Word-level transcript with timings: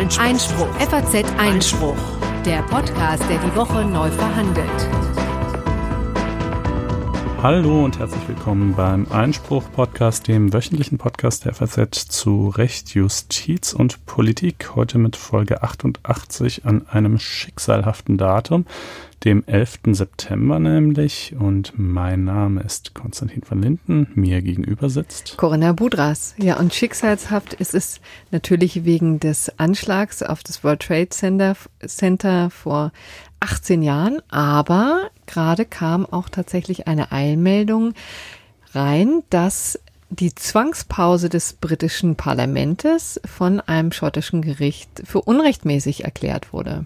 Einspruch. 0.00 0.24
Einspruch. 0.24 0.74
FAZ 0.76 1.24
Einspruch. 1.36 1.96
Der 2.46 2.62
Podcast, 2.62 3.22
der 3.28 3.36
die 3.36 3.54
Woche 3.54 3.84
neu 3.84 4.10
verhandelt. 4.10 4.66
Hallo 7.42 7.84
und 7.84 7.98
herzlich 7.98 8.26
willkommen 8.26 8.74
beim 8.74 9.06
Einspruch-Podcast, 9.10 10.26
dem 10.26 10.54
wöchentlichen 10.54 10.96
Podcast 10.96 11.44
der 11.44 11.52
FAZ 11.52 12.08
zu 12.08 12.48
Recht, 12.48 12.94
Justiz 12.94 13.74
und 13.74 14.06
Politik. 14.06 14.74
Heute 14.74 14.96
mit 14.96 15.16
Folge 15.16 15.62
88 15.62 16.64
an 16.64 16.86
einem 16.88 17.18
schicksalhaften 17.18 18.16
Datum, 18.16 18.64
dem 19.24 19.44
11. 19.46 19.80
September 19.92 20.58
nämlich. 20.58 21.34
Und 21.38 21.72
mein 21.76 22.24
Name 22.24 22.62
ist 22.62 22.94
Konstantin 22.94 23.42
van 23.48 23.62
Linden. 23.62 24.08
Mir 24.14 24.42
gegenüber 24.42 24.90
sitzt 24.90 25.36
Corinna 25.36 25.72
Budras. 25.72 26.34
Ja, 26.38 26.58
und 26.58 26.74
schicksalshaft 26.74 27.54
ist 27.54 27.74
es 27.74 28.00
natürlich 28.30 28.84
wegen 28.84 29.20
des 29.20 29.58
Anschlags 29.58 30.22
auf 30.22 30.42
das 30.42 30.64
World 30.64 30.80
Trade 30.80 31.10
Center, 31.10 31.56
Center 31.86 32.50
vor 32.50 32.92
18 33.40 33.82
Jahren, 33.82 34.20
aber 34.28 35.10
gerade 35.26 35.64
kam 35.64 36.04
auch 36.04 36.28
tatsächlich 36.28 36.86
eine 36.86 37.10
Eilmeldung 37.10 37.94
rein, 38.74 39.22
dass 39.30 39.80
die 40.10 40.34
Zwangspause 40.34 41.28
des 41.28 41.52
britischen 41.52 42.16
Parlamentes 42.16 43.20
von 43.24 43.60
einem 43.60 43.92
schottischen 43.92 44.42
Gericht 44.42 45.02
für 45.04 45.22
unrechtmäßig 45.22 46.04
erklärt 46.04 46.52
wurde. 46.52 46.84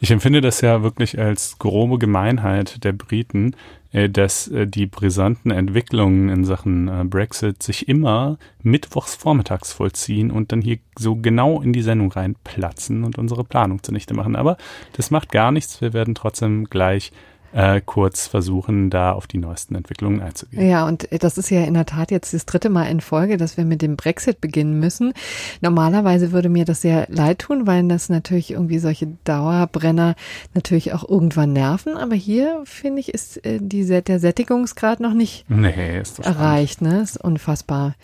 Ich 0.00 0.10
empfinde 0.10 0.42
das 0.42 0.60
ja 0.60 0.82
wirklich 0.82 1.18
als 1.18 1.58
grobe 1.58 1.98
Gemeinheit 1.98 2.84
der 2.84 2.92
Briten, 2.92 3.56
äh, 3.92 4.10
dass 4.10 4.48
äh, 4.48 4.66
die 4.66 4.84
brisanten 4.84 5.50
Entwicklungen 5.50 6.28
in 6.28 6.44
Sachen 6.44 6.88
äh, 6.88 7.04
Brexit 7.04 7.62
sich 7.62 7.88
immer 7.88 8.36
mittwochs 8.62 9.14
vormittags 9.14 9.72
vollziehen 9.72 10.30
und 10.30 10.52
dann 10.52 10.60
hier 10.60 10.78
so 10.98 11.16
genau 11.16 11.62
in 11.62 11.72
die 11.72 11.82
Sendung 11.82 12.12
reinplatzen 12.12 13.04
und 13.04 13.16
unsere 13.16 13.42
Planung 13.42 13.82
zunichte 13.82 14.12
machen. 14.12 14.36
Aber 14.36 14.58
das 14.92 15.10
macht 15.10 15.32
gar 15.32 15.50
nichts. 15.50 15.80
Wir 15.80 15.94
werden 15.94 16.14
trotzdem 16.14 16.66
gleich 16.66 17.10
äh, 17.52 17.80
kurz 17.84 18.26
versuchen, 18.26 18.90
da 18.90 19.12
auf 19.12 19.26
die 19.26 19.38
neuesten 19.38 19.74
Entwicklungen 19.74 20.20
einzugehen. 20.20 20.68
Ja, 20.68 20.86
und 20.86 21.08
das 21.22 21.38
ist 21.38 21.50
ja 21.50 21.62
in 21.62 21.74
der 21.74 21.86
Tat 21.86 22.10
jetzt 22.10 22.34
das 22.34 22.46
dritte 22.46 22.68
Mal 22.68 22.84
in 22.84 23.00
Folge, 23.00 23.36
dass 23.36 23.56
wir 23.56 23.64
mit 23.64 23.82
dem 23.82 23.96
Brexit 23.96 24.40
beginnen 24.40 24.78
müssen. 24.78 25.12
Normalerweise 25.60 26.32
würde 26.32 26.48
mir 26.48 26.64
das 26.64 26.82
sehr 26.82 27.06
leid 27.08 27.40
tun, 27.40 27.66
weil 27.66 27.86
das 27.88 28.08
natürlich 28.08 28.52
irgendwie 28.52 28.78
solche 28.78 29.08
Dauerbrenner 29.24 30.14
natürlich 30.54 30.92
auch 30.92 31.08
irgendwann 31.08 31.52
nerven. 31.52 31.96
Aber 31.96 32.14
hier 32.14 32.62
finde 32.64 33.00
ich, 33.00 33.12
ist 33.12 33.44
äh, 33.44 33.58
die, 33.60 33.86
der 33.86 34.18
Sättigungsgrad 34.18 35.00
noch 35.00 35.14
nicht 35.14 35.48
nee, 35.48 36.02
erreicht. 36.22 36.82
Ne? 36.82 37.00
Ist 37.00 37.22
unfassbar. 37.22 37.94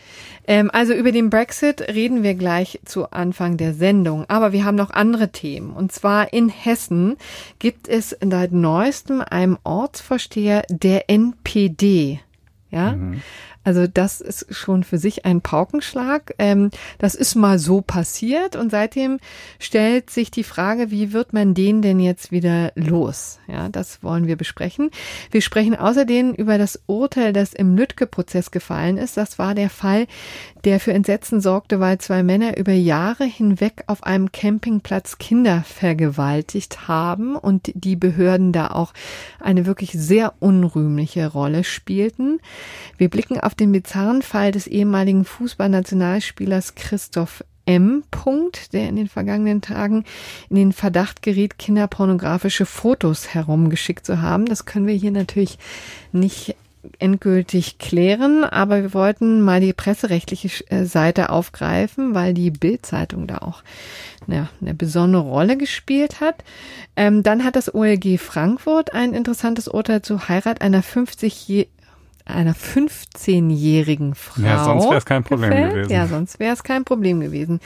Ähm, 0.46 0.70
also 0.72 0.92
über 0.92 1.12
den 1.12 1.30
Brexit 1.30 1.80
reden 1.82 2.22
wir 2.22 2.34
gleich 2.34 2.80
zu 2.84 3.10
Anfang 3.10 3.56
der 3.56 3.74
Sendung. 3.74 4.24
Aber 4.28 4.52
wir 4.52 4.64
haben 4.64 4.76
noch 4.76 4.90
andere 4.90 5.30
Themen. 5.30 5.70
Und 5.70 5.92
zwar 5.92 6.32
in 6.32 6.48
Hessen 6.48 7.16
gibt 7.58 7.88
es 7.88 8.16
seit 8.20 8.52
neuestem 8.52 9.22
einem 9.32 9.58
Ortsvorsteher 9.64 10.62
der 10.68 11.10
NPD. 11.10 12.20
Ja, 12.70 12.92
mhm. 12.92 13.22
Also 13.64 13.86
das 13.86 14.20
ist 14.20 14.54
schon 14.54 14.84
für 14.84 14.98
sich 14.98 15.24
ein 15.24 15.40
Paukenschlag. 15.40 16.34
Ähm, 16.38 16.70
das 16.98 17.14
ist 17.14 17.34
mal 17.34 17.58
so 17.58 17.80
passiert 17.80 18.56
und 18.56 18.70
seitdem 18.70 19.18
stellt 19.58 20.10
sich 20.10 20.30
die 20.30 20.44
Frage, 20.44 20.90
wie 20.90 21.12
wird 21.12 21.32
man 21.32 21.54
den 21.54 21.82
denn 21.82 22.00
jetzt 22.00 22.32
wieder 22.32 22.72
los? 22.74 23.38
Ja, 23.46 23.68
das 23.68 24.02
wollen 24.02 24.26
wir 24.26 24.36
besprechen. 24.36 24.90
Wir 25.30 25.42
sprechen 25.42 25.76
außerdem 25.76 26.32
über 26.34 26.58
das 26.58 26.80
Urteil, 26.86 27.32
das 27.32 27.52
im 27.52 27.76
Lütke-Prozess 27.76 28.50
gefallen 28.50 28.96
ist. 28.96 29.16
Das 29.16 29.38
war 29.38 29.54
der 29.54 29.70
Fall, 29.70 30.06
der 30.64 30.80
für 30.80 30.92
Entsetzen 30.92 31.40
sorgte, 31.40 31.80
weil 31.80 31.98
zwei 31.98 32.22
Männer 32.22 32.56
über 32.56 32.72
Jahre 32.72 33.24
hinweg 33.24 33.84
auf 33.86 34.04
einem 34.04 34.32
Campingplatz 34.32 35.18
Kinder 35.18 35.64
vergewaltigt 35.66 36.88
haben 36.88 37.36
und 37.36 37.72
die 37.74 37.96
Behörden 37.96 38.52
da 38.52 38.68
auch 38.68 38.92
eine 39.40 39.66
wirklich 39.66 39.92
sehr 39.92 40.34
unrühmliche 40.40 41.26
Rolle 41.28 41.64
spielten. 41.64 42.40
Wir 42.96 43.08
blicken 43.08 43.40
auf 43.40 43.51
den 43.54 43.72
bizarren 43.72 44.22
Fall 44.22 44.52
des 44.52 44.66
ehemaligen 44.66 45.24
Fußballnationalspielers 45.24 46.74
Christoph 46.74 47.44
M. 47.64 48.02
Punkt, 48.10 48.72
der 48.72 48.88
in 48.88 48.96
den 48.96 49.08
vergangenen 49.08 49.60
Tagen 49.60 50.04
in 50.50 50.56
den 50.56 50.72
Verdacht 50.72 51.22
geriet, 51.22 51.58
kinderpornografische 51.58 52.66
Fotos 52.66 53.34
herumgeschickt 53.34 54.04
zu 54.04 54.20
haben. 54.20 54.46
Das 54.46 54.64
können 54.64 54.86
wir 54.86 54.94
hier 54.94 55.12
natürlich 55.12 55.58
nicht 56.10 56.56
endgültig 56.98 57.78
klären, 57.78 58.42
aber 58.42 58.82
wir 58.82 58.94
wollten 58.94 59.40
mal 59.40 59.60
die 59.60 59.72
presserechtliche 59.72 60.68
äh, 60.68 60.84
Seite 60.84 61.30
aufgreifen, 61.30 62.14
weil 62.14 62.34
die 62.34 62.50
Bildzeitung 62.50 63.28
da 63.28 63.38
auch 63.38 63.62
eine, 64.26 64.48
eine 64.60 64.74
besondere 64.74 65.22
Rolle 65.22 65.56
gespielt 65.56 66.20
hat. 66.20 66.42
Ähm, 66.96 67.22
dann 67.22 67.44
hat 67.44 67.54
das 67.54 67.72
OLG 67.72 68.18
Frankfurt 68.18 68.94
ein 68.94 69.14
interessantes 69.14 69.68
Urteil 69.68 70.02
zur 70.02 70.28
Heirat 70.28 70.60
einer 70.60 70.82
50 70.82 71.48
einer 72.24 72.54
15-jährigen 72.54 74.14
Frau. 74.14 74.42
Ja, 74.42 74.64
sonst 74.64 74.84
wäre 74.84 74.96
es 74.96 75.04
kein 75.04 75.24
Problem 75.24 75.50
gefällt. 75.50 75.72
gewesen. 75.72 75.92
Ja, 75.92 76.06
sonst 76.06 76.40
wäre 76.40 76.54
es 76.54 76.62
kein 76.62 76.84
Problem 76.84 77.20
gewesen. 77.20 77.60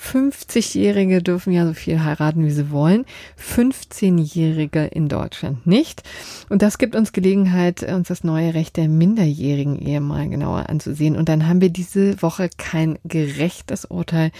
50-Jährige 0.00 1.22
dürfen 1.22 1.52
ja 1.52 1.66
so 1.66 1.72
viel 1.72 2.02
heiraten, 2.02 2.44
wie 2.44 2.50
sie 2.50 2.70
wollen. 2.70 3.06
15-Jährige 3.40 4.84
in 4.86 5.08
Deutschland 5.08 5.66
nicht. 5.66 6.02
Und 6.48 6.62
das 6.62 6.78
gibt 6.78 6.94
uns 6.94 7.12
Gelegenheit, 7.12 7.82
uns 7.82 8.08
das 8.08 8.24
neue 8.24 8.54
Recht 8.54 8.76
der 8.76 8.88
minderjährigen 8.88 9.78
Ehe 9.78 10.00
mal 10.00 10.28
genauer 10.28 10.68
anzusehen. 10.68 11.16
Und 11.16 11.28
dann 11.28 11.48
haben 11.48 11.60
wir 11.60 11.70
diese 11.70 12.20
Woche 12.22 12.50
kein 12.56 12.98
gerechtes 13.04 13.84
Urteil 13.84 14.30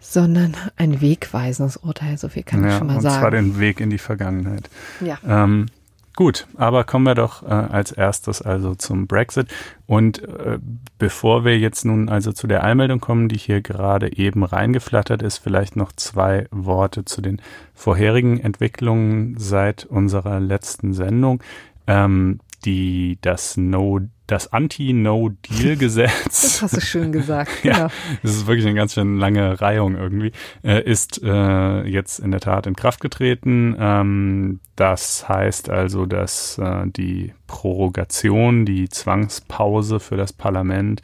sondern 0.00 0.56
ein 0.76 1.00
wegweisendes 1.00 1.76
Urteil, 1.76 2.16
so 2.16 2.28
viel 2.28 2.42
kann 2.42 2.62
ja, 2.62 2.70
ich 2.70 2.78
schon 2.78 2.86
mal 2.86 2.96
und 2.96 3.02
sagen. 3.02 3.16
Und 3.16 3.20
zwar 3.20 3.30
den 3.30 3.58
Weg 3.58 3.80
in 3.80 3.90
die 3.90 3.98
Vergangenheit. 3.98 4.70
Ja. 5.00 5.18
Ähm, 5.26 5.66
Gut, 6.18 6.48
aber 6.56 6.82
kommen 6.82 7.06
wir 7.06 7.14
doch 7.14 7.44
äh, 7.44 7.46
als 7.46 7.92
erstes 7.92 8.42
also 8.42 8.74
zum 8.74 9.06
Brexit. 9.06 9.46
Und 9.86 10.20
äh, 10.24 10.58
bevor 10.98 11.44
wir 11.44 11.56
jetzt 11.56 11.84
nun 11.84 12.08
also 12.08 12.32
zu 12.32 12.48
der 12.48 12.64
Einmeldung 12.64 12.98
kommen, 12.98 13.28
die 13.28 13.38
hier 13.38 13.60
gerade 13.60 14.16
eben 14.16 14.42
reingeflattert 14.42 15.22
ist, 15.22 15.38
vielleicht 15.38 15.76
noch 15.76 15.92
zwei 15.92 16.48
Worte 16.50 17.04
zu 17.04 17.20
den 17.20 17.40
vorherigen 17.72 18.40
Entwicklungen 18.40 19.36
seit 19.38 19.84
unserer 19.84 20.40
letzten 20.40 20.92
Sendung. 20.92 21.40
Ähm, 21.86 22.40
die 22.68 23.18
das 23.22 23.56
No 23.56 24.00
das 24.26 24.52
Anti-No-Deal-Gesetz. 24.52 26.24
Das 26.26 26.60
hast 26.60 26.76
du 26.76 26.82
schön 26.82 27.12
gesagt. 27.12 27.50
ja, 27.64 27.72
genau. 27.72 27.88
das 28.22 28.32
ist 28.32 28.46
wirklich 28.46 28.66
eine 28.66 28.74
ganz 28.74 28.92
schön 28.92 29.16
lange 29.16 29.58
Reihung 29.58 29.96
irgendwie. 29.96 30.32
Äh, 30.62 30.82
ist 30.82 31.22
äh, 31.22 31.82
jetzt 31.84 32.18
in 32.18 32.30
der 32.30 32.40
Tat 32.40 32.66
in 32.66 32.76
Kraft 32.76 33.00
getreten. 33.00 33.74
Ähm, 33.80 34.60
das 34.76 35.26
heißt 35.30 35.70
also, 35.70 36.04
dass 36.04 36.58
äh, 36.58 36.86
die 36.88 37.32
Prorogation, 37.46 38.66
die 38.66 38.90
Zwangspause 38.90 39.98
für 39.98 40.18
das 40.18 40.34
Parlament 40.34 41.00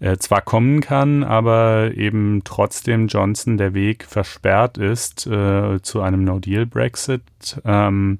äh, 0.00 0.16
zwar 0.16 0.40
kommen 0.40 0.80
kann, 0.80 1.24
aber 1.24 1.90
eben 1.94 2.40
trotzdem 2.42 3.08
Johnson 3.08 3.58
der 3.58 3.74
Weg 3.74 4.04
versperrt 4.04 4.78
ist 4.78 5.26
äh, 5.26 5.82
zu 5.82 6.00
einem 6.00 6.24
No-Deal-Brexit. 6.24 7.22
Ähm, 7.66 8.16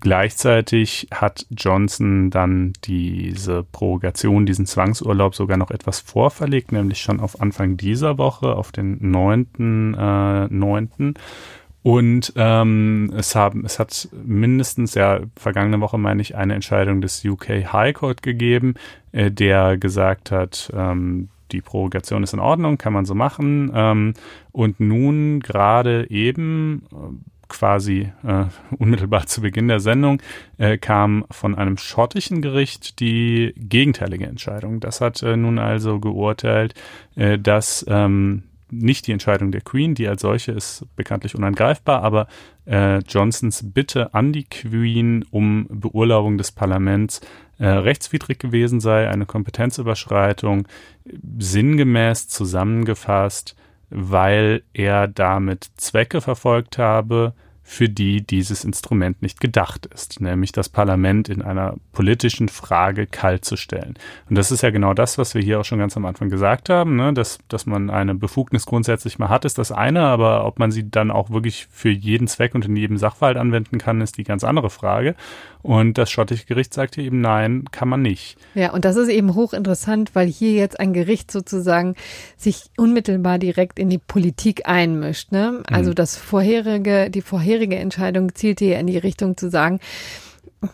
Gleichzeitig 0.00 1.08
hat 1.12 1.46
Johnson 1.50 2.30
dann 2.30 2.72
diese 2.84 3.64
Prorogation, 3.64 4.46
diesen 4.46 4.66
Zwangsurlaub 4.66 5.34
sogar 5.34 5.56
noch 5.56 5.70
etwas 5.70 6.00
vorverlegt, 6.00 6.70
nämlich 6.72 7.00
schon 7.00 7.20
auf 7.20 7.40
Anfang 7.40 7.76
dieser 7.76 8.16
Woche, 8.16 8.54
auf 8.54 8.70
den 8.70 9.00
9.9. 9.00 10.46
Äh, 10.46 10.48
9. 10.54 11.14
Und 11.82 12.32
ähm, 12.36 13.12
es, 13.16 13.34
haben, 13.34 13.64
es 13.66 13.78
hat 13.78 14.08
mindestens, 14.12 14.94
ja, 14.94 15.20
vergangene 15.36 15.80
Woche 15.80 15.98
meine 15.98 16.22
ich, 16.22 16.36
eine 16.36 16.54
Entscheidung 16.54 17.00
des 17.00 17.24
UK 17.24 17.72
High 17.72 17.94
Court 17.94 18.22
gegeben, 18.22 18.74
äh, 19.12 19.30
der 19.30 19.76
gesagt 19.76 20.30
hat, 20.30 20.72
ähm, 20.74 21.28
die 21.52 21.60
Prorogation 21.60 22.22
ist 22.22 22.32
in 22.32 22.40
Ordnung, 22.40 22.78
kann 22.78 22.92
man 22.92 23.04
so 23.04 23.14
machen. 23.14 23.70
Ähm, 23.74 24.14
und 24.50 24.80
nun 24.80 25.40
gerade 25.40 26.08
eben 26.10 26.82
quasi 27.48 28.12
äh, 28.26 28.44
unmittelbar 28.76 29.26
zu 29.26 29.40
Beginn 29.40 29.68
der 29.68 29.80
Sendung 29.80 30.20
äh, 30.58 30.78
kam 30.78 31.24
von 31.30 31.54
einem 31.54 31.76
schottischen 31.76 32.42
Gericht 32.42 33.00
die 33.00 33.54
gegenteilige 33.56 34.26
Entscheidung. 34.26 34.80
Das 34.80 35.00
hat 35.00 35.22
äh, 35.22 35.36
nun 35.36 35.58
also 35.58 36.00
geurteilt, 36.00 36.74
äh, 37.16 37.38
dass 37.38 37.84
ähm, 37.88 38.44
nicht 38.70 39.06
die 39.06 39.12
Entscheidung 39.12 39.52
der 39.52 39.60
Queen, 39.60 39.94
die 39.94 40.08
als 40.08 40.22
solche 40.22 40.52
ist 40.52 40.84
bekanntlich 40.96 41.34
unangreifbar, 41.34 42.02
aber 42.02 42.26
äh, 42.66 42.98
Johnsons 42.98 43.72
Bitte 43.72 44.14
an 44.14 44.32
die 44.32 44.44
Queen 44.44 45.24
um 45.30 45.66
Beurlaubung 45.70 46.38
des 46.38 46.52
Parlaments 46.52 47.20
äh, 47.58 47.66
rechtswidrig 47.66 48.38
gewesen 48.38 48.80
sei, 48.80 49.08
eine 49.08 49.26
Kompetenzüberschreitung, 49.26 50.66
sinngemäß 51.38 52.28
zusammengefasst 52.28 53.54
weil 53.90 54.62
er 54.72 55.08
damit 55.08 55.70
Zwecke 55.76 56.20
verfolgt 56.20 56.78
habe, 56.78 57.34
für 57.66 57.88
die 57.88 58.20
dieses 58.20 58.62
Instrument 58.62 59.22
nicht 59.22 59.40
gedacht 59.40 59.86
ist, 59.86 60.20
nämlich 60.20 60.52
das 60.52 60.68
Parlament 60.68 61.30
in 61.30 61.40
einer 61.40 61.74
politischen 61.92 62.50
Frage 62.50 63.06
kalt 63.06 63.46
zu 63.46 63.56
stellen. 63.56 63.94
Und 64.28 64.36
das 64.36 64.52
ist 64.52 64.62
ja 64.62 64.70
genau 64.70 64.92
das, 64.92 65.16
was 65.16 65.34
wir 65.34 65.40
hier 65.40 65.60
auch 65.60 65.64
schon 65.64 65.78
ganz 65.78 65.96
am 65.96 66.04
Anfang 66.04 66.28
gesagt 66.28 66.68
haben, 66.68 66.96
ne? 66.96 67.14
dass, 67.14 67.38
dass 67.48 67.64
man 67.64 67.88
eine 67.88 68.14
Befugnis 68.14 68.66
grundsätzlich 68.66 69.18
mal 69.18 69.30
hat, 69.30 69.46
ist 69.46 69.56
das 69.56 69.72
eine, 69.72 70.02
aber 70.02 70.44
ob 70.44 70.58
man 70.58 70.70
sie 70.70 70.90
dann 70.90 71.10
auch 71.10 71.30
wirklich 71.30 71.66
für 71.70 71.88
jeden 71.88 72.28
Zweck 72.28 72.54
und 72.54 72.66
in 72.66 72.76
jedem 72.76 72.98
Sachverhalt 72.98 73.38
anwenden 73.38 73.78
kann, 73.78 74.02
ist 74.02 74.18
die 74.18 74.24
ganz 74.24 74.44
andere 74.44 74.68
Frage. 74.68 75.16
Und 75.62 75.96
das 75.96 76.10
schottische 76.10 76.44
Gericht 76.44 76.74
sagte 76.74 77.00
eben, 77.00 77.22
nein, 77.22 77.64
kann 77.72 77.88
man 77.88 78.02
nicht. 78.02 78.36
Ja, 78.54 78.72
und 78.72 78.84
das 78.84 78.96
ist 78.96 79.08
eben 79.08 79.34
hochinteressant, 79.34 80.14
weil 80.14 80.28
hier 80.28 80.52
jetzt 80.52 80.78
ein 80.78 80.92
Gericht 80.92 81.30
sozusagen 81.30 81.94
sich 82.36 82.64
unmittelbar 82.76 83.38
direkt 83.38 83.78
in 83.78 83.88
die 83.88 83.96
Politik 83.96 84.68
einmischt. 84.68 85.32
Ne? 85.32 85.62
Also 85.70 85.92
mhm. 85.92 85.94
das 85.94 86.18
vorherige, 86.18 87.08
die 87.08 87.22
vorherige 87.22 87.53
Entscheidung 87.60 88.34
zielte 88.34 88.64
ja 88.64 88.78
in 88.78 88.86
die 88.86 88.98
Richtung 88.98 89.36
zu 89.36 89.50
sagen, 89.50 89.80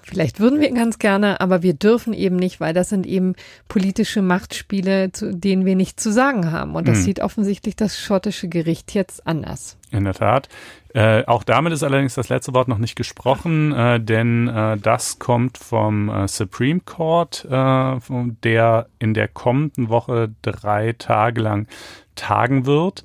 Vielleicht 0.02 0.40
würden 0.40 0.60
wir 0.60 0.72
ganz 0.72 0.98
gerne, 0.98 1.40
aber 1.40 1.62
wir 1.62 1.74
dürfen 1.74 2.12
eben 2.12 2.36
nicht, 2.36 2.60
weil 2.60 2.74
das 2.74 2.88
sind 2.88 3.06
eben 3.06 3.34
politische 3.68 4.22
Machtspiele, 4.22 5.12
zu 5.12 5.34
denen 5.34 5.64
wir 5.64 5.76
nichts 5.76 6.02
zu 6.02 6.12
sagen 6.12 6.52
haben. 6.52 6.74
Und 6.74 6.88
das 6.88 6.98
hm. 6.98 7.04
sieht 7.04 7.20
offensichtlich 7.20 7.76
das 7.76 7.98
schottische 7.98 8.48
Gericht 8.48 8.94
jetzt 8.94 9.26
anders. 9.26 9.78
In 9.90 10.04
der 10.04 10.14
Tat. 10.14 10.48
Äh, 10.92 11.24
auch 11.26 11.44
damit 11.44 11.72
ist 11.72 11.84
allerdings 11.84 12.14
das 12.14 12.28
letzte 12.28 12.52
Wort 12.52 12.66
noch 12.66 12.78
nicht 12.78 12.96
gesprochen, 12.96 13.72
äh, 13.72 14.00
denn 14.00 14.48
äh, 14.48 14.76
das 14.76 15.20
kommt 15.20 15.56
vom 15.56 16.08
äh, 16.08 16.26
Supreme 16.26 16.80
Court, 16.80 17.46
äh, 17.48 17.96
der 18.42 18.88
in 18.98 19.14
der 19.14 19.28
kommenden 19.28 19.88
Woche 19.88 20.34
drei 20.42 20.94
Tage 20.98 21.40
lang 21.40 21.68
tagen 22.16 22.66
wird. 22.66 23.04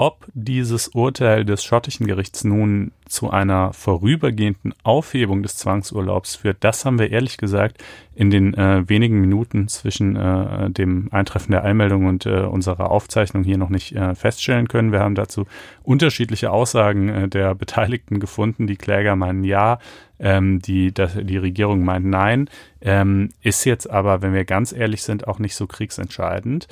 Ob 0.00 0.26
dieses 0.32 0.86
Urteil 0.86 1.44
des 1.44 1.64
schottischen 1.64 2.06
Gerichts 2.06 2.44
nun 2.44 2.92
zu 3.06 3.30
einer 3.30 3.72
vorübergehenden 3.72 4.72
Aufhebung 4.84 5.42
des 5.42 5.56
Zwangsurlaubs 5.56 6.36
führt, 6.36 6.58
das 6.60 6.84
haben 6.84 7.00
wir 7.00 7.10
ehrlich 7.10 7.36
gesagt 7.36 7.82
in 8.14 8.30
den 8.30 8.54
äh, 8.54 8.88
wenigen 8.88 9.20
Minuten 9.20 9.66
zwischen 9.66 10.14
äh, 10.14 10.70
dem 10.70 11.08
Eintreffen 11.10 11.50
der 11.50 11.64
Einmeldung 11.64 12.06
und 12.06 12.26
äh, 12.26 12.42
unserer 12.42 12.92
Aufzeichnung 12.92 13.42
hier 13.42 13.58
noch 13.58 13.70
nicht 13.70 13.92
äh, 13.96 14.14
feststellen 14.14 14.68
können. 14.68 14.92
Wir 14.92 15.00
haben 15.00 15.16
dazu 15.16 15.46
unterschiedliche 15.82 16.52
Aussagen 16.52 17.08
äh, 17.08 17.28
der 17.28 17.56
Beteiligten 17.56 18.20
gefunden. 18.20 18.68
Die 18.68 18.76
Kläger 18.76 19.16
meinen 19.16 19.42
ja, 19.42 19.80
ähm, 20.20 20.60
die, 20.60 20.94
das, 20.94 21.16
die 21.20 21.38
Regierung 21.38 21.84
meint 21.84 22.06
nein. 22.06 22.48
Ähm, 22.80 23.30
ist 23.42 23.64
jetzt 23.64 23.90
aber, 23.90 24.22
wenn 24.22 24.32
wir 24.32 24.44
ganz 24.44 24.72
ehrlich 24.72 25.02
sind, 25.02 25.26
auch 25.26 25.40
nicht 25.40 25.56
so 25.56 25.66
kriegsentscheidend. 25.66 26.68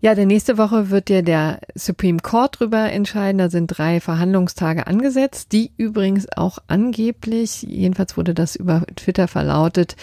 Ja, 0.00 0.14
der 0.14 0.26
nächste 0.26 0.58
Woche 0.58 0.90
wird 0.90 1.10
ja 1.10 1.22
der 1.22 1.58
Supreme 1.74 2.20
Court 2.20 2.60
drüber 2.60 2.92
entscheiden. 2.92 3.38
Da 3.38 3.50
sind 3.50 3.66
drei 3.66 4.00
Verhandlungstage 4.00 4.86
angesetzt, 4.86 5.50
die 5.50 5.72
übrigens 5.76 6.28
auch 6.36 6.58
angeblich, 6.68 7.62
jedenfalls 7.62 8.16
wurde 8.16 8.32
das 8.32 8.54
über 8.54 8.84
Twitter 8.94 9.26
verlautet, 9.26 9.96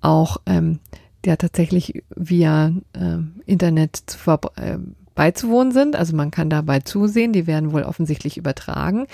auch 0.00 0.38
ähm, 0.46 0.78
der 1.24 1.36
tatsächlich 1.36 2.02
via 2.16 2.72
äh, 2.94 3.18
Internet 3.44 3.96
zu 4.06 4.18
äh, 4.56 4.78
beizuwohnen 5.14 5.72
sind. 5.72 5.94
Also 5.94 6.16
man 6.16 6.30
kann 6.30 6.48
dabei 6.48 6.80
zusehen, 6.80 7.34
die 7.34 7.46
werden 7.46 7.72
wohl 7.72 7.82
offensichtlich 7.82 8.38
übertragen. 8.38 9.06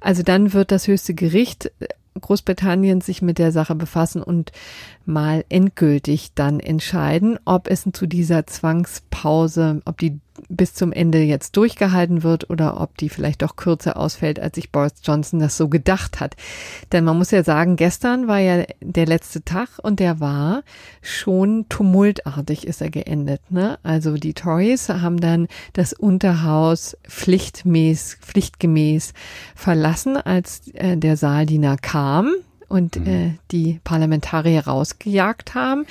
Also 0.00 0.22
dann 0.22 0.54
wird 0.54 0.70
das 0.70 0.88
höchste 0.88 1.12
Gericht 1.12 1.70
Großbritannien 2.20 3.00
sich 3.00 3.22
mit 3.22 3.38
der 3.38 3.52
Sache 3.52 3.74
befassen 3.74 4.22
und 4.22 4.52
mal 5.06 5.44
endgültig 5.48 6.32
dann 6.34 6.60
entscheiden, 6.60 7.38
ob 7.44 7.68
es 7.68 7.84
zu 7.92 8.06
dieser 8.06 8.46
Zwangspause, 8.46 9.82
ob 9.84 9.98
die 9.98 10.20
bis 10.48 10.74
zum 10.74 10.92
Ende 10.92 11.22
jetzt 11.22 11.56
durchgehalten 11.56 12.22
wird 12.22 12.50
oder 12.50 12.80
ob 12.80 12.96
die 12.98 13.08
vielleicht 13.08 13.42
doch 13.42 13.56
kürzer 13.56 13.96
ausfällt, 13.96 14.40
als 14.40 14.56
sich 14.56 14.72
Boris 14.72 14.94
Johnson 15.02 15.38
das 15.38 15.56
so 15.56 15.68
gedacht 15.68 16.20
hat. 16.20 16.34
Denn 16.92 17.04
man 17.04 17.16
muss 17.16 17.30
ja 17.30 17.44
sagen, 17.44 17.76
gestern 17.76 18.26
war 18.26 18.38
ja 18.38 18.64
der 18.80 19.06
letzte 19.06 19.44
Tag 19.44 19.68
und 19.82 20.00
der 20.00 20.20
war 20.20 20.62
schon 21.02 21.66
tumultartig 21.68 22.66
ist 22.66 22.80
er 22.80 22.90
geendet. 22.90 23.50
Ne? 23.50 23.78
Also 23.82 24.16
die 24.16 24.34
Tories 24.34 24.88
haben 24.88 25.20
dann 25.20 25.46
das 25.72 25.92
Unterhaus 25.92 26.96
pflichtmäß, 27.08 28.18
pflichtgemäß 28.20 29.12
verlassen, 29.54 30.16
als 30.16 30.68
äh, 30.74 30.96
der 30.96 31.16
Saaldiener 31.16 31.76
kam 31.76 32.34
und 32.68 33.00
mhm. 33.00 33.06
äh, 33.06 33.34
die 33.50 33.80
Parlamentarier 33.84 34.66
rausgejagt 34.66 35.54
haben. 35.54 35.86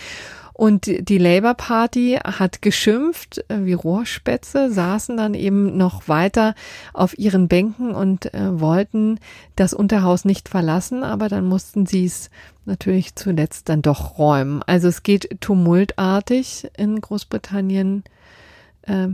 Und 0.53 0.85
die 0.85 1.17
Labour 1.17 1.55
Party 1.55 2.19
hat 2.23 2.61
geschimpft 2.61 3.43
äh, 3.49 3.65
wie 3.65 3.73
Rohrspätze, 3.73 4.71
saßen 4.71 5.17
dann 5.17 5.33
eben 5.33 5.77
noch 5.77 6.07
weiter 6.07 6.53
auf 6.93 7.17
ihren 7.17 7.47
Bänken 7.47 7.95
und 7.95 8.33
äh, 8.33 8.59
wollten 8.59 9.19
das 9.55 9.73
Unterhaus 9.73 10.25
nicht 10.25 10.49
verlassen, 10.49 11.03
aber 11.03 11.27
dann 11.27 11.45
mussten 11.45 11.87
sie 11.87 12.05
es 12.05 12.29
natürlich 12.65 13.15
zuletzt 13.15 13.67
dann 13.67 13.81
doch 13.81 14.19
räumen. 14.19 14.61
Also 14.67 14.87
es 14.87 15.01
geht 15.01 15.41
tumultartig 15.41 16.69
in 16.77 17.01
Großbritannien. 17.01 18.03
Äh, 18.83 19.09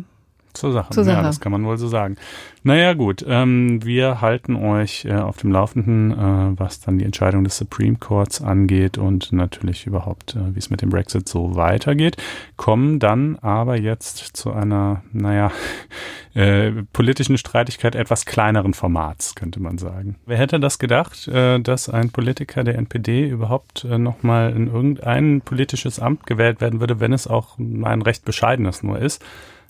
zur 0.59 0.71
Sache. 0.71 0.91
Zur 0.91 1.03
Sache. 1.03 1.17
Ja, 1.17 1.23
das 1.23 1.39
kann 1.39 1.51
man 1.51 1.65
wohl 1.65 1.77
so 1.77 1.87
sagen. 1.87 2.17
Naja, 2.63 2.93
gut. 2.93 3.25
Ähm, 3.27 3.83
wir 3.85 4.19
halten 4.19 4.55
euch 4.55 5.05
äh, 5.05 5.13
auf 5.13 5.37
dem 5.37 5.51
Laufenden, 5.51 6.11
äh, 6.11 6.59
was 6.59 6.81
dann 6.81 6.97
die 6.97 7.05
Entscheidung 7.05 7.45
des 7.45 7.57
Supreme 7.57 7.95
Courts 7.95 8.41
angeht 8.41 8.97
und 8.97 9.31
natürlich 9.31 9.87
überhaupt, 9.87 10.35
äh, 10.35 10.53
wie 10.53 10.59
es 10.59 10.69
mit 10.69 10.81
dem 10.81 10.89
Brexit 10.89 11.29
so 11.29 11.55
weitergeht. 11.55 12.17
Kommen 12.57 12.99
dann 12.99 13.37
aber 13.37 13.77
jetzt 13.77 14.35
zu 14.35 14.51
einer, 14.51 15.03
naja, 15.13 15.51
äh, 16.33 16.71
politischen 16.91 17.37
Streitigkeit 17.37 17.95
etwas 17.95 18.25
kleineren 18.25 18.73
Formats, 18.73 19.35
könnte 19.35 19.61
man 19.61 19.77
sagen. 19.77 20.17
Wer 20.25 20.37
hätte 20.37 20.59
das 20.59 20.79
gedacht, 20.79 21.29
äh, 21.29 21.59
dass 21.59 21.87
ein 21.87 22.09
Politiker 22.09 22.65
der 22.65 22.77
NPD 22.77 23.29
überhaupt 23.29 23.85
äh, 23.85 23.97
nochmal 23.97 24.51
in 24.51 24.67
irgendein 24.67 25.41
politisches 25.41 25.99
Amt 25.99 26.25
gewählt 26.25 26.59
werden 26.59 26.81
würde, 26.81 26.99
wenn 26.99 27.13
es 27.13 27.25
auch 27.25 27.57
ein 27.57 28.01
recht 28.01 28.25
bescheidenes 28.25 28.83
nur 28.83 28.99
ist? 28.99 29.23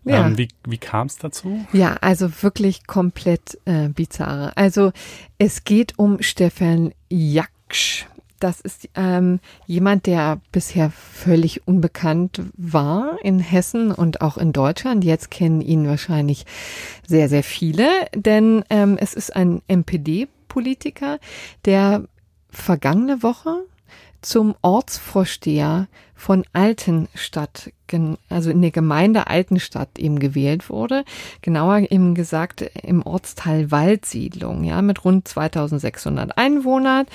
Ja. 0.03 0.27
Ähm, 0.27 0.37
wie 0.37 0.47
wie 0.65 0.77
kam 0.77 1.07
es 1.07 1.17
dazu? 1.17 1.65
Ja, 1.73 1.97
also 2.01 2.29
wirklich 2.41 2.87
komplett 2.87 3.59
äh, 3.65 3.89
bizarre. 3.89 4.55
Also 4.55 4.91
es 5.37 5.63
geht 5.63 5.97
um 5.97 6.21
Stefan 6.21 6.93
Jaksch. 7.09 8.05
Das 8.39 8.61
ist 8.61 8.87
ähm, 8.95 9.41
jemand, 9.65 10.05
der 10.05 10.39
bisher 10.53 10.91
völlig 10.91 11.67
unbekannt 11.67 12.41
war 12.55 13.17
in 13.21 13.39
Hessen 13.39 13.91
und 13.91 14.21
auch 14.21 14.37
in 14.37 14.53
Deutschland. 14.53 15.03
Jetzt 15.03 15.29
kennen 15.29 15.59
ihn 15.59 15.87
wahrscheinlich 15.87 16.45
sehr, 17.05 17.27
sehr 17.27 17.43
viele, 17.43 17.89
denn 18.15 18.63
ähm, 18.69 18.97
es 18.97 19.13
ist 19.13 19.35
ein 19.35 19.61
MPD-Politiker, 19.67 21.19
der 21.65 22.05
vergangene 22.49 23.23
Woche 23.23 23.65
zum 24.21 24.55
Ortsvorsteher 24.61 25.87
von 26.15 26.43
Altenstadt, 26.53 27.71
also 28.29 28.49
in 28.49 28.61
der 28.61 28.71
Gemeinde 28.71 29.27
Altenstadt 29.27 29.97
eben 29.97 30.19
gewählt 30.19 30.69
wurde. 30.69 31.05
Genauer 31.41 31.91
eben 31.91 32.13
gesagt 32.15 32.61
im 32.83 33.01
Ortsteil 33.03 33.71
Waldsiedlung, 33.71 34.63
ja, 34.63 34.81
mit 34.81 35.05
rund 35.05 35.27
2600 35.27 36.37
Einwohnern. 36.37 37.05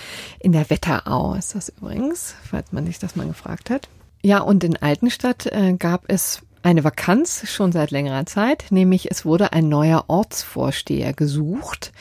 In 0.40 0.52
der 0.52 0.70
Wetterau 0.70 1.34
ist 1.34 1.54
das 1.54 1.68
übrigens, 1.68 2.34
falls 2.42 2.72
man 2.72 2.86
sich 2.86 2.98
das 2.98 3.16
mal 3.16 3.26
gefragt 3.26 3.70
hat. 3.70 3.88
Ja, 4.22 4.38
und 4.38 4.64
in 4.64 4.76
Altenstadt 4.76 5.46
äh, 5.46 5.74
gab 5.74 6.04
es 6.08 6.40
eine 6.62 6.82
Vakanz 6.82 7.46
schon 7.46 7.72
seit 7.72 7.90
längerer 7.90 8.24
Zeit, 8.24 8.66
nämlich 8.70 9.10
es 9.10 9.26
wurde 9.26 9.52
ein 9.52 9.68
neuer 9.68 10.04
Ortsvorsteher 10.08 11.12
gesucht. 11.12 11.92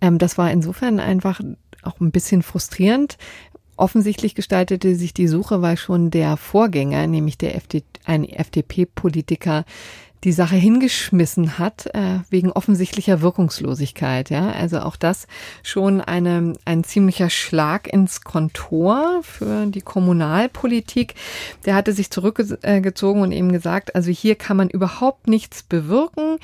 Ähm, 0.00 0.18
das 0.18 0.38
war 0.38 0.52
insofern 0.52 1.00
einfach 1.00 1.40
auch 1.82 2.00
ein 2.00 2.10
bisschen 2.10 2.42
frustrierend, 2.42 3.18
Offensichtlich 3.76 4.34
gestaltete 4.34 4.94
sich 4.94 5.12
die 5.12 5.28
Suche, 5.28 5.62
weil 5.62 5.76
schon 5.76 6.10
der 6.10 6.36
Vorgänger, 6.36 7.06
nämlich 7.06 7.38
der 7.38 7.54
FD, 7.56 7.84
ein 8.04 8.24
FDP-Politiker, 8.24 9.64
die 10.24 10.32
Sache 10.32 10.56
hingeschmissen 10.56 11.58
hat 11.58 11.86
äh, 11.94 12.18
wegen 12.30 12.50
offensichtlicher 12.50 13.20
Wirkungslosigkeit. 13.20 14.30
Ja, 14.30 14.50
also 14.50 14.80
auch 14.80 14.96
das 14.96 15.28
schon 15.62 16.00
eine 16.00 16.54
ein 16.64 16.84
ziemlicher 16.84 17.30
Schlag 17.30 17.86
ins 17.92 18.22
Kontor 18.22 19.20
für 19.22 19.66
die 19.66 19.82
Kommunalpolitik. 19.82 21.14
Der 21.64 21.74
hatte 21.74 21.92
sich 21.92 22.10
zurückgezogen 22.10 23.20
und 23.20 23.30
eben 23.30 23.52
gesagt, 23.52 23.94
also 23.94 24.10
hier 24.10 24.34
kann 24.34 24.56
man 24.56 24.68
überhaupt 24.68 25.28
nichts 25.28 25.62
bewirken, 25.62 26.38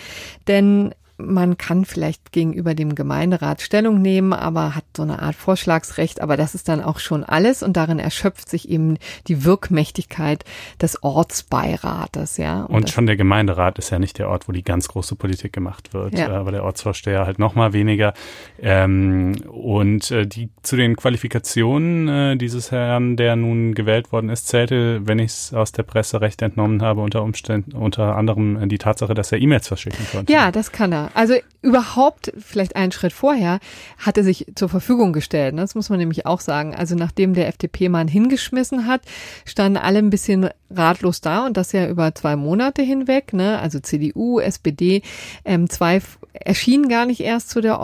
denn 0.47 0.95
man 1.27 1.57
kann 1.59 1.85
vielleicht 1.85 2.33
gegenüber 2.33 2.75
dem 2.75 2.95
Gemeinderat 2.95 3.61
Stellung 3.61 4.03
nehmen, 4.03 4.33
aber 4.33 4.75
hat 4.75 4.85
so 4.97 5.03
eine 5.03 5.21
Art 5.23 5.35
Vorschlagsrecht, 5.35 6.21
aber 6.21 6.37
das 6.37 6.55
ist 6.55 6.69
dann 6.69 6.83
auch 6.83 6.99
schon 6.99 7.25
alles 7.25 7.63
und 7.63 7.77
darin 7.77 7.99
erschöpft 7.99 8.49
sich 8.49 8.69
eben 8.69 8.99
die 9.29 9.45
Wirkmächtigkeit 9.45 10.45
des 10.81 11.03
Ortsbeirates, 11.03 12.37
ja. 12.37 12.65
Und, 12.65 12.75
und 12.75 12.91
schon 12.91 13.07
der 13.07 13.17
Gemeinderat 13.17 13.79
ist 13.79 13.91
ja 13.91 13.99
nicht 13.99 14.19
der 14.19 14.29
Ort, 14.29 14.49
wo 14.49 14.53
die 14.53 14.65
ganz 14.65 14.89
große 14.89 15.17
Politik 15.17 15.53
gemacht 15.53 15.95
wird, 15.95 16.19
ja. 16.19 16.29
aber 16.29 16.53
der 16.53 16.65
Ortsvorsteher 16.65 17.27
halt 17.27 17.39
noch 17.39 17.55
mal 17.55 17.73
weniger. 17.73 18.15
Ähm, 18.61 19.37
und 19.49 20.11
äh, 20.11 20.27
die 20.27 20.51
zu 20.63 20.77
den 20.77 20.97
Qualifikationen 20.97 22.09
äh, 22.09 22.37
dieses 22.37 22.71
Herrn, 22.71 23.17
der 23.17 23.37
nun 23.37 23.75
gewählt 23.75 24.13
worden 24.13 24.31
ist, 24.31 24.49
zählte, 24.49 25.07
wenn 25.07 25.19
ich 25.19 25.31
es 25.33 25.55
aus 25.55 25.73
der 25.73 25.83
Presse 25.83 26.21
recht 26.21 26.43
entnommen 26.43 26.83
habe, 26.83 27.01
unter 27.01 27.23
Umständen 27.23 27.73
unter 27.73 28.17
anderem 28.17 28.69
die 28.69 28.79
Tatsache, 28.79 29.15
dass 29.15 29.33
er 29.33 29.41
E-Mails 29.41 29.69
verschicken 29.69 30.07
konnte. 30.11 30.33
Ja, 30.33 30.51
das 30.51 30.73
kann 30.73 30.93
er. 30.93 31.11
Also 31.15 31.35
überhaupt, 31.63 32.33
vielleicht 32.39 32.77
einen 32.77 32.93
Schritt 32.93 33.13
vorher, 33.13 33.61
hat 33.99 34.19
er 34.19 34.25
sich 34.25 34.47
zur 34.55 34.69
Verfügung 34.69 35.13
gestellt. 35.13 35.57
Das 35.57 35.75
muss 35.75 35.91
man 35.91 35.99
nämlich 35.99 36.27
auch 36.27 36.41
sagen. 36.41 36.75
Also 36.75 36.95
nachdem 36.95 37.35
der 37.35 37.49
FDP-Mann 37.49 38.09
hingeschmissen 38.09 38.87
hat, 38.87 39.03
standen 39.45 39.79
alle 39.79 39.99
ein 39.99 40.11
bisschen 40.11 40.51
ratlos 40.71 41.21
da 41.21 41.47
und 41.47 41.57
das 41.57 41.73
ja 41.73 41.89
über 41.89 42.15
zwei 42.15 42.37
Monate 42.37 42.83
hinweg. 42.83 43.33
Ne? 43.33 43.59
Also 43.59 43.81
CDU, 43.81 44.41
SPD, 44.41 45.03
ähm, 45.45 45.69
zwei 45.69 46.01
erschienen 46.33 46.89
gar 46.89 47.07
nicht 47.07 47.21
erst 47.21 47.51
zu 47.51 47.61
der 47.61 47.81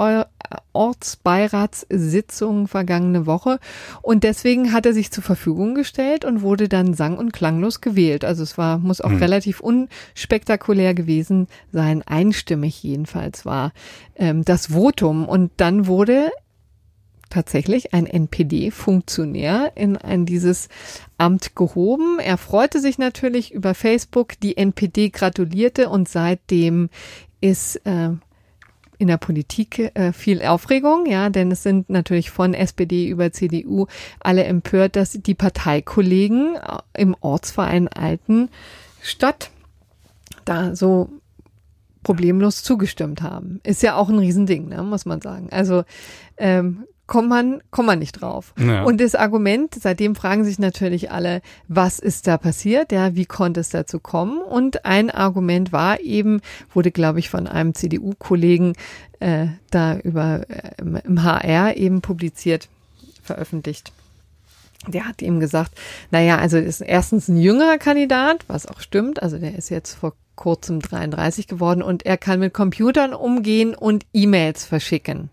Ortsbeiratssitzung 0.73 2.69
vergangene 2.69 3.27
Woche 3.27 3.59
und 4.03 4.25
deswegen 4.25 4.73
hat 4.73 4.87
er 4.87 4.95
sich 4.95 5.11
zur 5.11 5.25
Verfügung 5.25 5.75
gestellt 5.75 6.25
und 6.25 6.43
wurde 6.43 6.69
dann 6.69 6.95
sang- 6.95 7.19
und 7.19 7.33
klanglos 7.33 7.81
gewählt. 7.81 8.25
Also 8.25 8.43
es 8.43 8.59
war, 8.59 8.79
muss 8.79 9.01
auch 9.01 9.11
mhm. 9.11 9.19
relativ 9.19 9.61
unspektakulär 9.61 10.95
gewesen 10.95 11.49
sein, 11.73 12.03
einstimmig 12.07 12.83
jedenfalls 12.83 13.45
war 13.45 13.73
ähm, 14.17 14.45
das 14.45 14.69
Votum 14.69 15.29
und 15.29 15.53
dann 15.57 15.87
wurde 15.87 16.31
tatsächlich 17.31 17.93
ein 17.93 18.07
NPD-Funktionär 18.07 19.73
in 19.75 19.97
ein 19.97 20.27
dieses 20.27 20.69
Amt 21.19 21.55
gehoben. 21.55 22.19
Er 22.19 22.39
freute 22.39 22.81
sich 22.81 22.99
natürlich 22.99 23.53
über 23.53 23.75
Facebook, 23.75 24.41
die 24.41 24.57
NPD 24.57 25.11
gratulierte 25.11 25.89
und 25.89 26.09
seitdem 26.09 26.89
ist 27.41 27.77
äh, 27.87 28.11
in 28.99 29.09
der 29.09 29.17
Politik 29.17 29.93
äh, 29.95 30.13
viel 30.13 30.43
Aufregung, 30.43 31.07
ja, 31.07 31.31
denn 31.31 31.51
es 31.51 31.63
sind 31.63 31.89
natürlich 31.89 32.31
von 32.31 32.53
SPD 32.53 33.09
über 33.09 33.33
CDU 33.33 33.87
alle 34.21 34.45
empört, 34.45 34.97
dass 34.97 35.13
die 35.13 35.35
Parteikollegen 35.35 36.57
äh, 36.57 37.01
im 37.01 37.17
Ortsverein 37.21 37.89
Alten 37.89 38.51
Stadt 39.01 39.51
da 40.45 40.75
so 40.75 41.09
problemlos 42.03 42.63
zugestimmt 42.63 43.23
haben. 43.23 43.61
Ist 43.63 43.83
ja 43.83 43.97
auch 43.97 44.09
ein 44.09 44.19
Riesending, 44.19 44.69
ne, 44.69 44.83
muss 44.83 45.07
man 45.07 45.21
sagen. 45.21 45.49
Also 45.51 45.85
ähm, 46.37 46.85
kommt 47.09 47.29
man, 47.29 47.61
kommt 47.73 47.89
man 47.89 47.99
nicht 47.99 48.21
drauf. 48.21 48.55
Ja. 48.57 48.85
Und 48.85 49.01
das 49.01 49.17
Argument, 49.17 49.75
seitdem 49.75 50.15
fragen 50.15 50.45
sich 50.45 50.61
natürlich 50.61 51.11
alle, 51.11 51.41
was 51.67 51.99
ist 51.99 52.29
da 52.29 52.39
passiert? 52.39 52.93
Ja, 52.93 53.17
wie 53.17 53.27
konnte 53.27 53.59
es 53.59 53.71
dazu 53.71 53.99
kommen? 53.99 54.41
Und 54.41 54.85
ein 54.85 55.11
Argument 55.11 55.73
war 55.73 55.99
eben, 56.01 56.41
wurde, 56.73 56.93
glaube 56.93 57.19
ich, 57.19 57.31
von 57.31 57.49
einem 57.49 57.75
CDU-Kollegen 57.75 58.75
äh, 59.19 59.47
da 59.71 59.99
über 59.99 60.43
äh, 60.49 60.73
im 60.79 61.25
HR 61.25 61.77
eben 61.77 62.03
publiziert, 62.03 62.69
veröffentlicht. 63.23 63.91
Der 64.87 65.09
hat 65.09 65.23
ihm 65.23 65.41
gesagt, 65.41 65.73
naja, 66.11 66.39
also 66.39 66.57
ist 66.57 66.83
erstens 66.83 67.27
ein 67.27 67.39
jüngerer 67.39 67.79
Kandidat, 67.79 68.45
was 68.47 68.67
auch 68.67 68.81
stimmt, 68.81 69.23
also 69.23 69.39
der 69.39 69.57
ist 69.57 69.71
jetzt 69.71 69.95
vor 69.95 70.13
kurzem 70.37 70.81
33 70.81 71.49
geworden 71.49 71.83
und 71.83 72.07
er 72.07 72.17
kann 72.17 72.39
mit 72.39 72.55
Computern 72.55 73.13
umgehen 73.13 73.75
und 73.75 74.07
E-Mails 74.13 74.65
verschicken. 74.65 75.31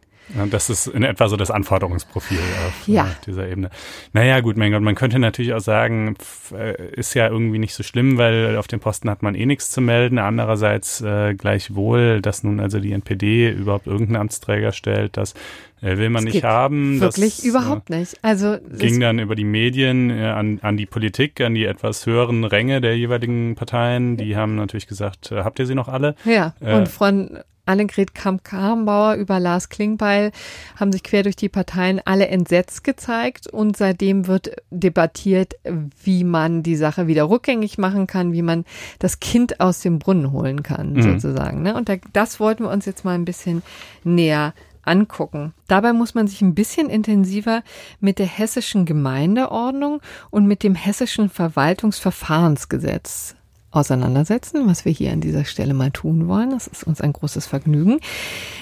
Das 0.49 0.69
ist 0.69 0.87
in 0.87 1.03
etwa 1.03 1.27
so 1.27 1.37
das 1.37 1.51
Anforderungsprofil 1.51 2.39
auf 2.67 2.87
ja. 2.87 3.05
äh, 3.05 3.25
dieser 3.27 3.47
Ebene. 3.47 3.69
Naja, 4.13 4.39
gut, 4.39 4.57
mein 4.57 4.71
Gott, 4.71 4.81
man 4.81 4.95
könnte 4.95 5.19
natürlich 5.19 5.53
auch 5.53 5.59
sagen, 5.59 6.15
äh, 6.51 6.91
ist 6.93 7.13
ja 7.13 7.27
irgendwie 7.27 7.59
nicht 7.59 7.75
so 7.75 7.83
schlimm, 7.83 8.17
weil 8.17 8.57
auf 8.57 8.67
dem 8.67 8.79
Posten 8.79 9.09
hat 9.09 9.21
man 9.21 9.35
eh 9.35 9.45
nichts 9.45 9.69
zu 9.69 9.81
melden. 9.81 10.17
Andererseits 10.17 11.01
äh, 11.01 11.35
gleichwohl, 11.35 12.21
dass 12.21 12.43
nun 12.43 12.59
also 12.59 12.79
die 12.79 12.91
NPD 12.91 13.51
überhaupt 13.51 13.85
irgendeinen 13.85 14.21
Amtsträger 14.21 14.71
stellt, 14.71 15.15
das 15.15 15.35
äh, 15.81 15.97
will 15.97 16.09
man 16.09 16.25
das 16.25 16.33
nicht 16.33 16.43
haben. 16.43 16.99
Wirklich 17.01 17.37
das, 17.37 17.45
überhaupt 17.45 17.91
äh, 17.91 17.99
nicht. 17.99 18.17
Also 18.23 18.57
ging 18.79 18.99
dann 18.99 19.19
über 19.19 19.35
die 19.35 19.43
Medien 19.43 20.09
an, 20.11 20.59
an 20.63 20.75
die 20.75 20.87
Politik, 20.87 21.39
an 21.41 21.53
die 21.53 21.65
etwas 21.65 22.07
höheren 22.07 22.45
Ränge 22.45 22.81
der 22.81 22.97
jeweiligen 22.97 23.53
Parteien. 23.53 24.17
Die 24.17 24.35
haben 24.35 24.55
natürlich 24.55 24.87
gesagt, 24.87 25.31
habt 25.31 25.59
ihr 25.59 25.67
sie 25.67 25.75
noch 25.75 25.87
alle? 25.87 26.15
Ja, 26.25 26.55
und 26.61 26.87
von 26.87 27.39
Annegret 27.65 28.15
Kramp-Karrenbauer 28.15 29.15
über 29.15 29.39
Lars 29.39 29.69
Klingbeil 29.69 30.31
haben 30.79 30.91
sich 30.91 31.03
quer 31.03 31.23
durch 31.23 31.35
die 31.35 31.49
Parteien 31.49 32.01
alle 32.03 32.27
entsetzt 32.27 32.83
gezeigt 32.83 33.47
und 33.47 33.77
seitdem 33.77 34.27
wird 34.27 34.51
debattiert, 34.69 35.55
wie 36.03 36.23
man 36.23 36.63
die 36.63 36.75
Sache 36.75 37.07
wieder 37.07 37.29
rückgängig 37.29 37.77
machen 37.77 38.07
kann, 38.07 38.33
wie 38.33 38.41
man 38.41 38.65
das 38.99 39.19
Kind 39.19 39.59
aus 39.59 39.79
dem 39.79 39.99
Brunnen 39.99 40.31
holen 40.31 40.63
kann, 40.63 40.93
mhm. 40.93 41.01
sozusagen. 41.01 41.61
Ne? 41.61 41.75
Und 41.75 41.89
das 42.13 42.39
wollten 42.39 42.63
wir 42.63 42.69
uns 42.69 42.85
jetzt 42.85 43.05
mal 43.05 43.15
ein 43.15 43.25
bisschen 43.25 43.61
näher 44.03 44.53
angucken. 44.85 45.53
Dabei 45.67 45.93
muss 45.93 46.13
man 46.13 46.27
sich 46.27 46.41
ein 46.41 46.55
bisschen 46.55 46.89
intensiver 46.89 47.63
mit 47.99 48.19
der 48.19 48.27
hessischen 48.27 48.85
Gemeindeordnung 48.85 50.01
und 50.29 50.45
mit 50.45 50.63
dem 50.63 50.75
hessischen 50.75 51.29
Verwaltungsverfahrensgesetz 51.29 53.34
auseinandersetzen, 53.75 54.67
was 54.67 54.85
wir 54.85 54.91
hier 54.91 55.11
an 55.11 55.21
dieser 55.21 55.45
Stelle 55.45 55.73
mal 55.73 55.89
tun 55.91 56.27
wollen. 56.27 56.51
Das 56.51 56.67
ist 56.67 56.83
uns 56.83 57.01
ein 57.01 57.13
großes 57.13 57.47
Vergnügen. 57.47 57.99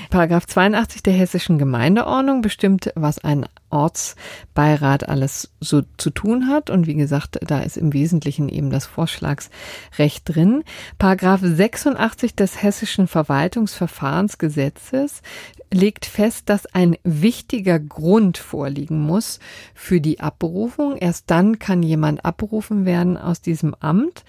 Paragraph 0.10 0.46
82 0.46 1.03
der 1.03 1.13
hessischen 1.13 1.58
Gemeindeordnung 1.58 2.41
bestimmt, 2.41 2.91
was 2.96 3.20
ein 3.20 3.46
Ortsbeirat 3.70 5.10
alles 5.10 5.51
so 5.60 5.82
zu 5.98 6.10
tun 6.10 6.48
hat. 6.48 6.70
Und 6.70 6.88
wie 6.88 6.96
gesagt, 6.96 7.39
da 7.41 7.60
ist 7.62 7.75
im 7.77 7.91
Wesentlichen 7.93 8.50
eben 8.50 8.70
das 8.70 8.86
Vorschlagsrecht 8.86 10.24
drin. 10.25 10.63
Paragraph 11.00 11.41
86 11.43 12.36
des 12.36 12.62
hessischen 12.62 13.08
Verwaltungsverfahrensgesetzes 13.08 15.22
legt 15.74 16.05
fest, 16.05 16.50
dass 16.50 16.65
ein 16.67 16.96
wichtiger 17.03 17.79
Grund 17.79 18.38
vorliegen 18.38 19.01
muss 19.01 19.39
für 19.74 20.00
die 20.00 20.20
Abberufung. 20.20 20.98
Erst 20.98 21.32
dann 21.32 21.60
kann 21.60 21.84
jemand 21.84 22.24
abberufen 22.24 22.86
werden 22.86 23.17
aus 23.17 23.41
diesem 23.41 23.75
Amt. 23.79 24.24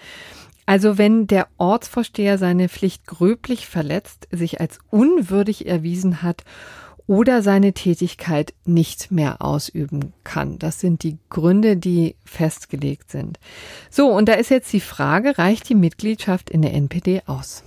Also 0.65 0.97
wenn 0.97 1.27
der 1.27 1.47
Ortsvorsteher 1.57 2.37
seine 2.37 2.69
Pflicht 2.69 3.05
gröblich 3.05 3.67
verletzt, 3.67 4.27
sich 4.31 4.59
als 4.59 4.79
unwürdig 4.89 5.67
erwiesen 5.67 6.21
hat 6.21 6.43
oder 7.07 7.41
seine 7.41 7.73
Tätigkeit 7.73 8.53
nicht 8.65 9.11
mehr 9.11 9.41
ausüben 9.41 10.13
kann. 10.23 10.57
Das 10.57 10.79
sind 10.79 11.03
die 11.03 11.17
Gründe, 11.29 11.77
die 11.77 12.15
festgelegt 12.23 13.11
sind. 13.11 13.39
So, 13.89 14.07
und 14.07 14.27
da 14.27 14.33
ist 14.33 14.49
jetzt 14.49 14.73
die 14.73 14.79
Frage, 14.79 15.37
reicht 15.37 15.69
die 15.69 15.75
Mitgliedschaft 15.75 16.49
in 16.49 16.61
der 16.63 16.73
NPD 16.73 17.21
aus? 17.27 17.63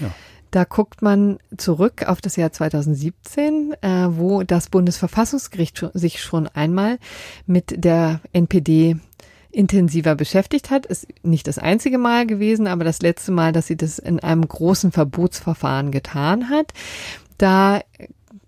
Ja. 0.00 0.10
Da 0.50 0.64
guckt 0.64 1.00
man 1.00 1.38
zurück 1.56 2.06
auf 2.06 2.20
das 2.20 2.36
Jahr 2.36 2.52
2017, 2.52 3.74
äh, 3.80 4.08
wo 4.10 4.42
das 4.42 4.68
Bundesverfassungsgericht 4.68 5.86
sich 5.94 6.20
schon 6.20 6.46
einmal 6.46 6.98
mit 7.46 7.84
der 7.84 8.20
NPD 8.34 8.96
intensiver 9.52 10.14
beschäftigt 10.14 10.70
hat. 10.70 10.86
Ist 10.86 11.06
nicht 11.22 11.46
das 11.46 11.58
einzige 11.58 11.98
Mal 11.98 12.26
gewesen, 12.26 12.66
aber 12.66 12.84
das 12.84 13.02
letzte 13.02 13.32
Mal, 13.32 13.52
dass 13.52 13.66
sie 13.66 13.76
das 13.76 13.98
in 13.98 14.20
einem 14.20 14.46
großen 14.46 14.92
Verbotsverfahren 14.92 15.92
getan 15.92 16.48
hat. 16.48 16.72
Da 17.38 17.80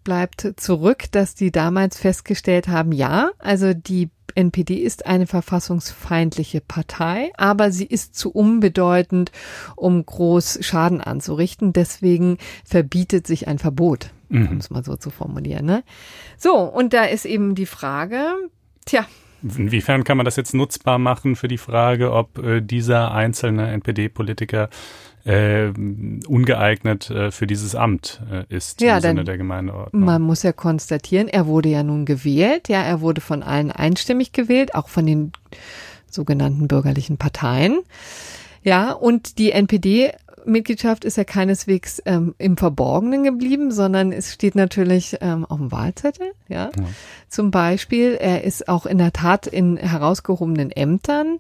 bleibt 0.03 0.55
zurück, 0.57 1.05
dass 1.13 1.35
die 1.35 1.51
damals 1.51 1.99
festgestellt 1.99 2.69
haben, 2.69 2.93
ja, 2.93 3.31
also 3.39 3.73
die 3.73 4.11
NPD 4.35 4.77
ist 4.77 5.07
eine 5.07 5.27
verfassungsfeindliche 5.27 6.61
Partei, 6.61 7.31
aber 7.37 7.71
sie 7.71 7.87
ist 7.87 8.17
zu 8.17 8.31
unbedeutend, 8.31 9.33
um 9.77 10.05
groß 10.05 10.59
Schaden 10.63 11.01
anzurichten. 11.01 11.73
Deswegen 11.73 12.39
verbietet 12.65 13.27
sich 13.27 13.49
ein 13.49 13.59
Verbot, 13.59 14.11
mhm. 14.29 14.49
um 14.49 14.57
es 14.59 14.71
mal 14.71 14.85
so 14.85 14.97
zu 14.97 15.11
formulieren. 15.11 15.67
Ne? 15.67 15.85
So, 16.37 16.57
und 16.57 16.93
da 16.93 17.05
ist 17.05 17.27
eben 17.27 17.55
die 17.55 17.67
Frage, 17.67 18.27
tja, 18.85 19.07
Inwiefern 19.45 20.05
kann 20.05 20.17
man 20.17 20.25
das 20.25 20.37
jetzt 20.37 20.55
nutzbar 20.55 20.99
machen 20.99 21.37
für 21.37 21.49
die 21.49 21.59
Frage, 21.59 22.13
ob 22.13 22.39
äh, 22.39 22.61
dieser 22.61 23.13
einzelne 23.13 23.69
NPD-Politiker 23.73 24.71
äh, 25.25 25.69
ungeeignet 26.27 27.11
äh, 27.11 27.31
für 27.31 27.47
dieses 27.47 27.75
Amt 27.75 28.23
äh, 28.31 28.45
ist 28.55 28.81
ja, 28.81 28.97
im 28.97 29.03
Sinne 29.03 29.25
der 29.25 29.37
Gemeindeordnung? 29.37 30.05
Man 30.05 30.23
muss 30.23 30.43
ja 30.43 30.53
konstatieren, 30.53 31.29
er 31.29 31.47
wurde 31.47 31.69
ja 31.69 31.83
nun 31.83 32.05
gewählt, 32.05 32.69
ja, 32.69 32.83
er 32.83 33.01
wurde 33.01 33.21
von 33.21 33.43
allen 33.43 33.71
einstimmig 33.71 34.33
gewählt, 34.33 34.75
auch 34.75 34.89
von 34.89 35.07
den 35.07 35.33
sogenannten 36.11 36.69
bürgerlichen 36.69 37.19
Parteien. 37.19 37.81
Ja, 38.63 38.93
und 38.93 39.39
die 39.39 39.53
NPD 39.53 40.13
Mitgliedschaft 40.47 41.05
ist 41.05 41.17
ja 41.17 41.25
keineswegs 41.25 42.01
ähm, 42.07 42.35
im 42.39 42.57
Verborgenen 42.57 43.25
geblieben, 43.25 43.73
sondern 43.73 44.13
es 44.13 44.33
steht 44.33 44.55
natürlich 44.55 45.19
ähm, 45.21 45.45
auf 45.45 45.59
dem 45.59 45.73
Wahlzettel. 45.73 46.33
Ja? 46.49 46.71
ja. 46.77 46.85
Zum 47.29 47.51
Beispiel, 47.51 48.17
er 48.21 48.45
ist 48.45 48.69
auch 48.69 48.87
in 48.87 48.99
der 48.99 49.13
Tat 49.13 49.47
in 49.47 49.77
herausgehobenen 49.77 50.71
Ämtern 50.71 51.39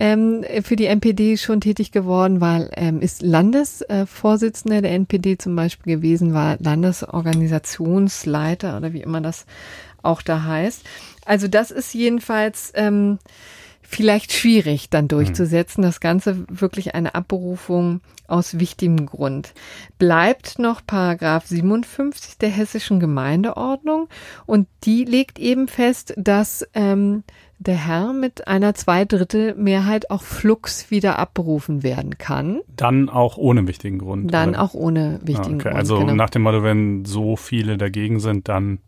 ähm, 0.00 0.44
für 0.62 0.76
die 0.76 0.86
NPD 0.86 1.36
schon 1.36 1.60
tätig 1.60 1.90
geworden, 1.90 2.40
war, 2.40 2.68
ähm, 2.76 3.00
ist 3.00 3.20
Landesvorsitzender 3.22 4.78
äh, 4.78 4.82
der 4.82 4.92
NPD 4.92 5.38
zum 5.38 5.56
Beispiel 5.56 5.96
gewesen, 5.96 6.34
war 6.34 6.56
Landesorganisationsleiter 6.60 8.76
oder 8.76 8.92
wie 8.92 9.02
immer 9.02 9.20
das 9.20 9.44
auch 10.02 10.22
da 10.22 10.44
heißt. 10.44 10.84
Also 11.24 11.48
das 11.48 11.72
ist 11.72 11.94
jedenfalls 11.94 12.70
ähm, 12.74 13.18
vielleicht 13.88 14.32
schwierig 14.32 14.90
dann 14.90 15.08
durchzusetzen. 15.08 15.80
Das 15.80 15.98
Ganze 15.98 16.44
wirklich 16.48 16.94
eine 16.94 17.14
Abberufung 17.14 18.02
aus 18.26 18.58
wichtigem 18.58 19.06
Grund. 19.06 19.54
Bleibt 19.98 20.58
noch 20.58 20.82
Paragraph 20.86 21.46
57 21.46 22.36
der 22.36 22.50
hessischen 22.50 23.00
Gemeindeordnung 23.00 24.08
und 24.44 24.68
die 24.84 25.04
legt 25.04 25.38
eben 25.38 25.68
fest, 25.68 26.12
dass 26.18 26.68
ähm, 26.74 27.24
der 27.58 27.86
Herr 27.86 28.12
mit 28.12 28.46
einer 28.46 28.74
Zweidrittelmehrheit 28.74 30.10
auch 30.10 30.22
flux 30.22 30.90
wieder 30.90 31.18
abberufen 31.18 31.82
werden 31.82 32.18
kann. 32.18 32.60
Dann 32.76 33.08
auch 33.08 33.38
ohne 33.38 33.66
wichtigen 33.66 33.98
Grund. 33.98 34.32
Dann 34.34 34.50
oder? 34.50 34.62
auch 34.62 34.74
ohne 34.74 35.18
wichtigen 35.22 35.54
ah, 35.54 35.60
okay. 35.60 35.68
Grund. 35.70 35.76
Also 35.76 35.98
genau. 36.00 36.14
nach 36.14 36.30
dem 36.30 36.42
Motto, 36.42 36.62
wenn 36.62 37.06
so 37.06 37.36
viele 37.36 37.78
dagegen 37.78 38.20
sind, 38.20 38.48
dann 38.48 38.80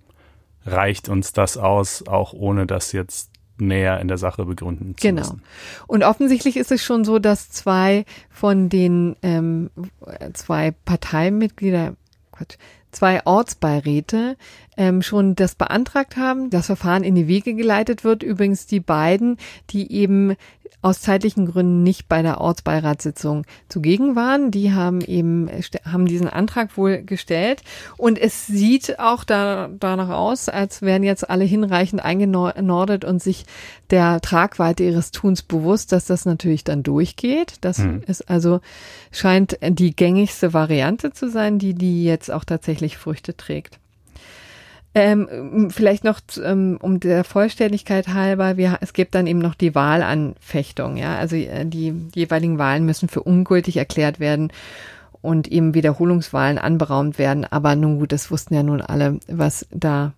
reicht 0.66 1.08
uns 1.08 1.32
das 1.32 1.56
aus, 1.56 2.06
auch 2.06 2.34
ohne 2.34 2.66
das 2.66 2.92
jetzt 2.92 3.29
näher 3.60 4.00
in 4.00 4.08
der 4.08 4.18
Sache 4.18 4.44
begründen 4.44 4.96
zu 4.96 5.06
genau. 5.06 5.20
müssen. 5.20 5.36
Genau. 5.36 5.84
Und 5.86 6.04
offensichtlich 6.04 6.56
ist 6.56 6.72
es 6.72 6.82
schon 6.82 7.04
so, 7.04 7.18
dass 7.18 7.50
zwei 7.50 8.04
von 8.30 8.68
den 8.68 9.16
ähm, 9.22 9.70
zwei 10.34 10.72
Parteimitglieder, 10.84 11.94
Quatsch, 12.32 12.56
zwei 12.92 13.24
Ortsbeiräte 13.24 14.36
ähm, 14.76 15.02
schon 15.02 15.34
das 15.34 15.54
beantragt 15.54 16.16
haben, 16.16 16.50
das 16.50 16.66
Verfahren 16.66 17.04
in 17.04 17.14
die 17.14 17.28
Wege 17.28 17.54
geleitet 17.54 18.04
wird. 18.04 18.22
Übrigens 18.22 18.66
die 18.66 18.80
beiden, 18.80 19.36
die 19.70 19.92
eben 19.92 20.36
aus 20.82 21.02
zeitlichen 21.02 21.46
Gründen 21.46 21.82
nicht 21.82 22.08
bei 22.08 22.22
der 22.22 22.40
Ortsbeiratssitzung 22.40 23.44
zugegen 23.68 24.16
waren. 24.16 24.50
Die 24.50 24.72
haben 24.72 25.02
eben, 25.02 25.50
haben 25.84 26.06
diesen 26.06 26.28
Antrag 26.28 26.76
wohl 26.78 27.02
gestellt. 27.02 27.62
Und 27.98 28.18
es 28.18 28.46
sieht 28.46 28.98
auch 28.98 29.24
da, 29.24 29.68
danach 29.78 30.08
aus, 30.08 30.48
als 30.48 30.80
wären 30.80 31.02
jetzt 31.02 31.28
alle 31.28 31.44
hinreichend 31.44 32.02
eingenordet 32.02 33.04
und 33.04 33.22
sich 33.22 33.44
der 33.90 34.20
Tragweite 34.22 34.84
ihres 34.84 35.10
Tuns 35.10 35.42
bewusst, 35.42 35.92
dass 35.92 36.06
das 36.06 36.24
natürlich 36.24 36.64
dann 36.64 36.82
durchgeht. 36.82 37.54
Das 37.60 37.78
hm. 37.78 38.02
ist 38.06 38.30
also, 38.30 38.60
scheint 39.12 39.58
die 39.62 39.94
gängigste 39.94 40.54
Variante 40.54 41.12
zu 41.12 41.28
sein, 41.28 41.58
die, 41.58 41.74
die 41.74 42.04
jetzt 42.04 42.30
auch 42.30 42.44
tatsächlich 42.44 42.79
Früchte 42.88 43.36
trägt. 43.36 43.78
Ähm, 44.92 45.70
vielleicht 45.70 46.02
noch 46.02 46.20
ähm, 46.42 46.76
um 46.82 46.98
der 46.98 47.22
Vollständigkeit 47.22 48.08
halber, 48.08 48.56
wir, 48.56 48.78
es 48.80 48.92
gibt 48.92 49.14
dann 49.14 49.28
eben 49.28 49.38
noch 49.38 49.54
die 49.54 49.76
Wahlanfechtung, 49.76 50.96
ja, 50.96 51.16
also 51.16 51.36
äh, 51.36 51.64
die 51.64 51.94
jeweiligen 52.12 52.58
Wahlen 52.58 52.84
müssen 52.84 53.08
für 53.08 53.22
ungültig 53.22 53.76
erklärt 53.76 54.18
werden 54.18 54.52
und 55.22 55.46
eben 55.46 55.74
Wiederholungswahlen 55.74 56.58
anberaumt 56.58 57.18
werden. 57.18 57.44
Aber 57.44 57.76
nun 57.76 58.00
gut, 58.00 58.10
das 58.10 58.32
wussten 58.32 58.54
ja 58.54 58.64
nun 58.64 58.80
alle, 58.80 59.20
was 59.28 59.68
da 59.70 60.12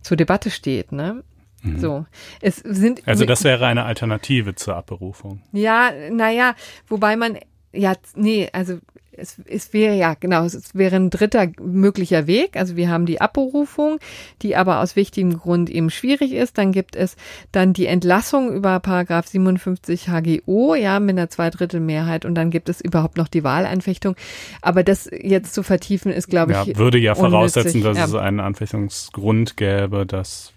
zur 0.00 0.16
Debatte 0.16 0.50
steht, 0.50 0.92
ne? 0.92 1.22
Mhm. 1.62 1.78
So, 1.78 2.06
es 2.40 2.56
sind 2.56 3.06
also 3.06 3.26
das 3.26 3.44
wäre 3.44 3.66
eine 3.66 3.84
Alternative 3.84 4.54
zur 4.54 4.76
Abberufung. 4.76 5.42
Ja, 5.52 5.90
naja, 6.10 6.54
wobei 6.88 7.16
man 7.16 7.38
ja, 7.76 7.94
nee, 8.14 8.48
also 8.52 8.78
es, 9.16 9.40
es 9.46 9.72
wäre 9.72 9.94
ja, 9.94 10.14
genau, 10.14 10.44
es 10.44 10.74
wäre 10.74 10.96
ein 10.96 11.10
dritter 11.10 11.48
möglicher 11.60 12.26
Weg. 12.26 12.56
Also 12.56 12.76
wir 12.76 12.90
haben 12.90 13.06
die 13.06 13.20
Abberufung, 13.20 13.98
die 14.42 14.56
aber 14.56 14.80
aus 14.80 14.96
wichtigem 14.96 15.38
Grund 15.38 15.70
eben 15.70 15.90
schwierig 15.90 16.32
ist. 16.32 16.58
Dann 16.58 16.72
gibt 16.72 16.96
es 16.96 17.16
dann 17.52 17.72
die 17.72 17.86
Entlassung 17.86 18.52
über 18.52 18.80
Paragraph 18.80 19.26
57 19.26 20.08
HGO, 20.08 20.74
ja, 20.74 21.00
mit 21.00 21.16
einer 21.16 21.28
Zweidrittelmehrheit 21.28 22.24
und 22.24 22.34
dann 22.34 22.50
gibt 22.50 22.68
es 22.68 22.80
überhaupt 22.80 23.16
noch 23.16 23.28
die 23.28 23.44
Wahleinfechtung. 23.44 24.16
Aber 24.62 24.82
das 24.82 25.08
jetzt 25.12 25.54
zu 25.54 25.62
vertiefen 25.62 26.12
ist, 26.12 26.28
glaube 26.28 26.52
ja, 26.52 26.64
ich. 26.66 26.76
Würde 26.76 26.98
ja 26.98 27.14
voraussetzen, 27.14 27.82
dass 27.82 27.98
ja. 27.98 28.04
es 28.04 28.14
einen 28.14 28.40
Anfechtungsgrund 28.40 29.56
gäbe, 29.56 30.06
das 30.06 30.52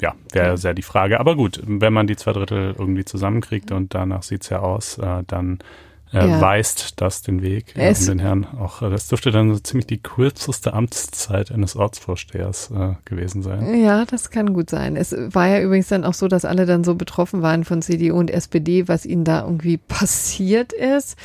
ja, 0.00 0.14
wäre 0.32 0.48
ja. 0.48 0.56
sehr 0.56 0.74
die 0.74 0.82
Frage. 0.82 1.20
Aber 1.20 1.36
gut, 1.36 1.60
wenn 1.64 1.92
man 1.92 2.06
die 2.06 2.16
zwei 2.16 2.32
Drittel 2.32 2.74
irgendwie 2.78 3.04
zusammenkriegt 3.04 3.72
und 3.72 3.94
danach 3.94 4.22
sieht's 4.22 4.48
ja 4.48 4.58
aus, 4.60 4.98
äh, 4.98 5.22
dann 5.26 5.58
er 6.14 6.28
ja. 6.28 6.40
weist 6.40 7.00
das 7.00 7.22
den 7.22 7.42
Weg 7.42 7.76
äh, 7.76 7.92
um 7.98 8.06
den 8.06 8.18
Herrn. 8.20 8.46
Auch 8.46 8.82
äh, 8.82 8.90
das 8.90 9.08
dürfte 9.08 9.32
dann 9.32 9.52
so 9.52 9.58
ziemlich 9.58 9.88
die 9.88 9.98
kürzeste 9.98 10.72
Amtszeit 10.72 11.50
eines 11.50 11.74
Ortsvorstehers 11.74 12.70
äh, 12.70 12.94
gewesen 13.04 13.42
sein. 13.42 13.82
Ja, 13.82 14.04
das 14.04 14.30
kann 14.30 14.54
gut 14.54 14.70
sein. 14.70 14.94
Es 14.94 15.12
war 15.12 15.48
ja 15.48 15.60
übrigens 15.60 15.88
dann 15.88 16.04
auch 16.04 16.14
so, 16.14 16.28
dass 16.28 16.44
alle 16.44 16.66
dann 16.66 16.84
so 16.84 16.94
betroffen 16.94 17.42
waren 17.42 17.64
von 17.64 17.82
CDU 17.82 18.16
und 18.16 18.30
SPD, 18.30 18.86
was 18.86 19.06
ihnen 19.06 19.24
da 19.24 19.42
irgendwie 19.42 19.76
passiert 19.88 20.72
ist 20.72 21.16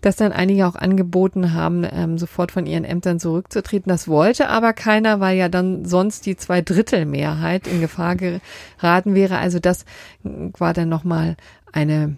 dass 0.00 0.16
dann 0.16 0.32
einige 0.32 0.66
auch 0.66 0.74
angeboten 0.74 1.54
haben, 1.54 1.86
ähm, 1.90 2.18
sofort 2.18 2.52
von 2.52 2.66
ihren 2.66 2.84
Ämtern 2.84 3.18
zurückzutreten. 3.18 3.88
Das 3.88 4.06
wollte 4.06 4.50
aber 4.50 4.74
keiner, 4.74 5.18
weil 5.18 5.38
ja 5.38 5.48
dann 5.48 5.86
sonst 5.86 6.26
die 6.26 6.36
Zweidrittelmehrheit 6.36 7.66
in 7.66 7.80
Gefahr 7.80 8.14
geraten 8.14 9.14
wäre. 9.14 9.38
Also 9.38 9.60
das 9.60 9.86
war 10.22 10.74
dann 10.74 10.90
nochmal 10.90 11.36
eine 11.72 12.16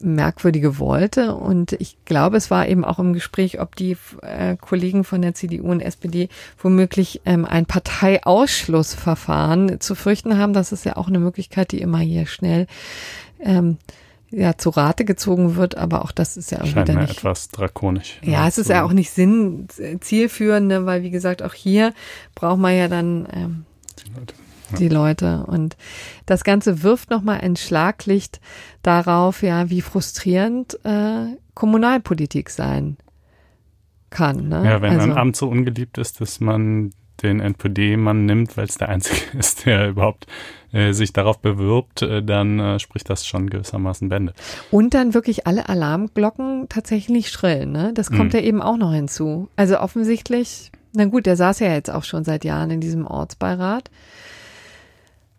merkwürdige 0.00 0.78
wollte. 0.78 1.34
Und 1.34 1.72
ich 1.72 1.96
glaube, 2.04 2.36
es 2.36 2.50
war 2.50 2.68
eben 2.68 2.84
auch 2.84 2.98
im 2.98 3.12
Gespräch, 3.12 3.60
ob 3.60 3.76
die 3.76 3.96
äh, 4.22 4.56
Kollegen 4.56 5.04
von 5.04 5.22
der 5.22 5.34
CDU 5.34 5.70
und 5.70 5.80
SPD 5.80 6.28
womöglich 6.62 7.20
ähm, 7.24 7.44
ein 7.44 7.66
Parteiausschlussverfahren 7.66 9.80
zu 9.80 9.94
fürchten 9.94 10.38
haben. 10.38 10.52
Das 10.52 10.72
ist 10.72 10.84
ja 10.84 10.96
auch 10.96 11.08
eine 11.08 11.18
Möglichkeit, 11.18 11.72
die 11.72 11.80
immer 11.80 11.98
hier 11.98 12.26
schnell 12.26 12.66
ähm, 13.40 13.78
ja 14.30 14.58
zu 14.58 14.70
Rate 14.70 15.04
gezogen 15.04 15.56
wird, 15.56 15.76
aber 15.76 16.04
auch 16.04 16.12
das 16.12 16.36
ist 16.36 16.50
ja 16.50 16.58
irgendwie 16.58 16.74
Scheint 16.74 16.88
mir 16.88 17.00
nicht, 17.00 17.18
etwas 17.18 17.48
drakonisch. 17.48 18.18
Ja, 18.22 18.46
es 18.46 18.58
ist 18.58 18.68
ja 18.68 18.84
auch 18.84 18.92
nicht 18.92 19.10
Sinn 19.10 19.68
zielführend, 20.00 20.68
ne, 20.68 20.86
weil 20.86 21.02
wie 21.02 21.10
gesagt 21.10 21.42
auch 21.42 21.54
hier 21.54 21.94
braucht 22.34 22.58
man 22.58 22.76
ja 22.76 22.88
dann 22.88 23.26
ähm, 23.32 23.64
die 24.04 24.12
Leute. 24.12 24.34
Und 25.46 25.76
das 26.26 26.44
Ganze 26.44 26.82
wirft 26.82 27.10
nochmal 27.10 27.40
ein 27.40 27.56
Schlaglicht 27.56 28.40
darauf, 28.82 29.42
ja, 29.42 29.70
wie 29.70 29.80
frustrierend 29.80 30.78
äh, 30.84 31.36
Kommunalpolitik 31.54 32.50
sein 32.50 32.96
kann. 34.10 34.48
Ne? 34.48 34.62
Ja, 34.64 34.80
wenn 34.82 34.94
also, 34.94 35.10
ein 35.10 35.16
Amt 35.16 35.36
so 35.36 35.48
ungeliebt 35.48 35.98
ist, 35.98 36.20
dass 36.20 36.40
man 36.40 36.92
den 37.22 37.40
NPD-Mann 37.40 38.26
nimmt, 38.26 38.56
weil 38.56 38.66
es 38.66 38.78
der 38.78 38.88
einzige 38.88 39.20
ist, 39.38 39.66
der 39.66 39.88
überhaupt 39.88 40.26
äh, 40.72 40.92
sich 40.92 41.12
darauf 41.12 41.40
bewirbt, 41.40 42.02
äh, 42.02 42.22
dann 42.22 42.60
äh, 42.60 42.78
spricht 42.78 43.10
das 43.10 43.26
schon 43.26 43.50
gewissermaßen 43.50 44.08
Bände. 44.08 44.34
Und 44.70 44.94
dann 44.94 45.14
wirklich 45.14 45.46
alle 45.46 45.68
Alarmglocken 45.68 46.68
tatsächlich 46.68 47.30
schrillen, 47.30 47.72
ne? 47.72 47.92
Das 47.94 48.10
kommt 48.10 48.32
mhm. 48.32 48.38
ja 48.38 48.44
eben 48.44 48.62
auch 48.62 48.76
noch 48.76 48.92
hinzu. 48.92 49.48
Also 49.56 49.80
offensichtlich, 49.80 50.70
na 50.92 51.06
gut, 51.06 51.26
der 51.26 51.36
saß 51.36 51.60
ja 51.60 51.72
jetzt 51.72 51.90
auch 51.90 52.04
schon 52.04 52.24
seit 52.24 52.44
Jahren 52.44 52.70
in 52.70 52.80
diesem 52.80 53.06
Ortsbeirat. 53.06 53.90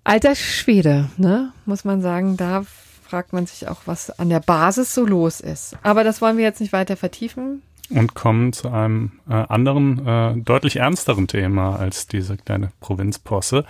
Alter 0.09 0.33
Schwede, 0.33 1.07
ne, 1.17 1.51
muss 1.67 1.85
man 1.85 2.01
sagen, 2.01 2.35
da 2.35 2.63
fragt 3.07 3.31
man 3.31 3.45
sich 3.45 3.67
auch, 3.67 3.81
was 3.85 4.09
an 4.09 4.29
der 4.29 4.39
Basis 4.39 4.95
so 4.95 5.05
los 5.05 5.39
ist. 5.39 5.77
Aber 5.83 6.03
das 6.03 6.19
wollen 6.19 6.35
wir 6.35 6.43
jetzt 6.43 6.61
nicht 6.61 6.73
weiter 6.73 6.97
vertiefen. 6.97 7.61
Und 7.91 8.15
kommen 8.15 8.51
zu 8.51 8.69
einem 8.69 9.11
äh, 9.29 9.33
anderen, 9.33 10.07
äh, 10.07 10.35
deutlich 10.37 10.77
ernsteren 10.77 11.27
Thema 11.27 11.75
als 11.75 12.07
diese 12.07 12.37
kleine 12.37 12.71
Provinzposse, 12.79 13.65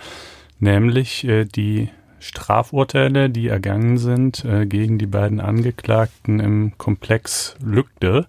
nämlich 0.60 1.24
äh, 1.24 1.44
die 1.44 1.90
Strafurteile, 2.20 3.28
die 3.28 3.48
ergangen 3.48 3.98
sind 3.98 4.42
äh, 4.46 4.64
gegen 4.64 4.96
die 4.96 5.06
beiden 5.06 5.40
Angeklagten 5.40 6.40
im 6.40 6.72
Komplex 6.78 7.54
Lügde. 7.62 8.26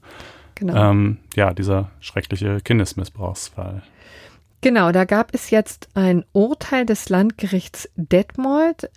Genau. 0.55 0.91
Ähm, 0.91 1.17
ja, 1.37 1.53
dieser 1.53 1.91
schreckliche 2.01 2.59
Kindesmissbrauchsfall. 2.59 3.83
Genau, 4.63 4.91
da 4.91 5.05
gab 5.05 5.33
es 5.33 5.49
jetzt 5.49 5.89
ein 5.95 6.23
Urteil 6.33 6.85
des 6.85 7.09
Landgerichts 7.09 7.89
Detmold. 7.95 8.91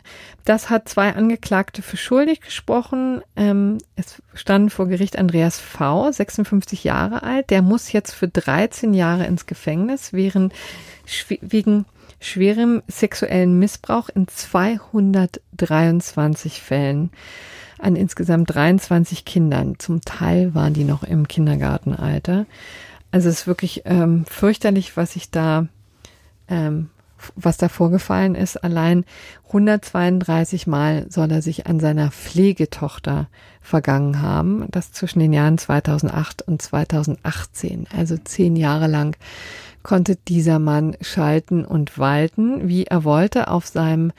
Das 0.45 0.69
hat 0.69 0.91
zwei 0.91 1.15
Angeklagte 1.15 1.81
für 1.81 1.97
schuldig 1.97 2.43
gesprochen. 2.43 3.23
Ähm, 3.35 3.79
es 3.97 4.23
stand 4.35 4.75
vor 4.75 4.89
Gericht 4.89 5.19
Andreas 5.19 5.59
V., 5.59 6.13
56 6.13 6.85
Jahre 6.85 7.23
alt. 7.23 7.49
Der 7.49 7.63
muss 7.63 7.93
jetzt 7.93 8.13
für 8.13 8.29
13 8.29 8.93
Jahre 8.93 9.25
ins 9.25 9.47
Gefängnis 9.47 10.13
wegen, 10.13 10.53
wegen 11.41 11.87
schwerem 12.21 12.83
sexuellen 12.87 13.59
Missbrauch 13.59 14.11
in 14.11 14.29
223 14.29 16.61
Fällen 16.61 17.09
an 17.79 17.97
insgesamt 17.97 18.55
23 18.55 19.25
Kindern. 19.25 19.79
Zum 19.79 20.03
Teil 20.03 20.55
waren 20.55 20.75
die 20.75 20.85
noch 20.85 21.05
im 21.05 21.27
Kindergartenalter. 21.27 22.45
Also 23.15 23.29
es 23.29 23.43
ist 23.43 23.47
wirklich 23.47 23.83
ähm, 23.85 24.25
fürchterlich, 24.29 24.97
was 24.97 25.15
ich 25.15 25.31
da, 25.31 25.69
ähm, 26.49 26.91
was 27.37 27.57
da 27.59 27.69
vorgefallen 27.69 28.35
ist. 28.35 28.57
Allein 28.57 29.05
132 29.47 30.67
Mal 30.67 31.07
soll 31.11 31.31
er 31.31 31.41
sich 31.41 31.69
an 31.69 31.79
seiner 31.79 32.11
Pflegetochter 32.11 33.29
vergangen 33.61 34.21
haben. 34.21 34.67
Das 34.73 34.91
zwischen 34.91 35.21
den 35.21 35.33
Jahren 35.33 35.59
2008 35.59 36.43
und 36.43 36.61
2018. 36.61 37.87
Also 37.97 38.17
zehn 38.17 38.57
Jahre 38.57 38.89
lang 38.89 39.17
konnte 39.85 40.17
dieser 40.17 40.59
Mann 40.59 40.97
schalten 41.01 41.65
und 41.65 41.97
walten, 41.97 42.67
wie 42.67 42.87
er 42.87 43.05
wollte, 43.05 43.47
auf 43.47 43.65
seinem 43.65 44.11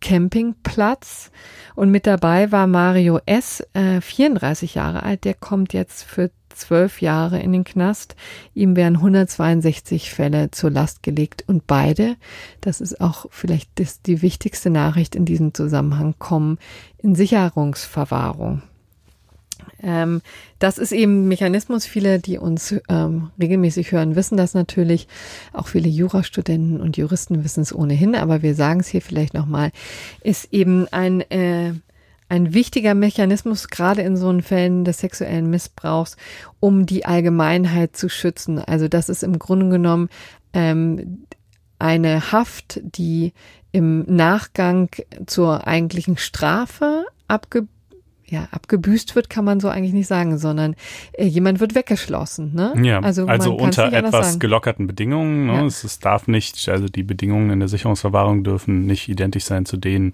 Campingplatz. 0.00 1.32
Und 1.74 1.90
mit 1.90 2.06
dabei 2.06 2.52
war 2.52 2.68
Mario 2.68 3.18
S., 3.26 3.66
äh, 3.72 4.00
34 4.00 4.76
Jahre 4.76 5.02
alt. 5.02 5.24
Der 5.24 5.34
kommt 5.34 5.72
jetzt 5.72 6.04
für 6.04 6.30
zwölf 6.54 7.00
Jahre 7.00 7.40
in 7.40 7.52
den 7.52 7.64
Knast. 7.64 8.16
Ihm 8.54 8.76
werden 8.76 8.96
162 8.96 10.10
Fälle 10.10 10.50
zur 10.50 10.70
Last 10.70 11.02
gelegt 11.02 11.44
und 11.46 11.66
beide, 11.66 12.16
das 12.60 12.80
ist 12.80 13.00
auch 13.00 13.26
vielleicht 13.30 13.70
das, 13.76 14.02
die 14.02 14.22
wichtigste 14.22 14.70
Nachricht 14.70 15.14
in 15.14 15.24
diesem 15.24 15.54
Zusammenhang, 15.54 16.14
kommen 16.18 16.58
in 16.98 17.14
Sicherungsverwahrung. 17.14 18.62
Ähm, 19.82 20.22
das 20.58 20.78
ist 20.78 20.92
eben 20.92 21.28
Mechanismus. 21.28 21.84
Viele, 21.84 22.18
die 22.18 22.38
uns 22.38 22.74
ähm, 22.88 23.30
regelmäßig 23.38 23.92
hören, 23.92 24.16
wissen 24.16 24.36
das 24.36 24.54
natürlich. 24.54 25.08
Auch 25.52 25.68
viele 25.68 25.88
Jurastudenten 25.88 26.80
und 26.80 26.96
Juristen 26.96 27.44
wissen 27.44 27.60
es 27.60 27.74
ohnehin, 27.74 28.14
aber 28.14 28.42
wir 28.42 28.54
sagen 28.54 28.80
es 28.80 28.88
hier 28.88 29.02
vielleicht 29.02 29.34
nochmal, 29.34 29.70
ist 30.22 30.52
eben 30.52 30.86
ein, 30.90 31.20
äh, 31.30 31.74
ein 32.34 32.52
wichtiger 32.52 32.94
Mechanismus, 32.94 33.68
gerade 33.68 34.02
in 34.02 34.16
so 34.16 34.40
Fällen 34.40 34.84
des 34.84 34.98
sexuellen 34.98 35.48
Missbrauchs, 35.48 36.16
um 36.60 36.84
die 36.84 37.06
Allgemeinheit 37.06 37.96
zu 37.96 38.08
schützen. 38.08 38.58
Also 38.58 38.88
das 38.88 39.08
ist 39.08 39.22
im 39.22 39.38
Grunde 39.38 39.68
genommen 39.68 40.08
ähm, 40.52 41.24
eine 41.78 42.32
Haft, 42.32 42.80
die 42.82 43.32
im 43.70 44.04
Nachgang 44.06 44.88
zur 45.26 45.66
eigentlichen 45.66 46.16
Strafe 46.16 47.06
abge 47.28 47.68
ja, 48.34 48.48
abgebüßt 48.50 49.14
wird, 49.14 49.30
kann 49.30 49.44
man 49.44 49.60
so 49.60 49.68
eigentlich 49.68 49.92
nicht 49.92 50.08
sagen, 50.08 50.38
sondern 50.38 50.74
äh, 51.12 51.24
jemand 51.24 51.60
wird 51.60 51.74
weggeschlossen. 51.74 52.52
Ne? 52.52 52.74
Ja, 52.82 52.98
also, 52.98 53.26
also 53.26 53.54
unter 53.54 53.92
etwas 53.92 54.40
gelockerten 54.40 54.86
Bedingungen. 54.88 55.46
Ne? 55.46 55.52
Ja. 55.52 55.66
Es, 55.66 55.84
es, 55.84 56.00
darf 56.00 56.26
nicht, 56.26 56.68
also 56.68 56.86
die 56.86 57.04
Bedingungen 57.04 57.50
in 57.50 57.60
der 57.60 57.68
Sicherungsverwahrung 57.68 58.42
dürfen 58.42 58.86
nicht 58.86 59.08
identisch 59.08 59.44
sein 59.44 59.66
zu 59.66 59.76
denen 59.76 60.12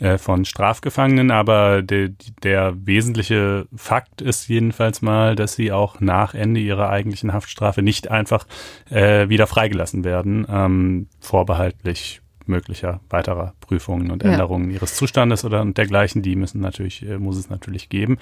äh, 0.00 0.16
von 0.16 0.46
Strafgefangenen, 0.46 1.30
aber 1.30 1.82
de, 1.82 2.12
der 2.42 2.74
wesentliche 2.86 3.66
Fakt 3.76 4.22
ist 4.22 4.48
jedenfalls 4.48 5.02
mal, 5.02 5.36
dass 5.36 5.54
sie 5.54 5.70
auch 5.70 6.00
nach 6.00 6.34
Ende 6.34 6.60
ihrer 6.60 6.88
eigentlichen 6.88 7.34
Haftstrafe 7.34 7.82
nicht 7.82 8.10
einfach 8.10 8.46
äh, 8.90 9.28
wieder 9.28 9.46
freigelassen 9.46 10.04
werden, 10.04 10.46
ähm, 10.48 11.08
vorbehaltlich 11.20 12.22
möglicher 12.48 13.00
weiterer 13.10 13.54
Prüfungen 13.60 14.10
und 14.10 14.24
Änderungen 14.24 14.70
ja. 14.70 14.76
ihres 14.76 14.96
Zustandes 14.96 15.44
oder 15.44 15.64
dergleichen, 15.64 16.22
die 16.22 16.36
müssen 16.36 16.60
natürlich, 16.60 17.06
äh, 17.06 17.18
muss 17.18 17.36
es 17.36 17.50
natürlich 17.50 17.88
geben. 17.88 18.18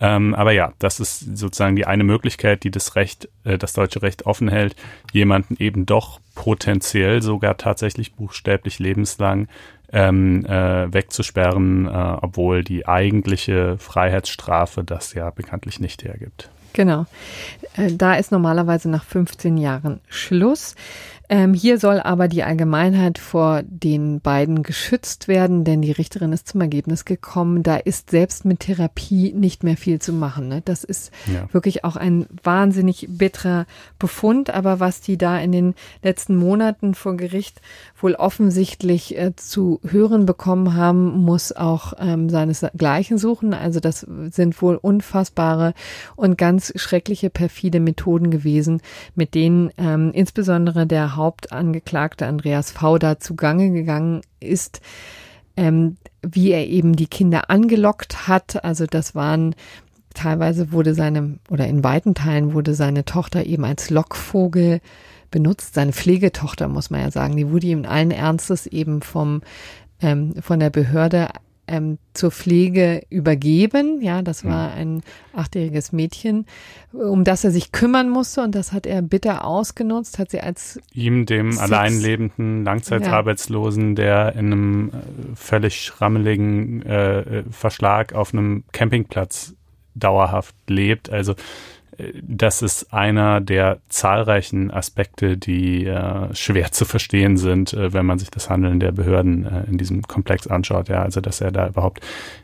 Ähm, 0.00 0.34
aber 0.34 0.52
ja, 0.52 0.72
das 0.78 1.00
ist 1.00 1.36
sozusagen 1.36 1.76
die 1.76 1.86
eine 1.86 2.04
Möglichkeit, 2.04 2.64
die 2.64 2.70
das 2.70 2.96
Recht, 2.96 3.28
äh, 3.44 3.58
das 3.58 3.72
deutsche 3.72 4.02
Recht 4.02 4.26
offen 4.26 4.48
hält, 4.48 4.76
jemanden 5.12 5.56
eben 5.58 5.86
doch 5.86 6.20
potenziell 6.34 7.22
sogar 7.22 7.56
tatsächlich 7.56 8.14
buchstäblich 8.14 8.78
lebenslang 8.78 9.48
ähm, 9.92 10.44
äh, 10.46 10.92
wegzusperren, 10.92 11.86
äh, 11.86 11.90
obwohl 12.20 12.64
die 12.64 12.86
eigentliche 12.86 13.78
Freiheitsstrafe 13.78 14.84
das 14.84 15.14
ja 15.14 15.30
bekanntlich 15.30 15.80
nicht 15.80 16.04
hergibt. 16.04 16.50
Genau. 16.72 17.06
Äh, 17.76 17.92
da 17.92 18.14
ist 18.14 18.32
normalerweise 18.32 18.90
nach 18.90 19.04
15 19.04 19.56
Jahren 19.56 20.00
Schluss. 20.08 20.74
Ähm, 21.28 21.54
hier 21.54 21.78
soll 21.78 22.00
aber 22.00 22.28
die 22.28 22.44
Allgemeinheit 22.44 23.18
vor 23.18 23.62
den 23.64 24.20
beiden 24.20 24.62
geschützt 24.62 25.26
werden, 25.26 25.64
denn 25.64 25.82
die 25.82 25.90
Richterin 25.90 26.32
ist 26.32 26.48
zum 26.48 26.60
Ergebnis 26.60 27.04
gekommen, 27.04 27.62
da 27.62 27.76
ist 27.76 28.10
selbst 28.10 28.44
mit 28.44 28.60
Therapie 28.60 29.32
nicht 29.32 29.64
mehr 29.64 29.76
viel 29.76 30.00
zu 30.00 30.12
machen. 30.12 30.48
Ne? 30.48 30.62
Das 30.64 30.84
ist 30.84 31.10
ja. 31.32 31.52
wirklich 31.52 31.84
auch 31.84 31.96
ein 31.96 32.26
wahnsinnig 32.42 33.06
bitterer 33.10 33.66
Befund, 33.98 34.50
aber 34.50 34.78
was 34.78 35.00
die 35.00 35.18
da 35.18 35.38
in 35.38 35.50
den 35.50 35.74
letzten 36.02 36.36
Monaten 36.36 36.94
vor 36.94 37.16
Gericht 37.16 37.60
wohl 38.00 38.14
offensichtlich 38.14 39.18
äh, 39.18 39.34
zu 39.34 39.80
hören 39.84 40.26
bekommen 40.26 40.74
haben, 40.74 41.18
muss 41.24 41.50
auch 41.52 41.94
ähm, 41.98 42.28
seinesgleichen 42.28 43.18
suchen. 43.18 43.52
Also 43.52 43.80
das 43.80 44.06
sind 44.30 44.60
wohl 44.62 44.76
unfassbare 44.76 45.74
und 46.14 46.38
ganz 46.38 46.72
schreckliche 46.76 47.30
perfide 47.30 47.80
Methoden 47.80 48.30
gewesen, 48.30 48.80
mit 49.14 49.34
denen 49.34 49.70
ähm, 49.76 50.12
insbesondere 50.12 50.86
der 50.86 51.15
Hauptangeklagte 51.16 52.26
Andreas 52.26 52.70
V. 52.70 52.98
da 52.98 53.18
zugange 53.18 53.70
gegangen 53.70 54.22
ist. 54.40 54.80
Ähm, 55.56 55.96
wie 56.22 56.50
er 56.50 56.66
eben 56.66 56.96
die 56.96 57.06
Kinder 57.06 57.50
angelockt 57.50 58.28
hat. 58.28 58.62
Also 58.64 58.86
das 58.86 59.14
waren 59.14 59.54
teilweise 60.12 60.72
wurde 60.72 60.94
seine 60.94 61.38
oder 61.50 61.66
in 61.66 61.84
weiten 61.84 62.14
Teilen 62.14 62.52
wurde 62.52 62.74
seine 62.74 63.04
Tochter 63.04 63.44
eben 63.44 63.64
als 63.64 63.90
Lockvogel 63.90 64.80
benutzt. 65.30 65.74
Seine 65.74 65.92
Pflegetochter, 65.92 66.68
muss 66.68 66.90
man 66.90 67.00
ja 67.00 67.10
sagen, 67.10 67.36
die 67.36 67.50
wurde 67.50 67.66
ihm 67.66 67.84
allen 67.84 68.10
Ernstes 68.10 68.66
eben 68.66 69.02
vom, 69.02 69.42
ähm, 70.00 70.34
von 70.40 70.58
der 70.58 70.70
Behörde 70.70 71.28
ähm, 71.68 71.98
zur 72.14 72.30
Pflege 72.30 73.02
übergeben. 73.10 74.00
Ja, 74.00 74.22
das 74.22 74.44
war 74.44 74.72
ein 74.72 75.02
achtjähriges 75.34 75.92
Mädchen, 75.92 76.46
um 76.92 77.24
das 77.24 77.44
er 77.44 77.50
sich 77.50 77.72
kümmern 77.72 78.08
musste 78.08 78.42
und 78.42 78.54
das 78.54 78.72
hat 78.72 78.86
er 78.86 79.02
bitter 79.02 79.44
ausgenutzt, 79.44 80.18
hat 80.18 80.30
sie 80.30 80.40
als 80.40 80.80
ihm, 80.92 81.26
dem 81.26 81.52
Sitz 81.52 81.60
alleinlebenden 81.60 82.64
Langzeitarbeitslosen, 82.64 83.94
der 83.96 84.34
in 84.34 84.46
einem 84.46 84.88
äh, 84.88 84.92
völlig 85.34 85.82
schrammeligen 85.82 86.82
äh, 86.82 87.42
Verschlag 87.50 88.14
auf 88.14 88.32
einem 88.32 88.64
Campingplatz 88.72 89.54
dauerhaft 89.94 90.54
lebt. 90.68 91.10
Also 91.10 91.34
das 92.22 92.62
ist 92.62 92.92
einer 92.92 93.40
der 93.40 93.78
zahlreichen 93.88 94.70
Aspekte, 94.70 95.36
die 95.36 95.86
äh, 95.86 96.34
schwer 96.34 96.70
zu 96.70 96.84
verstehen 96.84 97.36
sind, 97.36 97.72
äh, 97.72 97.92
wenn 97.92 98.04
man 98.04 98.18
sich 98.18 98.30
das 98.30 98.50
Handeln 98.50 98.80
der 98.80 98.92
Behörden 98.92 99.46
äh, 99.46 99.64
in 99.64 99.78
diesem 99.78 100.02
Komplex 100.02 100.46
anschaut. 100.46 100.88
Ja, 100.88 101.02
also 101.02 101.20
dass 101.20 101.40
er 101.40 101.52
da 101.52 101.68
überhaupt 101.68 102.00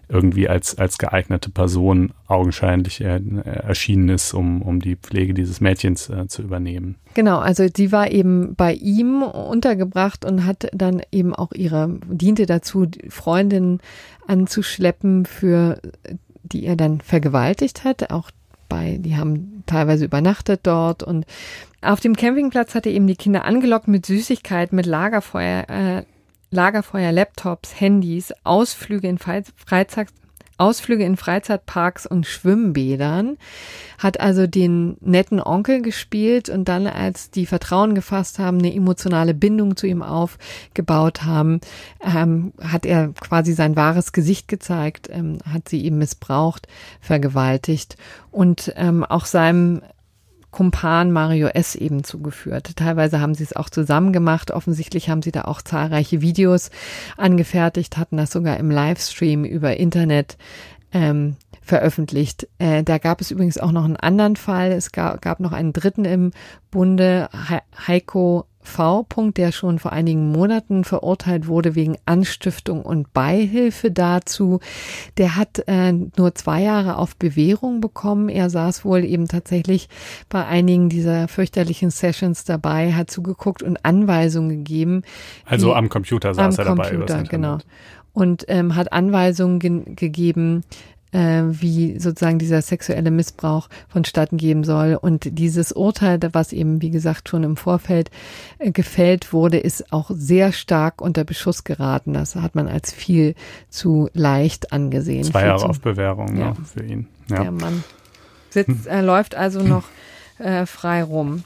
irgendwie 0.09 0.49
als 0.49 0.79
als 0.79 0.99
geeignete 0.99 1.51
Person 1.51 2.13
augenscheinlich 2.29 3.03
äh, 3.03 3.21
erschienen 3.45 4.09
ist, 4.09 4.33
um 4.33 4.63
um 4.63 4.81
die 4.81 4.97
Pflege 4.97 5.35
dieses 5.35 5.61
Mädchens 5.61 6.09
äh, 6.09 6.27
zu 6.29 6.43
übernehmen. 6.43 6.97
Genau, 7.15 7.39
also 7.39 7.67
sie 7.75 7.93
war 7.93 8.11
eben 8.11 8.55
bei 8.55 8.73
ihm 8.73 9.23
untergebracht 9.23 10.25
und 10.25 10.47
hat 10.47 10.69
dann 10.73 11.03
eben 11.13 11.35
auch 11.35 11.53
ihre 11.53 11.99
diente 12.07 12.47
dazu, 12.47 12.87
Freundinnen 13.09 13.81
anzuschleppen 14.27 15.27
für 15.27 15.79
die 16.43 16.65
er 16.65 16.77
dann 16.77 17.01
vergewaltigt 17.01 17.85
hat. 17.85 18.11
Auch 18.11 18.31
bei. 18.73 18.97
Die 18.99 19.17
haben 19.17 19.63
teilweise 19.67 20.07
übernachtet 20.07 20.61
dort 20.63 21.03
und 21.03 21.27
auf 21.83 22.01
dem 22.01 22.17
Campingplatz 22.17 22.75
hat 22.75 22.87
er 22.87 22.93
eben 22.93 23.07
die 23.07 23.17
Kinder 23.17 23.45
angelockt 23.45 23.87
mit 23.87 24.07
Süßigkeiten, 24.07 24.75
mit 24.75 24.87
Lagerfeuer, 24.87 25.69
äh, 25.69 26.03
Lagerfeuer, 26.51 27.13
Laptops, 27.13 27.79
Handys, 27.81 28.33
Ausflüge 28.45 29.09
in 29.09 29.19
Freizeit, 29.19 30.09
Ausflüge 30.63 31.05
in 31.05 31.17
Freizeitparks 31.17 32.07
und 32.07 32.27
Schwimmbädern, 32.27 33.37
hat 33.99 34.21
also 34.21 34.47
den 34.47 34.97
netten 35.01 35.41
Onkel 35.41 35.83
gespielt 35.83 36.49
und 36.49 36.69
dann, 36.69 36.87
als 36.87 37.31
die 37.31 37.47
Vertrauen 37.47 37.95
gefasst 37.95 38.39
haben, 38.39 38.59
eine 38.59 38.75
emotionale 38.75 39.35
Bindung 39.35 39.77
zu 39.77 39.87
ihm 39.87 40.03
aufgebaut 40.03 41.25
haben, 41.25 41.61
ähm, 42.01 42.53
hat 42.61 42.87
er 42.87 43.09
quasi 43.09 43.53
sein 43.53 43.77
wahres 43.77 44.13
Gesicht 44.13 44.49
gezeigt, 44.49 45.09
ähm, 45.11 45.39
hat 45.51 45.69
sie 45.69 45.83
ihm 45.83 45.99
missbraucht, 45.99 46.69
vergewaltigt 47.01 47.97
und 48.31 48.73
ähm, 48.77 49.05
auch 49.05 49.27
seinem 49.27 49.83
Kumpan 50.53 51.11
Mario 51.11 51.49
S. 51.49 51.75
eben 51.75 52.05
zugeführt. 52.05 52.77
Teilweise 52.77 53.21
haben 53.21 53.35
sie 53.35 53.43
es 53.43 53.57
auch 53.57 53.71
zusammen 53.71 54.13
gemacht. 54.13 54.53
Offensichtlich 54.53 55.09
haben 55.09 55.23
sie 55.23 55.33
da 55.33 55.43
auch 55.43 55.63
zahlreiche 55.63 56.21
Videos 56.21 56.71
angefertigt, 57.17 57.97
hatten 57.97 58.19
das 58.19 58.31
sogar 58.31 58.59
im 58.59 58.71
Livestream 58.71 59.45
über 59.45 59.77
Internet 59.77 60.37
ähm, 60.93 61.37
veröffentlicht. 61.63 62.49
Äh, 62.59 62.85
da 62.85 62.99
gab 62.99 63.21
es 63.21 63.31
übrigens 63.31 63.59
auch 63.59 63.73
noch 63.73 63.85
einen 63.85 63.97
anderen 63.97 64.37
Fall. 64.37 64.73
Es 64.73 64.93
gab, 64.93 65.23
gab 65.23 65.41
noch 65.41 65.53
einen 65.53 65.73
dritten 65.73 66.05
im 66.05 66.33
Bunde, 66.71 67.29
Heiko 67.87 68.47
V. 68.63 69.07
der 69.37 69.53
schon 69.53 69.79
vor 69.79 69.93
einigen 69.93 70.31
Monaten 70.31 70.85
verurteilt 70.85 71.47
wurde 71.47 71.75
wegen 71.75 71.97
Anstiftung 72.07 72.83
und 72.83 73.13
Beihilfe 73.13 73.91
dazu. 73.91 74.61
Der 75.19 75.37
hat 75.37 75.65
äh, 75.67 75.93
nur 75.93 76.35
zwei 76.35 76.63
Jahre 76.63 76.97
auf 76.97 77.17
Bewährung 77.17 77.81
bekommen. 77.81 78.29
Er 78.29 78.51
saß 78.51 78.85
wohl 78.85 79.05
eben 79.05 79.29
tatsächlich 79.29 79.89
bei 80.29 80.45
einigen 80.47 80.89
dieser 80.89 81.29
fürchterlichen 81.29 81.91
Sessions 81.91 82.45
dabei, 82.45 82.93
hat 82.93 83.11
zugeguckt 83.11 83.63
und 83.63 83.85
Anweisungen 83.85 84.51
gegeben. 84.51 85.03
Also 85.45 85.75
am 85.75 85.89
Computer 85.89 86.35
saß 86.35 86.59
am 86.59 86.67
er 86.67 86.75
Computer, 86.75 87.07
dabei. 87.07 87.29
Genau. 87.29 87.59
Und 88.15 88.45
ähm, 88.49 88.75
hat 88.77 88.93
Anweisungen 88.93 89.59
ge 89.59 89.83
gegeben, 89.97 90.65
äh, 91.13 91.43
wie 91.45 91.99
sozusagen 91.99 92.39
dieser 92.39 92.63
sexuelle 92.63 93.11
Missbrauch 93.11 93.69
vonstatten 93.89 94.37
geben 94.37 94.65
soll. 94.65 94.99
Und 95.01 95.39
dieses 95.39 95.73
Urteil, 95.73 96.19
was 96.33 96.53
eben, 96.53 96.83
wie 96.83 96.91
gesagt, 96.91 97.29
schon 97.29 97.45
im 97.45 97.57
Vorfeld 97.57 98.11
äh, 98.59 98.73
gefällt 98.73 99.33
wurde, 99.33 99.59
ist 99.59 99.93
auch 99.93 100.11
sehr 100.13 100.53
stark 100.53 101.01
unter 101.01 101.25
Beschuss 101.25 101.65
geraten. 101.65 102.15
Das 102.15 102.35
hat 102.35 102.55
man 102.55 102.69
als 102.69 102.93
viel 102.93 103.35
zu 103.69 104.09
leicht 104.15 104.73
angesehen. 104.73 105.25
Zwei 105.25 105.47
Jahre 105.47 105.69
auf 105.69 105.81
Bewährung 105.81 106.37
ja. 106.37 106.55
für 106.55 106.85
ihn. 106.85 107.07
Ja. 107.29 107.43
Der 107.43 107.53
Mann 107.53 107.85
sitzt, 108.51 108.87
äh, 108.87 109.01
läuft 109.01 109.35
also 109.35 109.63
noch 109.63 109.85
äh, 110.39 110.67
frei 110.67 111.03
rum. 111.03 111.45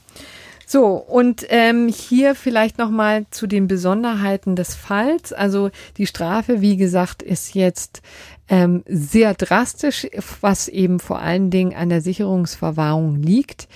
So, 0.69 0.95
und 0.95 1.45
ähm, 1.47 1.87
hier 1.87 2.35
vielleicht 2.35 2.77
nochmal 2.77 3.25
zu 3.31 3.47
den 3.47 3.69
Besonderheiten 3.69 4.57
des 4.57 4.75
Falls. 4.75 5.31
Also 5.31 5.69
die 5.95 6.07
Strafe, 6.07 6.59
wie 6.59 6.75
gesagt, 6.75 7.23
ist 7.23 7.55
jetzt 7.55 8.01
ähm, 8.49 8.83
sehr 8.85 9.33
drastisch, 9.33 10.07
was 10.41 10.67
eben 10.67 10.99
vor 10.99 11.19
allen 11.19 11.51
Dingen 11.51 11.73
an 11.73 11.87
der 11.87 12.01
Sicherungsverwahrung 12.01 13.15
liegt. 13.15 13.69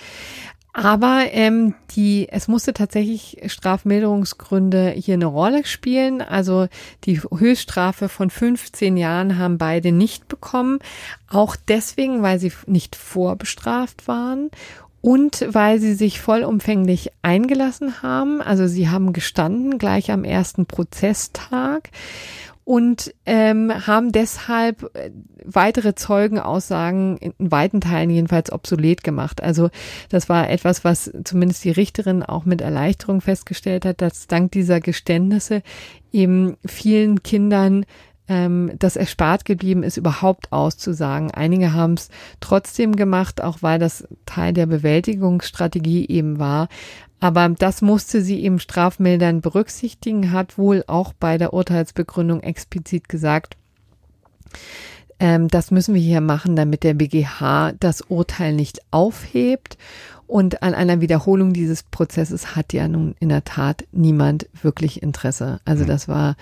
Aber 0.74 1.24
ähm, 1.30 1.74
die, 1.92 2.28
es 2.30 2.46
musste 2.46 2.74
tatsächlich 2.74 3.40
Strafmilderungsgründe 3.46 4.90
hier 4.90 5.14
eine 5.14 5.26
Rolle 5.26 5.64
spielen. 5.64 6.20
Also 6.20 6.68
die 7.04 7.20
Höchststrafe 7.20 8.10
von 8.10 8.28
15 8.28 8.98
Jahren 8.98 9.38
haben 9.38 9.56
beide 9.56 9.92
nicht 9.92 10.28
bekommen. 10.28 10.78
Auch 11.30 11.56
deswegen, 11.56 12.20
weil 12.20 12.38
sie 12.38 12.52
nicht 12.66 12.96
vorbestraft 12.96 14.08
waren 14.08 14.50
und 15.02 15.44
weil 15.48 15.80
sie 15.80 15.94
sich 15.94 16.20
vollumfänglich 16.20 17.10
eingelassen 17.20 18.02
haben. 18.02 18.40
Also 18.40 18.66
sie 18.66 18.88
haben 18.88 19.12
gestanden 19.12 19.76
gleich 19.76 20.10
am 20.10 20.24
ersten 20.24 20.64
Prozesstag 20.64 21.90
und 22.64 23.12
ähm, 23.26 23.72
haben 23.86 24.12
deshalb 24.12 24.94
äh, 24.94 25.10
weitere 25.44 25.96
Zeugenaussagen 25.96 27.16
in 27.16 27.34
weiten 27.38 27.80
Teilen 27.80 28.10
jedenfalls 28.10 28.52
obsolet 28.52 29.02
gemacht. 29.02 29.42
Also 29.42 29.70
das 30.08 30.28
war 30.28 30.48
etwas, 30.48 30.84
was 30.84 31.10
zumindest 31.24 31.64
die 31.64 31.72
Richterin 31.72 32.22
auch 32.22 32.44
mit 32.44 32.60
Erleichterung 32.60 33.20
festgestellt 33.20 33.84
hat, 33.84 34.00
dass 34.00 34.28
dank 34.28 34.52
dieser 34.52 34.78
Geständnisse 34.78 35.62
eben 36.12 36.56
vielen 36.64 37.24
Kindern 37.24 37.84
ähm, 38.32 38.72
das 38.78 38.96
erspart 38.96 39.44
geblieben 39.44 39.82
ist, 39.82 39.98
überhaupt 39.98 40.50
auszusagen. 40.52 41.30
Einige 41.30 41.74
haben 41.74 41.94
es 41.94 42.08
trotzdem 42.40 42.96
gemacht, 42.96 43.42
auch 43.42 43.58
weil 43.60 43.78
das 43.78 44.08
Teil 44.24 44.54
der 44.54 44.64
Bewältigungsstrategie 44.64 46.08
eben 46.08 46.38
war. 46.38 46.68
Aber 47.20 47.46
das 47.50 47.82
musste 47.82 48.22
sie 48.22 48.42
eben 48.42 48.58
strafmildern 48.58 49.42
berücksichtigen, 49.42 50.32
hat 50.32 50.56
wohl 50.56 50.82
auch 50.86 51.12
bei 51.12 51.36
der 51.36 51.52
Urteilsbegründung 51.52 52.40
explizit 52.40 53.08
gesagt, 53.10 53.56
ähm, 55.20 55.48
das 55.48 55.70
müssen 55.70 55.94
wir 55.94 56.00
hier 56.00 56.22
machen, 56.22 56.56
damit 56.56 56.82
der 56.82 56.94
BGH 56.94 57.72
das 57.78 58.00
Urteil 58.00 58.54
nicht 58.54 58.80
aufhebt. 58.90 59.76
Und 60.32 60.62
an 60.62 60.72
einer 60.72 61.02
Wiederholung 61.02 61.52
dieses 61.52 61.82
Prozesses 61.82 62.56
hat 62.56 62.72
ja 62.72 62.88
nun 62.88 63.14
in 63.20 63.28
der 63.28 63.44
Tat 63.44 63.84
niemand 63.92 64.48
wirklich 64.62 65.02
Interesse. 65.02 65.60
Also 65.66 65.84
mhm. 65.84 65.88
das 65.88 66.08
war 66.08 66.36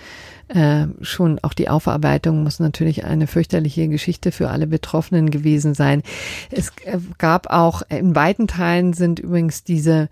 äh, 0.47 0.85
schon 1.01 1.39
auch 1.41 1.51
die 1.53 1.67
Aufarbeitung 1.67 2.41
muss 2.41 2.61
natürlich 2.61 3.03
eine 3.03 3.27
fürchterliche 3.27 3.89
Geschichte 3.89 4.31
für 4.31 4.49
alle 4.49 4.65
Betroffenen 4.65 5.29
gewesen 5.29 5.73
sein. 5.73 6.03
Es 6.51 6.71
äh, 6.85 6.99
gab 7.17 7.47
auch 7.47 7.81
in 7.89 8.15
weiten 8.15 8.47
Teilen 8.47 8.93
sind 8.93 9.19
übrigens 9.19 9.65
diese 9.65 10.07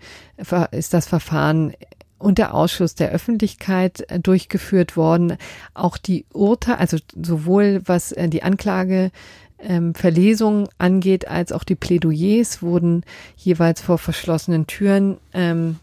ist 0.72 0.92
das 0.92 1.06
Verfahren 1.06 1.72
unter 2.18 2.52
Ausschuss 2.52 2.94
der 2.94 3.12
Öffentlichkeit 3.12 4.04
äh, 4.10 4.20
durchgeführt 4.20 4.98
worden. 4.98 5.38
Auch 5.72 5.96
die 5.96 6.26
Urteile, 6.34 6.80
also 6.80 6.98
sowohl 7.16 7.80
was 7.86 8.14
die 8.14 8.42
Anklage 8.42 9.10
ähm, 9.62 9.94
Verlesung 9.94 10.68
angeht, 10.78 11.28
als 11.28 11.52
auch 11.52 11.64
die 11.64 11.74
Plädoyers 11.74 12.62
wurden 12.62 13.04
jeweils 13.36 13.80
vor 13.80 13.98
verschlossenen 13.98 14.66
Türen 14.66 15.18
ähm, 15.32 15.76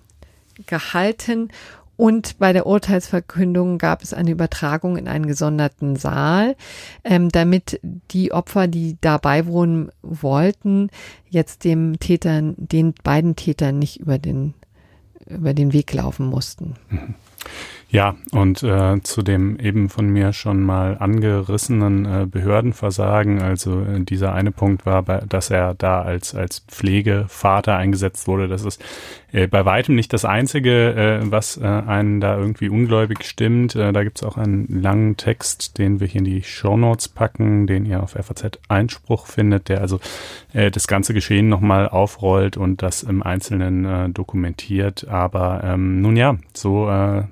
gehalten. 0.65 1.49
Und 1.97 2.37
bei 2.37 2.53
der 2.53 2.67
Urteilsverkündung 2.67 3.79
gab 3.79 4.03
es 4.03 4.13
eine 4.13 4.29
Übertragung 4.29 4.97
in 4.97 5.07
einen 5.07 5.25
gesonderten 5.25 5.95
Saal, 5.95 6.55
ähm, 7.03 7.29
damit 7.29 7.79
die 8.11 8.31
Opfer, 8.31 8.67
die 8.67 8.97
dabei 9.01 9.47
wohnen 9.47 9.89
wollten, 10.03 10.91
jetzt 11.27 11.63
dem 11.63 11.99
Tätern, 11.99 12.53
den 12.57 12.93
beiden 13.03 13.35
Tätern 13.35 13.79
nicht 13.79 13.99
über 13.99 14.19
den, 14.19 14.53
über 15.25 15.55
den 15.55 15.73
Weg 15.73 15.91
laufen 15.91 16.27
mussten. 16.27 16.75
Ja, 17.89 18.15
und 18.31 18.63
äh, 18.63 19.01
zu 19.03 19.21
dem 19.21 19.57
eben 19.59 19.87
von 19.87 20.09
mir 20.09 20.33
schon 20.33 20.61
mal 20.61 20.97
angerissenen 20.99 22.05
äh, 22.05 22.25
Behördenversagen, 22.25 23.41
also 23.41 23.81
äh, 23.81 24.01
dieser 24.01 24.33
eine 24.33 24.51
Punkt 24.51 24.85
war, 24.85 25.03
bei, 25.03 25.19
dass 25.19 25.49
er 25.49 25.73
da 25.73 26.01
als, 26.01 26.35
als 26.35 26.59
Pflegevater 26.67 27.77
eingesetzt 27.77 28.27
wurde. 28.27 28.49
Das 28.49 28.65
ist 28.65 28.83
äh, 29.31 29.47
bei 29.47 29.63
weitem 29.63 29.95
nicht 29.95 30.11
das 30.11 30.25
Einzige, 30.25 30.95
äh, 30.95 31.31
was 31.31 31.55
äh, 31.55 31.63
einen 31.63 32.19
da 32.19 32.37
irgendwie 32.37 32.67
ungläubig 32.67 33.23
stimmt. 33.23 33.77
Äh, 33.77 33.93
da 33.93 34.03
gibt's 34.03 34.21
auch 34.21 34.35
einen 34.35 34.81
langen 34.81 35.15
Text, 35.15 35.77
den 35.77 36.01
wir 36.01 36.07
hier 36.07 36.19
in 36.19 36.25
die 36.25 36.43
Show 36.43 36.75
Notes 36.75 37.07
packen, 37.07 37.67
den 37.67 37.85
ihr 37.85 38.03
auf 38.03 38.11
FAZ 38.11 38.59
Einspruch 38.67 39.27
findet, 39.27 39.69
der 39.69 39.79
also 39.79 40.01
äh, 40.51 40.71
das 40.71 40.87
ganze 40.87 41.13
Geschehen 41.13 41.47
nochmal 41.47 41.87
aufrollt 41.87 42.57
und 42.57 42.81
das 42.81 43.03
im 43.03 43.23
Einzelnen 43.23 43.85
äh, 43.85 44.09
dokumentiert. 44.09 45.07
Aber 45.07 45.61
ähm, 45.63 46.01
nun 46.01 46.17
ja, 46.17 46.35
so 46.53 46.89
äh, 46.89 47.23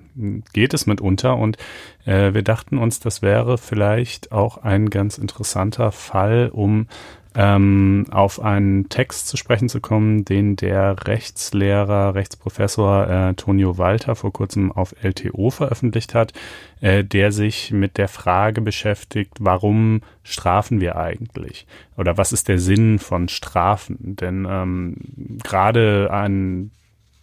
geht 0.53 0.73
es 0.73 0.85
mitunter 0.85 1.37
und 1.37 1.57
äh, 2.05 2.33
wir 2.33 2.43
dachten 2.43 2.77
uns, 2.77 2.99
das 2.99 3.21
wäre 3.21 3.57
vielleicht 3.57 4.31
auch 4.31 4.57
ein 4.57 4.89
ganz 4.89 5.17
interessanter 5.17 5.91
Fall, 5.91 6.49
um 6.51 6.87
ähm, 7.35 8.05
auf 8.11 8.39
einen 8.39 8.87
Text 8.87 9.27
zu 9.27 9.35
sprechen 9.35 9.67
zu 9.67 9.81
kommen, 9.81 10.23
den 10.23 10.55
der 10.55 11.05
Rechtslehrer, 11.05 12.15
Rechtsprofessor 12.15 13.09
äh, 13.09 13.33
Tonio 13.33 13.77
Walter 13.77 14.15
vor 14.15 14.31
kurzem 14.31 14.71
auf 14.71 14.95
LTO 15.03 15.49
veröffentlicht 15.49 16.15
hat, 16.15 16.31
äh, 16.79 17.03
der 17.03 17.33
sich 17.33 17.71
mit 17.71 17.97
der 17.97 18.07
Frage 18.07 18.61
beschäftigt, 18.61 19.33
warum 19.39 20.01
strafen 20.23 20.79
wir 20.79 20.95
eigentlich? 20.95 21.67
Oder 21.97 22.17
was 22.17 22.31
ist 22.31 22.47
der 22.47 22.59
Sinn 22.59 22.99
von 22.99 23.27
Strafen? 23.27 24.15
Denn 24.15 24.47
ähm, 24.49 24.95
gerade 25.43 26.09
ein 26.11 26.71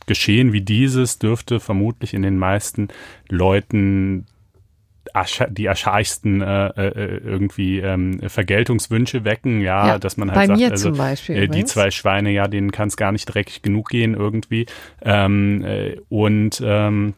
Geschehen 0.07 0.53
wie 0.53 0.63
dieses 0.63 1.19
dürfte 1.19 1.61
vermutlich 1.61 2.15
in 2.15 2.23
den 2.23 2.39
meisten 2.39 2.89
Leuten 3.29 4.27
die 5.51 5.69
archaischsten 5.69 6.41
äh, 6.41 6.69
äh, 6.69 7.19
irgendwie 7.19 7.81
ähm, 7.81 8.21
Vergeltungswünsche 8.29 9.25
wecken, 9.25 9.61
ja, 9.61 9.89
ja, 9.89 9.99
dass 9.99 10.17
man 10.17 10.33
halt 10.33 10.49
sagt, 10.49 10.71
also 10.71 10.93
Beispiel, 10.93 11.37
äh, 11.37 11.49
die 11.49 11.65
zwei 11.65 11.91
Schweine, 11.91 12.31
ja, 12.31 12.49
denen 12.49 12.71
kann 12.71 12.89
es 12.89 12.97
gar 12.97 13.13
nicht 13.13 13.27
dreckig 13.27 13.63
genug 13.63 13.91
gehen 13.91 14.15
irgendwie. 14.15 14.67
Ähm, 15.03 15.65
äh, 15.65 15.97
und 16.09 16.63
ähm, 16.65 17.15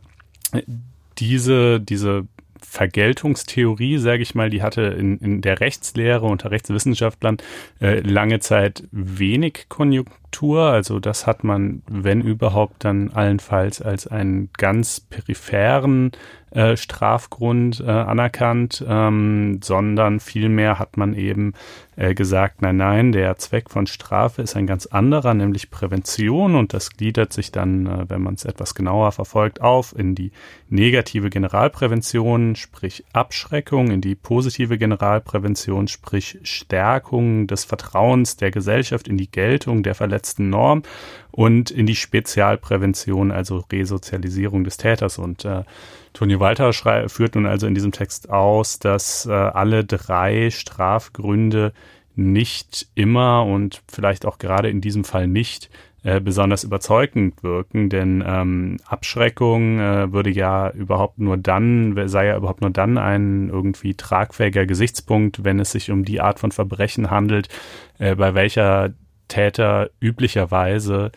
diese, 1.18 1.80
diese 1.80 2.26
Vergeltungstheorie, 2.60 3.98
sage 3.98 4.22
ich 4.22 4.34
mal, 4.34 4.50
die 4.50 4.62
hatte 4.62 4.82
in, 4.82 5.18
in 5.18 5.40
der 5.42 5.60
Rechtslehre 5.60 6.26
unter 6.26 6.50
Rechtswissenschaftlern 6.50 7.36
äh, 7.80 8.00
lange 8.00 8.40
Zeit 8.40 8.84
wenig 8.90 9.66
Konjunktur. 9.68 10.18
Also 10.42 11.00
das 11.00 11.26
hat 11.26 11.44
man, 11.44 11.82
wenn 11.88 12.20
überhaupt, 12.20 12.84
dann 12.84 13.10
allenfalls 13.12 13.80
als 13.80 14.06
einen 14.06 14.50
ganz 14.56 15.00
peripheren 15.00 16.12
äh, 16.54 16.76
Strafgrund 16.76 17.80
äh, 17.80 17.90
anerkannt, 17.90 18.84
ähm, 18.88 19.60
sondern 19.62 20.20
vielmehr 20.20 20.78
hat 20.78 20.96
man 20.96 21.14
eben 21.14 21.52
äh, 21.96 22.14
gesagt, 22.14 22.62
nein, 22.62 22.76
nein, 22.76 23.12
der 23.12 23.36
Zweck 23.38 23.70
von 23.70 23.88
Strafe 23.88 24.42
ist 24.42 24.54
ein 24.54 24.66
ganz 24.66 24.86
anderer, 24.86 25.34
nämlich 25.34 25.70
Prävention. 25.70 26.54
Und 26.54 26.72
das 26.72 26.90
gliedert 26.90 27.32
sich 27.32 27.50
dann, 27.50 27.86
äh, 27.86 28.04
wenn 28.08 28.22
man 28.22 28.34
es 28.34 28.44
etwas 28.44 28.76
genauer 28.76 29.10
verfolgt, 29.12 29.60
auf 29.60 29.98
in 29.98 30.14
die 30.14 30.30
negative 30.68 31.28
Generalprävention, 31.28 32.54
sprich 32.54 33.04
Abschreckung, 33.12 33.90
in 33.90 34.00
die 34.00 34.14
positive 34.14 34.78
Generalprävention, 34.78 35.88
sprich 35.88 36.38
Stärkung 36.44 37.48
des 37.48 37.64
Vertrauens 37.64 38.36
der 38.36 38.52
Gesellschaft 38.52 39.08
in 39.08 39.16
die 39.16 39.30
Geltung 39.30 39.82
der 39.82 39.96
verletzten 39.96 40.23
Norm 40.38 40.82
und 41.30 41.70
in 41.70 41.86
die 41.86 41.96
Spezialprävention, 41.96 43.30
also 43.30 43.64
Resozialisierung 43.70 44.64
des 44.64 44.76
Täters. 44.76 45.18
Und 45.18 45.44
äh, 45.44 45.64
Toni 46.12 46.38
Walter 46.38 46.72
führt 47.08 47.34
nun 47.34 47.46
also 47.46 47.66
in 47.66 47.74
diesem 47.74 47.92
Text 47.92 48.30
aus, 48.30 48.78
dass 48.78 49.26
äh, 49.26 49.32
alle 49.32 49.84
drei 49.84 50.50
Strafgründe 50.50 51.72
nicht 52.16 52.86
immer 52.94 53.44
und 53.44 53.82
vielleicht 53.88 54.24
auch 54.26 54.38
gerade 54.38 54.70
in 54.70 54.80
diesem 54.80 55.04
Fall 55.04 55.26
nicht 55.26 55.70
äh, 56.04 56.20
besonders 56.20 56.64
überzeugend 56.64 57.42
wirken, 57.42 57.88
denn 57.88 58.22
ähm, 58.26 58.76
Abschreckung 58.84 59.80
äh, 59.80 60.12
würde 60.12 60.28
ja 60.28 60.70
überhaupt 60.70 61.18
nur 61.18 61.38
dann, 61.38 61.96
sei 62.08 62.26
ja 62.26 62.36
überhaupt 62.36 62.60
nur 62.60 62.68
dann 62.68 62.98
ein 62.98 63.48
irgendwie 63.48 63.94
tragfähiger 63.94 64.66
Gesichtspunkt, 64.66 65.44
wenn 65.44 65.58
es 65.58 65.72
sich 65.72 65.90
um 65.90 66.04
die 66.04 66.20
Art 66.20 66.38
von 66.38 66.52
Verbrechen 66.52 67.10
handelt, 67.10 67.48
äh, 67.98 68.14
bei 68.14 68.34
welcher 68.34 68.92
Täter 69.34 69.90
üblicherweise 70.00 71.10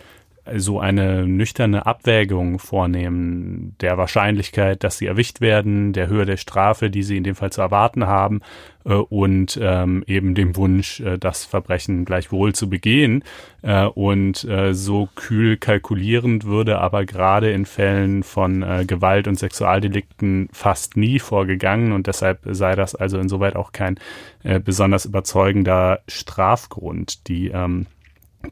so 0.55 0.79
eine 0.79 1.27
nüchterne 1.27 1.85
Abwägung 1.85 2.59
vornehmen 2.59 3.75
der 3.81 3.97
Wahrscheinlichkeit, 3.97 4.83
dass 4.83 4.97
sie 4.97 5.07
erwischt 5.07 5.41
werden, 5.41 5.93
der 5.93 6.07
Höhe 6.07 6.25
der 6.25 6.37
Strafe, 6.37 6.89
die 6.89 7.03
sie 7.03 7.17
in 7.17 7.23
dem 7.23 7.35
Fall 7.35 7.51
zu 7.51 7.61
erwarten 7.61 8.07
haben 8.07 8.41
äh, 8.85 8.93
und 8.93 9.59
ähm, 9.61 10.03
eben 10.07 10.35
dem 10.35 10.55
Wunsch, 10.55 10.99
äh, 11.01 11.17
das 11.17 11.45
Verbrechen 11.45 12.05
gleichwohl 12.05 12.53
zu 12.53 12.69
begehen. 12.69 13.23
Äh, 13.61 13.85
und 13.85 14.43
äh, 14.45 14.73
so 14.73 15.09
kühl 15.15 15.57
kalkulierend 15.57 16.45
würde 16.45 16.79
aber 16.79 17.05
gerade 17.05 17.51
in 17.51 17.65
Fällen 17.65 18.23
von 18.23 18.63
äh, 18.63 18.85
Gewalt 18.85 19.27
und 19.27 19.37
Sexualdelikten 19.37 20.49
fast 20.53 20.95
nie 20.95 21.19
vorgegangen 21.19 21.91
und 21.91 22.07
deshalb 22.07 22.39
sei 22.51 22.75
das 22.75 22.95
also 22.95 23.19
insoweit 23.19 23.55
auch 23.55 23.71
kein 23.71 23.99
äh, 24.43 24.59
besonders 24.59 25.05
überzeugender 25.05 25.99
Strafgrund. 26.07 27.27
Die 27.27 27.49
ähm, 27.49 27.87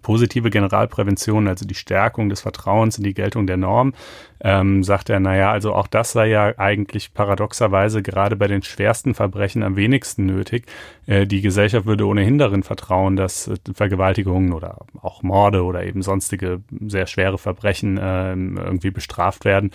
positive 0.01 0.49
Generalprävention, 0.49 1.47
also 1.47 1.65
die 1.65 1.75
Stärkung 1.75 2.29
des 2.29 2.41
Vertrauens 2.41 2.97
in 2.97 3.03
die 3.03 3.13
Geltung 3.13 3.47
der 3.47 3.57
Norm, 3.57 3.93
ähm, 4.41 4.83
sagt 4.83 5.09
er, 5.09 5.19
naja, 5.19 5.51
also 5.51 5.73
auch 5.73 5.87
das 5.87 6.11
sei 6.11 6.27
ja 6.27 6.53
eigentlich 6.57 7.13
paradoxerweise 7.13 8.03
gerade 8.03 8.35
bei 8.35 8.47
den 8.47 8.61
schwersten 8.61 9.13
Verbrechen 9.13 9.63
am 9.63 9.75
wenigsten 9.75 10.25
nötig. 10.25 10.65
Äh, 11.07 11.25
die 11.25 11.41
Gesellschaft 11.41 11.85
würde 11.85 12.05
ohnehin 12.05 12.37
darin 12.37 12.63
vertrauen, 12.63 13.15
dass 13.15 13.47
äh, 13.47 13.55
Vergewaltigungen 13.73 14.53
oder 14.53 14.85
auch 15.01 15.23
Morde 15.23 15.63
oder 15.63 15.83
eben 15.83 16.01
sonstige 16.01 16.61
sehr 16.87 17.07
schwere 17.07 17.37
Verbrechen 17.37 17.97
äh, 17.97 18.31
irgendwie 18.33 18.91
bestraft 18.91 19.45
werden, 19.45 19.71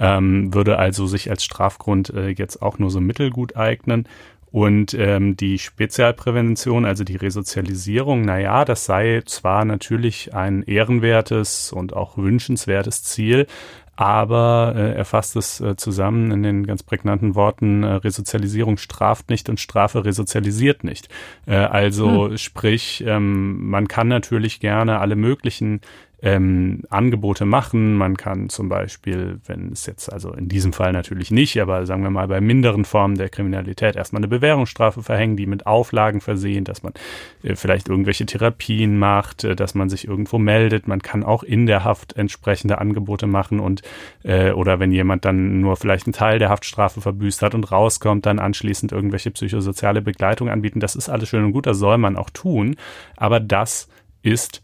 ähm, 0.00 0.54
würde 0.54 0.78
also 0.78 1.06
sich 1.06 1.30
als 1.30 1.44
Strafgrund 1.44 2.10
äh, 2.10 2.28
jetzt 2.28 2.62
auch 2.62 2.78
nur 2.78 2.90
so 2.90 3.00
mittelgut 3.00 3.56
eignen. 3.56 4.08
Und 4.54 4.94
ähm, 4.94 5.36
die 5.36 5.58
Spezialprävention, 5.58 6.84
also 6.84 7.02
die 7.02 7.16
Resozialisierung, 7.16 8.24
na 8.24 8.38
ja, 8.38 8.64
das 8.64 8.84
sei 8.84 9.20
zwar 9.26 9.64
natürlich 9.64 10.32
ein 10.32 10.62
ehrenwertes 10.62 11.72
und 11.72 11.92
auch 11.96 12.16
wünschenswertes 12.16 13.02
Ziel, 13.02 13.48
aber 13.96 14.74
äh, 14.76 14.94
er 14.94 15.04
fasst 15.04 15.34
es 15.34 15.60
äh, 15.60 15.74
zusammen 15.74 16.30
in 16.30 16.44
den 16.44 16.66
ganz 16.68 16.84
prägnanten 16.84 17.34
Worten, 17.34 17.82
äh, 17.82 17.94
Resozialisierung 17.94 18.76
straft 18.76 19.28
nicht 19.28 19.48
und 19.48 19.58
Strafe 19.58 20.04
resozialisiert 20.04 20.84
nicht. 20.84 21.08
Äh, 21.46 21.56
also 21.56 22.28
hm. 22.28 22.38
sprich, 22.38 23.02
ähm, 23.04 23.68
man 23.68 23.88
kann 23.88 24.06
natürlich 24.06 24.60
gerne 24.60 25.00
alle 25.00 25.16
möglichen 25.16 25.80
ähm, 26.24 26.80
Angebote 26.88 27.44
machen. 27.44 27.96
Man 27.96 28.16
kann 28.16 28.48
zum 28.48 28.70
Beispiel, 28.70 29.40
wenn 29.44 29.70
es 29.72 29.84
jetzt, 29.84 30.10
also 30.10 30.32
in 30.32 30.48
diesem 30.48 30.72
Fall 30.72 30.92
natürlich 30.92 31.30
nicht, 31.30 31.60
aber 31.60 31.84
sagen 31.84 32.02
wir 32.02 32.08
mal 32.08 32.28
bei 32.28 32.40
minderen 32.40 32.86
Formen 32.86 33.16
der 33.16 33.28
Kriminalität 33.28 33.94
erstmal 33.94 34.20
eine 34.20 34.28
Bewährungsstrafe 34.28 35.02
verhängen, 35.02 35.36
die 35.36 35.46
mit 35.46 35.66
Auflagen 35.66 36.22
versehen, 36.22 36.64
dass 36.64 36.82
man 36.82 36.94
äh, 37.42 37.54
vielleicht 37.56 37.90
irgendwelche 37.90 38.24
Therapien 38.24 38.98
macht, 38.98 39.44
äh, 39.44 39.54
dass 39.54 39.74
man 39.74 39.90
sich 39.90 40.08
irgendwo 40.08 40.38
meldet. 40.38 40.88
Man 40.88 41.02
kann 41.02 41.24
auch 41.24 41.42
in 41.42 41.66
der 41.66 41.84
Haft 41.84 42.16
entsprechende 42.16 42.78
Angebote 42.78 43.26
machen 43.26 43.60
und 43.60 43.82
äh, 44.22 44.52
oder 44.52 44.80
wenn 44.80 44.92
jemand 44.92 45.26
dann 45.26 45.60
nur 45.60 45.76
vielleicht 45.76 46.06
einen 46.06 46.14
Teil 46.14 46.38
der 46.38 46.48
Haftstrafe 46.48 47.02
verbüßt 47.02 47.42
hat 47.42 47.54
und 47.54 47.70
rauskommt, 47.70 48.24
dann 48.24 48.38
anschließend 48.38 48.92
irgendwelche 48.92 49.30
psychosoziale 49.30 50.00
Begleitung 50.00 50.48
anbieten. 50.48 50.80
Das 50.80 50.96
ist 50.96 51.10
alles 51.10 51.28
schön 51.28 51.44
und 51.44 51.52
gut, 51.52 51.66
das 51.66 51.76
soll 51.76 51.98
man 51.98 52.16
auch 52.16 52.30
tun, 52.30 52.76
aber 53.14 53.40
das 53.40 53.88
ist 54.22 54.62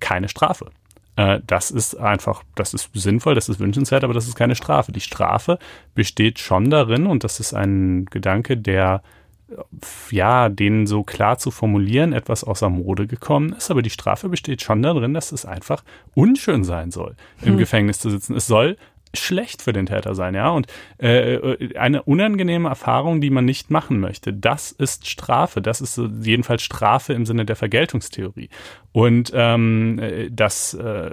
keine 0.00 0.28
Strafe. 0.28 0.70
Äh, 1.16 1.40
das 1.46 1.70
ist 1.70 1.96
einfach, 1.96 2.42
das 2.54 2.74
ist 2.74 2.90
sinnvoll, 2.94 3.34
das 3.34 3.48
ist 3.48 3.60
wünschenswert, 3.60 4.04
aber 4.04 4.14
das 4.14 4.28
ist 4.28 4.36
keine 4.36 4.54
Strafe. 4.54 4.92
Die 4.92 5.00
Strafe 5.00 5.58
besteht 5.94 6.38
schon 6.38 6.70
darin, 6.70 7.06
und 7.06 7.24
das 7.24 7.40
ist 7.40 7.54
ein 7.54 8.06
Gedanke, 8.06 8.56
der 8.56 9.02
ja, 10.10 10.48
den 10.48 10.86
so 10.86 11.02
klar 11.02 11.38
zu 11.38 11.50
formulieren, 11.50 12.12
etwas 12.12 12.44
außer 12.44 12.68
Mode 12.68 13.06
gekommen 13.06 13.52
ist, 13.52 13.70
aber 13.70 13.82
die 13.82 13.90
Strafe 13.90 14.28
besteht 14.28 14.62
schon 14.62 14.82
darin, 14.82 15.14
dass 15.14 15.32
es 15.32 15.44
einfach 15.44 15.84
unschön 16.14 16.64
sein 16.64 16.90
soll, 16.90 17.16
im 17.42 17.52
hm. 17.52 17.58
Gefängnis 17.58 18.00
zu 18.00 18.10
sitzen. 18.10 18.36
Es 18.36 18.46
soll 18.46 18.76
schlecht 19.14 19.60
für 19.60 19.72
den 19.72 19.86
Täter 19.86 20.14
sein, 20.14 20.34
ja, 20.34 20.50
und 20.50 20.68
äh, 20.98 21.34
äh, 21.34 21.76
eine 21.76 22.02
unangenehme 22.02 22.68
Erfahrung, 22.68 23.20
die 23.20 23.30
man 23.30 23.44
nicht 23.44 23.70
machen 23.70 24.00
möchte. 24.00 24.32
Das 24.32 24.72
ist 24.72 25.06
Strafe, 25.06 25.60
das 25.60 25.80
ist 25.80 26.00
jedenfalls 26.22 26.62
Strafe 26.62 27.12
im 27.12 27.26
Sinne 27.26 27.44
der 27.44 27.56
Vergeltungstheorie. 27.56 28.48
Und 28.92 29.32
ähm, 29.34 29.98
äh, 29.98 30.28
das 30.30 30.74
äh, 30.74 31.10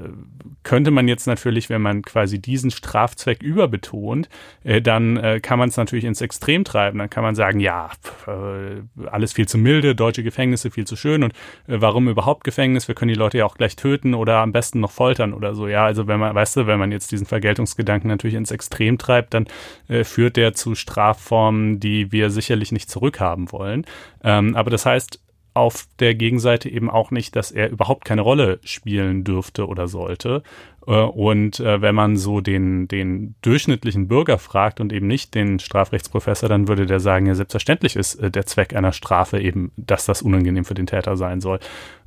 könnte 0.63 0.91
man 0.91 1.07
jetzt 1.07 1.27
natürlich, 1.27 1.69
wenn 1.69 1.81
man 1.81 2.01
quasi 2.01 2.39
diesen 2.39 2.71
Strafzweck 2.71 3.41
überbetont, 3.41 4.27
äh, 4.63 4.81
dann 4.81 5.15
äh, 5.17 5.39
kann 5.39 5.57
man 5.57 5.69
es 5.69 5.77
natürlich 5.77 6.03
ins 6.03 6.19
Extrem 6.19 6.65
treiben. 6.65 6.99
Dann 6.99 7.09
kann 7.09 7.23
man 7.23 7.35
sagen, 7.35 7.61
ja, 7.61 7.89
pf, 8.03 8.27
äh, 8.27 9.07
alles 9.09 9.33
viel 9.33 9.47
zu 9.47 9.57
milde, 9.57 9.95
deutsche 9.95 10.23
Gefängnisse 10.23 10.71
viel 10.71 10.85
zu 10.85 10.97
schön 10.97 11.23
und 11.23 11.31
äh, 11.67 11.79
warum 11.79 12.09
überhaupt 12.09 12.43
Gefängnis? 12.43 12.87
Wir 12.87 12.95
können 12.95 13.09
die 13.09 13.19
Leute 13.19 13.37
ja 13.37 13.45
auch 13.45 13.55
gleich 13.55 13.77
töten 13.77 14.13
oder 14.13 14.39
am 14.39 14.51
besten 14.51 14.81
noch 14.81 14.91
foltern 14.91 15.33
oder 15.33 15.55
so. 15.55 15.67
Ja, 15.67 15.85
also 15.85 16.07
wenn 16.07 16.19
man, 16.19 16.35
weißt 16.35 16.57
du, 16.57 16.67
wenn 16.67 16.79
man 16.79 16.91
jetzt 16.91 17.11
diesen 17.13 17.25
Vergeltungsgedanken 17.27 18.09
natürlich 18.09 18.35
ins 18.35 18.51
Extrem 18.51 18.97
treibt, 18.97 19.33
dann 19.33 19.47
äh, 19.87 20.03
führt 20.03 20.35
der 20.35 20.53
zu 20.53 20.75
Strafformen, 20.75 21.79
die 21.79 22.11
wir 22.11 22.29
sicherlich 22.29 22.73
nicht 22.73 22.89
zurückhaben 22.89 23.51
wollen. 23.53 23.85
Ähm, 24.21 24.55
aber 24.55 24.69
das 24.69 24.85
heißt, 24.85 25.21
auf 25.53 25.87
der 25.99 26.15
Gegenseite 26.15 26.69
eben 26.69 26.89
auch 26.89 27.11
nicht, 27.11 27.35
dass 27.35 27.51
er 27.51 27.69
überhaupt 27.69 28.05
keine 28.05 28.21
Rolle 28.21 28.59
spielen 28.63 29.23
dürfte 29.23 29.67
oder 29.67 29.87
sollte. 29.87 30.43
Äh, 30.87 30.91
und 30.91 31.59
äh, 31.59 31.81
wenn 31.81 31.95
man 31.95 32.17
so 32.17 32.41
den, 32.41 32.87
den 32.87 33.35
durchschnittlichen 33.41 34.07
Bürger 34.07 34.37
fragt 34.37 34.79
und 34.79 34.93
eben 34.93 35.07
nicht 35.07 35.35
den 35.35 35.59
Strafrechtsprofessor, 35.59 36.49
dann 36.49 36.67
würde 36.67 36.85
der 36.85 36.99
sagen, 36.99 37.25
ja, 37.25 37.35
selbstverständlich 37.35 37.95
ist 37.95 38.15
äh, 38.15 38.31
der 38.31 38.45
Zweck 38.45 38.75
einer 38.75 38.93
Strafe 38.93 39.39
eben, 39.39 39.71
dass 39.77 40.05
das 40.05 40.21
unangenehm 40.21 40.65
für 40.65 40.73
den 40.75 40.87
Täter 40.87 41.17
sein 41.17 41.41
soll. 41.41 41.59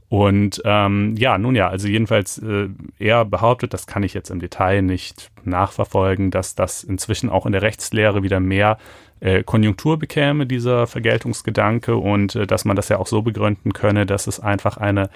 Und 0.08 0.60
ähm, 0.66 1.14
ja, 1.16 1.38
nun 1.38 1.54
ja, 1.54 1.70
also 1.70 1.88
jedenfalls 1.88 2.36
äh, 2.36 2.68
er 2.98 3.24
behauptet, 3.24 3.72
das 3.72 3.86
kann 3.86 4.02
ich 4.02 4.12
jetzt 4.12 4.30
im 4.30 4.40
Detail 4.40 4.82
nicht 4.82 5.30
nachverfolgen, 5.42 6.30
dass 6.30 6.54
das 6.54 6.84
inzwischen 6.84 7.30
auch 7.30 7.46
in 7.46 7.52
der 7.52 7.62
Rechtslehre 7.62 8.22
wieder 8.22 8.38
mehr 8.38 8.76
äh, 9.22 9.44
Konjunktur 9.44 9.98
bekäme, 9.98 10.46
dieser 10.46 10.86
Vergeltungsgedanke, 10.86 11.96
und 11.96 12.34
äh, 12.34 12.46
dass 12.46 12.64
man 12.64 12.76
das 12.76 12.88
ja 12.88 12.98
auch 12.98 13.06
so 13.06 13.22
begründen 13.22 13.72
könne, 13.72 14.04
dass 14.04 14.26
es 14.26 14.40
einfach 14.40 14.76
eine 14.76 15.10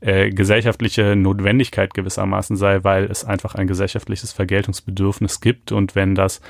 äh, 0.00 0.30
gesellschaftliche 0.30 1.14
Notwendigkeit 1.14 1.94
gewissermaßen 1.94 2.56
sei, 2.56 2.82
weil 2.82 3.04
es 3.04 3.24
einfach 3.24 3.54
ein 3.54 3.68
gesellschaftliches 3.68 4.32
Vergeltungsbedürfnis 4.32 5.40
gibt 5.40 5.70
und 5.70 5.94
wenn 5.94 6.16
das 6.16 6.40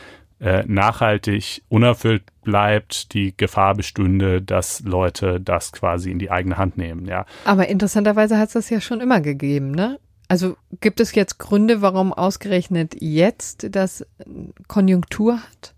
äh, 0.40 0.64
nachhaltig 0.66 1.62
unerfüllt 1.68 2.22
bleibt, 2.42 3.12
die 3.12 3.36
Gefahr 3.36 3.74
bestünde, 3.74 4.40
dass 4.40 4.80
Leute 4.80 5.38
das 5.38 5.72
quasi 5.72 6.10
in 6.10 6.18
die 6.18 6.30
eigene 6.30 6.56
Hand 6.56 6.78
nehmen, 6.78 7.04
ja. 7.04 7.26
Aber 7.44 7.68
interessanterweise 7.68 8.38
hat 8.38 8.48
es 8.48 8.54
das 8.54 8.70
ja 8.70 8.80
schon 8.80 9.00
immer 9.00 9.20
gegeben, 9.20 9.70
ne? 9.70 9.98
Also 10.28 10.56
gibt 10.80 10.98
es 10.98 11.14
jetzt 11.14 11.38
Gründe, 11.38 11.82
warum 11.82 12.14
ausgerechnet 12.14 12.96
jetzt 13.00 13.66
das 13.70 14.06
Konjunktur 14.66 15.34
hat? 15.42 15.74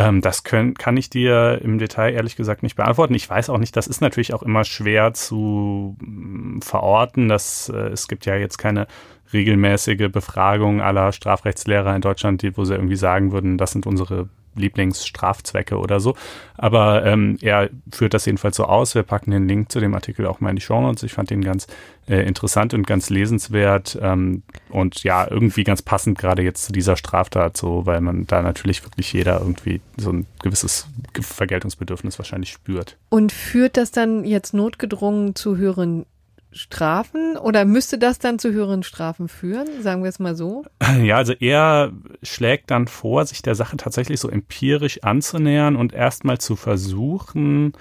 Ähm, 0.00 0.22
das 0.22 0.44
können, 0.44 0.72
kann 0.74 0.96
ich 0.96 1.10
dir 1.10 1.60
im 1.62 1.78
Detail 1.78 2.14
ehrlich 2.14 2.34
gesagt 2.34 2.62
nicht 2.62 2.74
beantworten. 2.74 3.14
Ich 3.14 3.28
weiß 3.28 3.50
auch 3.50 3.58
nicht, 3.58 3.76
das 3.76 3.86
ist 3.86 4.00
natürlich 4.00 4.32
auch 4.32 4.42
immer 4.42 4.64
schwer 4.64 5.12
zu 5.12 5.94
mm, 6.00 6.60
verorten. 6.62 7.28
Dass, 7.28 7.68
äh, 7.68 7.88
es 7.88 8.08
gibt 8.08 8.24
ja 8.24 8.34
jetzt 8.34 8.56
keine 8.56 8.86
regelmäßige 9.34 10.10
Befragung 10.10 10.80
aller 10.80 11.12
Strafrechtslehrer 11.12 11.94
in 11.94 12.00
Deutschland, 12.00 12.40
die, 12.40 12.56
wo 12.56 12.64
sie 12.64 12.74
irgendwie 12.74 12.96
sagen 12.96 13.30
würden, 13.30 13.58
das 13.58 13.72
sind 13.72 13.86
unsere 13.86 14.30
Lieblingsstrafzwecke 14.54 15.78
oder 15.78 16.00
so. 16.00 16.16
Aber 16.56 17.04
ähm, 17.06 17.38
er 17.40 17.70
führt 17.90 18.14
das 18.14 18.26
jedenfalls 18.26 18.56
so 18.56 18.64
aus. 18.64 18.94
Wir 18.94 19.02
packen 19.02 19.30
den 19.30 19.48
Link 19.48 19.72
zu 19.72 19.80
dem 19.80 19.94
Artikel 19.94 20.26
auch 20.26 20.40
mal 20.40 20.50
in 20.50 20.56
die 20.56 20.62
Show 20.62 20.80
Notes. 20.80 21.02
Ich 21.02 21.12
fand 21.12 21.30
den 21.30 21.42
ganz 21.42 21.66
äh, 22.08 22.26
interessant 22.26 22.74
und 22.74 22.86
ganz 22.86 23.08
lesenswert 23.10 23.98
ähm, 24.00 24.42
und 24.68 25.02
ja, 25.02 25.26
irgendwie 25.30 25.64
ganz 25.64 25.82
passend 25.82 26.18
gerade 26.18 26.42
jetzt 26.42 26.64
zu 26.64 26.72
dieser 26.72 26.96
Straftat 26.96 27.56
so, 27.56 27.86
weil 27.86 28.00
man 28.00 28.26
da 28.26 28.42
natürlich 28.42 28.84
wirklich 28.84 29.12
jeder 29.12 29.40
irgendwie 29.40 29.80
so 29.96 30.12
ein 30.12 30.26
gewisses 30.42 30.86
Vergeltungsbedürfnis 31.20 32.18
wahrscheinlich 32.18 32.50
spürt. 32.50 32.96
Und 33.08 33.32
führt 33.32 33.76
das 33.76 33.90
dann 33.90 34.24
jetzt 34.24 34.54
notgedrungen 34.54 35.34
zu 35.34 35.56
höheren 35.56 36.04
Strafen 36.52 37.36
oder 37.36 37.64
müsste 37.64 37.98
das 37.98 38.18
dann 38.18 38.38
zu 38.38 38.52
höheren 38.52 38.82
Strafen 38.82 39.28
führen, 39.28 39.68
sagen 39.82 40.02
wir 40.02 40.08
es 40.08 40.18
mal 40.18 40.34
so? 40.34 40.64
Ja, 41.02 41.16
also 41.16 41.32
er 41.32 41.92
schlägt 42.22 42.70
dann 42.70 42.88
vor, 42.88 43.24
sich 43.24 43.42
der 43.42 43.54
Sache 43.54 43.76
tatsächlich 43.76 44.20
so 44.20 44.28
empirisch 44.28 45.02
anzunähern 45.02 45.76
und 45.76 45.92
erstmal 45.92 46.38
zu 46.38 46.56
versuchen, 46.56 47.72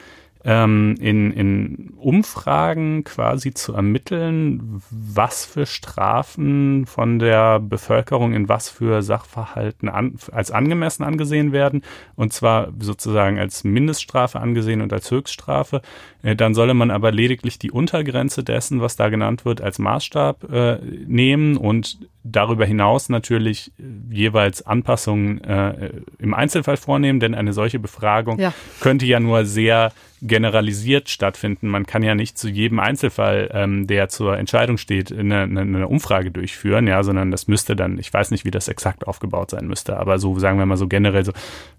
ähm, 0.45 0.95
in, 1.01 1.31
in 1.31 1.93
Umfragen 1.97 3.03
quasi 3.03 3.53
zu 3.53 3.73
ermitteln, 3.73 4.81
was 4.89 5.45
für 5.45 5.65
Strafen 5.65 6.85
von 6.85 7.19
der 7.19 7.59
Bevölkerung 7.59 8.33
in 8.33 8.47
was 8.47 8.69
für 8.69 9.01
Sachverhalten 9.01 9.89
an, 9.89 10.15
als 10.31 10.51
angemessen 10.51 11.03
angesehen 11.03 11.51
werden, 11.51 11.83
und 12.15 12.31
zwar 12.31 12.69
sozusagen 12.79 13.37
als 13.37 13.65
Mindeststrafe 13.65 14.39
angesehen 14.39 14.81
und 14.81 14.93
als 14.93 15.11
Höchststrafe. 15.11 15.81
Äh, 16.23 16.37
dann 16.37 16.53
solle 16.53 16.73
man 16.73 16.89
aber 16.89 17.11
lediglich 17.11 17.59
die 17.59 17.71
Untergrenze 17.71 18.43
dessen, 18.43 18.79
was 18.79 18.95
da 18.95 19.09
genannt 19.09 19.43
wird, 19.43 19.61
als 19.61 19.77
Maßstab 19.77 20.49
äh, 20.51 20.77
nehmen 21.05 21.57
und 21.57 21.99
darüber 22.23 22.65
hinaus 22.65 23.09
natürlich 23.09 23.73
äh, 23.77 24.15
jeweils 24.15 24.65
Anpassungen 24.65 25.43
äh, 25.43 25.91
im 26.17 26.33
Einzelfall 26.33 26.77
vornehmen, 26.77 27.19
denn 27.19 27.35
eine 27.35 27.51
solche 27.51 27.79
Befragung 27.79 28.39
ja. 28.39 28.53
könnte 28.79 29.05
ja 29.05 29.19
nur 29.19 29.45
sehr 29.45 29.91
generalisiert 30.21 31.09
stattfinden. 31.09 31.67
Man 31.67 31.85
kann 31.85 32.03
ja 32.03 32.15
nicht 32.15 32.37
zu 32.37 32.49
jedem 32.49 32.79
Einzelfall, 32.79 33.49
ähm, 33.53 33.87
der 33.87 34.09
zur 34.09 34.37
Entscheidung 34.37 34.77
steht, 34.77 35.11
eine, 35.11 35.41
eine, 35.43 35.87
Umfrage 35.87 36.31
durchführen, 36.31 36.87
ja, 36.87 37.03
sondern 37.03 37.31
das 37.31 37.47
müsste 37.47 37.75
dann, 37.75 37.97
ich 37.97 38.13
weiß 38.13 38.31
nicht, 38.31 38.45
wie 38.45 38.51
das 38.51 38.67
exakt 38.67 39.07
aufgebaut 39.07 39.51
sein 39.51 39.67
müsste, 39.67 39.97
aber 39.97 40.19
so 40.19 40.37
sagen 40.37 40.59
wir 40.59 40.65
mal 40.65 40.77
so 40.77 40.87
generell 40.87 41.23
so, 41.23 41.31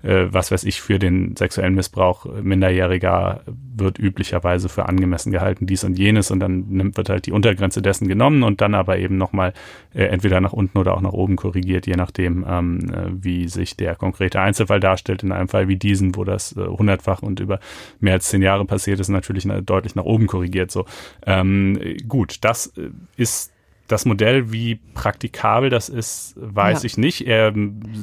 äh, 0.02 0.26
was 0.30 0.50
weiß 0.50 0.64
ich, 0.64 0.80
für 0.80 0.98
den 0.98 1.36
sexuellen 1.36 1.74
Missbrauch 1.74 2.26
Minderjähriger 2.42 3.42
wird 3.46 3.98
üblicherweise 3.98 4.68
für 4.68 4.88
angemessen 4.88 5.32
gehalten, 5.32 5.66
dies 5.66 5.84
und 5.84 5.98
jenes 5.98 6.30
und 6.30 6.40
dann 6.40 6.66
nimmt, 6.68 6.96
wird 6.96 7.08
halt 7.08 7.26
die 7.26 7.32
Untergrenze 7.32 7.82
dessen 7.82 8.08
genommen 8.08 8.42
und 8.42 8.60
dann 8.60 8.74
aber 8.74 8.98
eben 8.98 9.16
nochmal 9.16 9.52
äh, 9.94 10.04
entweder 10.04 10.40
nach 10.40 10.52
unten 10.52 10.78
oder 10.78 10.94
auch 10.94 11.00
nach 11.00 11.12
oben 11.12 11.36
korrigiert, 11.36 11.86
je 11.86 11.96
nachdem, 11.96 12.44
ähm, 12.48 12.90
äh, 12.90 13.10
wie 13.12 13.48
sich 13.48 13.76
der 13.76 13.96
konkrete 13.96 14.40
Einzelfall 14.40 14.80
darstellt. 14.80 15.22
In 15.22 15.32
einem 15.32 15.48
Fall 15.48 15.68
wie 15.68 15.76
diesen, 15.76 16.16
wo 16.16 16.24
das 16.24 16.56
äh, 16.56 16.66
hundertfach 16.66 17.22
und 17.22 17.40
über 17.40 17.60
mehr 18.00 18.14
als 18.14 18.29
zehn 18.30 18.42
Jahre 18.42 18.64
passiert 18.64 19.00
ist, 19.00 19.08
natürlich 19.08 19.46
deutlich 19.64 19.94
nach 19.94 20.04
oben 20.04 20.26
korrigiert. 20.26 20.70
So 20.70 20.86
ähm, 21.26 21.78
gut, 22.08 22.38
das 22.42 22.68
äh, 22.76 22.90
ist 23.16 23.52
das 23.90 24.04
Modell, 24.04 24.52
wie 24.52 24.76
praktikabel 24.94 25.68
das 25.68 25.88
ist, 25.88 26.34
weiß 26.36 26.82
ja. 26.82 26.86
ich 26.86 26.96
nicht. 26.96 27.26
Er, 27.26 27.52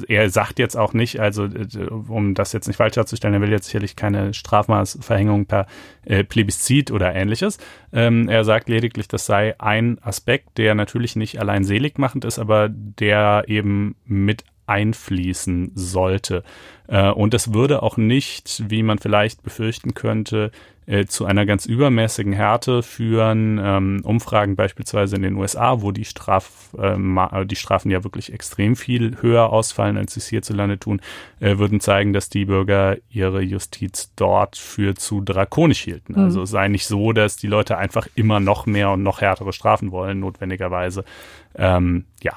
er 0.08 0.30
sagt 0.30 0.60
jetzt 0.60 0.76
auch 0.76 0.94
nicht, 0.94 1.20
also 1.20 1.46
äh, 1.46 1.88
um 1.88 2.34
das 2.34 2.52
jetzt 2.52 2.68
nicht 2.68 2.78
falsch 2.78 2.96
darzustellen, 2.96 3.34
er 3.34 3.42
will 3.42 3.52
jetzt 3.52 3.68
sicherlich 3.68 3.96
keine 3.96 4.34
Strafmaßverhängung 4.34 5.46
per 5.46 5.66
äh, 6.04 6.24
Plebiszit 6.24 6.92
oder 6.92 7.16
ähnliches. 7.16 7.58
Ähm, 7.94 8.28
er 8.28 8.44
sagt 8.44 8.68
lediglich, 8.68 9.08
das 9.08 9.26
sei 9.26 9.56
ein 9.60 9.98
Aspekt, 10.02 10.58
der 10.58 10.76
natürlich 10.76 11.16
nicht 11.16 11.40
allein 11.40 11.64
seligmachend 11.64 12.26
ist, 12.26 12.38
aber 12.38 12.68
der 12.70 13.46
eben 13.48 13.96
mit 14.06 14.44
einfließen 14.68 15.72
sollte. 15.76 16.44
Äh, 16.88 17.10
und 17.10 17.34
es 17.34 17.54
würde 17.54 17.84
auch 17.84 17.98
nicht, 17.98 18.64
wie 18.68 18.84
man 18.84 19.00
vielleicht 19.00 19.44
befürchten 19.44 19.94
könnte, 19.94 20.52
äh, 20.86 21.06
zu 21.06 21.26
einer 21.26 21.46
ganz 21.46 21.66
übermäßigen 21.66 22.32
Härte 22.32 22.82
führen. 22.82 23.60
Ähm, 23.62 24.02
Umfragen 24.04 24.56
beispielsweise 24.56 25.18
in 25.18 25.22
den 25.22 25.36
USA, 25.36 25.82
wo 25.82 25.92
die, 25.92 26.06
Straf, 26.06 26.74
äh, 26.78 27.46
die 27.46 27.56
Strafen 27.56 27.92
ja 27.92 28.04
wirklich 28.04 28.32
extrem 28.32 28.76
viel 28.76 29.22
höher 29.22 29.52
ausfallen, 29.52 29.98
als 29.98 30.14
sie 30.14 30.22
es 30.22 30.28
hierzulande 30.28 30.80
tun, 30.80 31.02
würden 31.40 31.80
zeigen, 31.80 32.14
dass 32.14 32.30
die 32.30 32.46
Bürger 32.46 32.98
ihre 33.10 33.42
Justiz 33.42 34.12
dort 34.16 34.58
für 34.58 34.96
zu 34.96 35.22
drakonisch 35.22 35.82
hielten. 35.82 36.14
Mhm. 36.14 36.20
Also 36.20 36.44
es 36.44 36.50
sei 36.50 36.68
nicht 36.68 36.88
so, 36.88 37.12
dass 37.14 37.36
die 37.36 37.48
Leute 37.48 37.78
einfach 37.78 38.08
immer 38.16 38.40
noch 38.40 38.66
mehr 38.66 38.92
und 38.92 39.04
noch 39.04 39.22
härtere 39.22 39.54
Strafen 39.54 39.92
wollen, 39.92 40.20
notwendigerweise. 40.20 41.04
Ähm, 41.56 42.06
ja. 42.24 42.34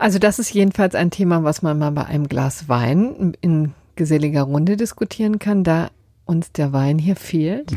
Also 0.00 0.18
das 0.18 0.38
ist 0.38 0.52
jedenfalls 0.54 0.94
ein 0.94 1.10
Thema, 1.10 1.44
was 1.44 1.60
man 1.60 1.78
mal 1.78 1.90
bei 1.90 2.06
einem 2.06 2.26
Glas 2.26 2.68
Wein 2.70 3.36
in 3.42 3.74
geselliger 3.96 4.42
Runde 4.42 4.78
diskutieren 4.78 5.38
kann. 5.38 5.62
Da 5.62 5.90
uns 6.24 6.52
der 6.52 6.72
Wein 6.72 6.98
hier 6.98 7.16
fehlt, 7.16 7.70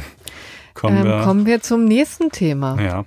kommen, 0.74 0.98
ähm, 0.98 1.04
wir, 1.04 1.22
kommen 1.24 1.46
wir 1.46 1.62
zum 1.62 1.84
nächsten 1.84 2.32
Thema. 2.32 2.82
Ja 2.82 3.06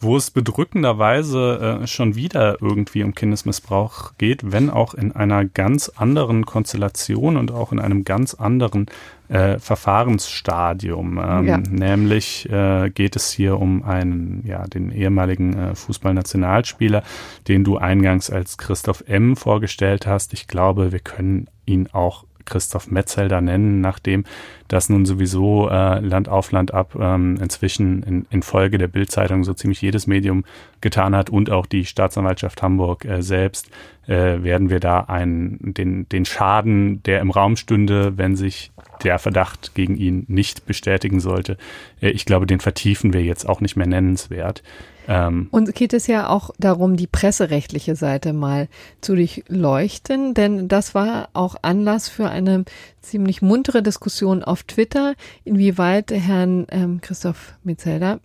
wo 0.00 0.16
es 0.16 0.30
bedrückenderweise 0.30 1.80
äh, 1.82 1.86
schon 1.86 2.14
wieder 2.14 2.60
irgendwie 2.60 3.02
um 3.02 3.14
Kindesmissbrauch 3.14 4.12
geht, 4.16 4.50
wenn 4.50 4.70
auch 4.70 4.94
in 4.94 5.12
einer 5.12 5.44
ganz 5.44 5.90
anderen 5.90 6.46
Konstellation 6.46 7.36
und 7.36 7.52
auch 7.52 7.70
in 7.70 7.78
einem 7.78 8.04
ganz 8.04 8.34
anderen 8.34 8.86
äh, 9.28 9.58
Verfahrensstadium. 9.58 11.20
Ähm, 11.22 11.46
ja. 11.46 11.58
Nämlich 11.58 12.48
äh, 12.50 12.90
geht 12.90 13.14
es 13.14 13.30
hier 13.30 13.60
um 13.60 13.84
einen, 13.84 14.42
ja, 14.46 14.66
den 14.66 14.90
ehemaligen 14.90 15.56
äh, 15.56 15.74
Fußballnationalspieler, 15.74 17.02
den 17.46 17.62
du 17.62 17.76
eingangs 17.76 18.30
als 18.30 18.56
Christoph 18.56 19.04
M. 19.06 19.36
vorgestellt 19.36 20.06
hast. 20.06 20.32
Ich 20.32 20.48
glaube, 20.48 20.92
wir 20.92 21.00
können 21.00 21.48
ihn 21.66 21.88
auch 21.92 22.24
Christoph 22.46 22.90
Metzelder 22.90 23.40
nennen, 23.40 23.80
nachdem 23.80 24.24
das 24.72 24.88
nun 24.88 25.04
sowieso 25.04 25.68
äh, 25.68 25.98
Land 25.98 26.28
auf 26.28 26.52
Land 26.52 26.72
ab 26.72 26.96
ähm, 26.98 27.36
inzwischen 27.40 28.04
in, 28.04 28.26
in 28.30 28.42
Folge 28.42 28.78
der 28.78 28.86
Bildzeitung 28.86 29.42
so 29.42 29.52
ziemlich 29.52 29.82
jedes 29.82 30.06
Medium 30.06 30.44
getan 30.80 31.16
hat 31.16 31.28
und 31.28 31.50
auch 31.50 31.66
die 31.66 31.84
Staatsanwaltschaft 31.84 32.62
Hamburg 32.62 33.04
äh, 33.04 33.20
selbst, 33.20 33.68
äh, 34.06 34.42
werden 34.42 34.70
wir 34.70 34.78
da 34.78 35.00
einen, 35.00 35.74
den, 35.74 36.08
den 36.08 36.24
Schaden, 36.24 37.02
der 37.02 37.20
im 37.20 37.30
Raum 37.30 37.56
stünde, 37.56 38.16
wenn 38.16 38.36
sich 38.36 38.70
der 39.02 39.18
Verdacht 39.18 39.74
gegen 39.74 39.96
ihn 39.96 40.24
nicht 40.28 40.66
bestätigen 40.66 41.20
sollte, 41.20 41.56
äh, 42.00 42.10
ich 42.10 42.24
glaube, 42.24 42.46
den 42.46 42.60
vertiefen 42.60 43.12
wir 43.12 43.22
jetzt 43.22 43.48
auch 43.48 43.60
nicht 43.60 43.76
mehr 43.76 43.86
nennenswert. 43.86 44.62
Ähm, 45.08 45.48
und 45.50 45.74
geht 45.74 45.92
es 45.92 46.06
ja 46.06 46.28
auch 46.28 46.50
darum, 46.58 46.96
die 46.96 47.06
presserechtliche 47.06 47.96
Seite 47.96 48.32
mal 48.32 48.68
zu 49.00 49.14
durchleuchten, 49.16 50.34
denn 50.34 50.68
das 50.68 50.94
war 50.94 51.28
auch 51.32 51.56
Anlass 51.62 52.08
für 52.08 52.28
eine 52.28 52.64
ziemlich 53.00 53.42
muntere 53.42 53.82
Diskussion 53.82 54.44
auf 54.44 54.59
Twitter, 54.66 55.14
inwieweit 55.44 56.10
Herrn 56.10 56.66
ähm, 56.70 57.00
Christoph 57.00 57.54
Metzelder 57.62 58.20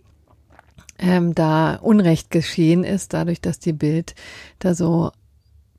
ähm, 0.98 1.34
da 1.34 1.74
Unrecht 1.76 2.30
geschehen 2.30 2.84
ist, 2.84 3.12
dadurch, 3.12 3.40
dass 3.40 3.58
die 3.58 3.72
Bild 3.72 4.14
da 4.58 4.74
so, 4.74 5.10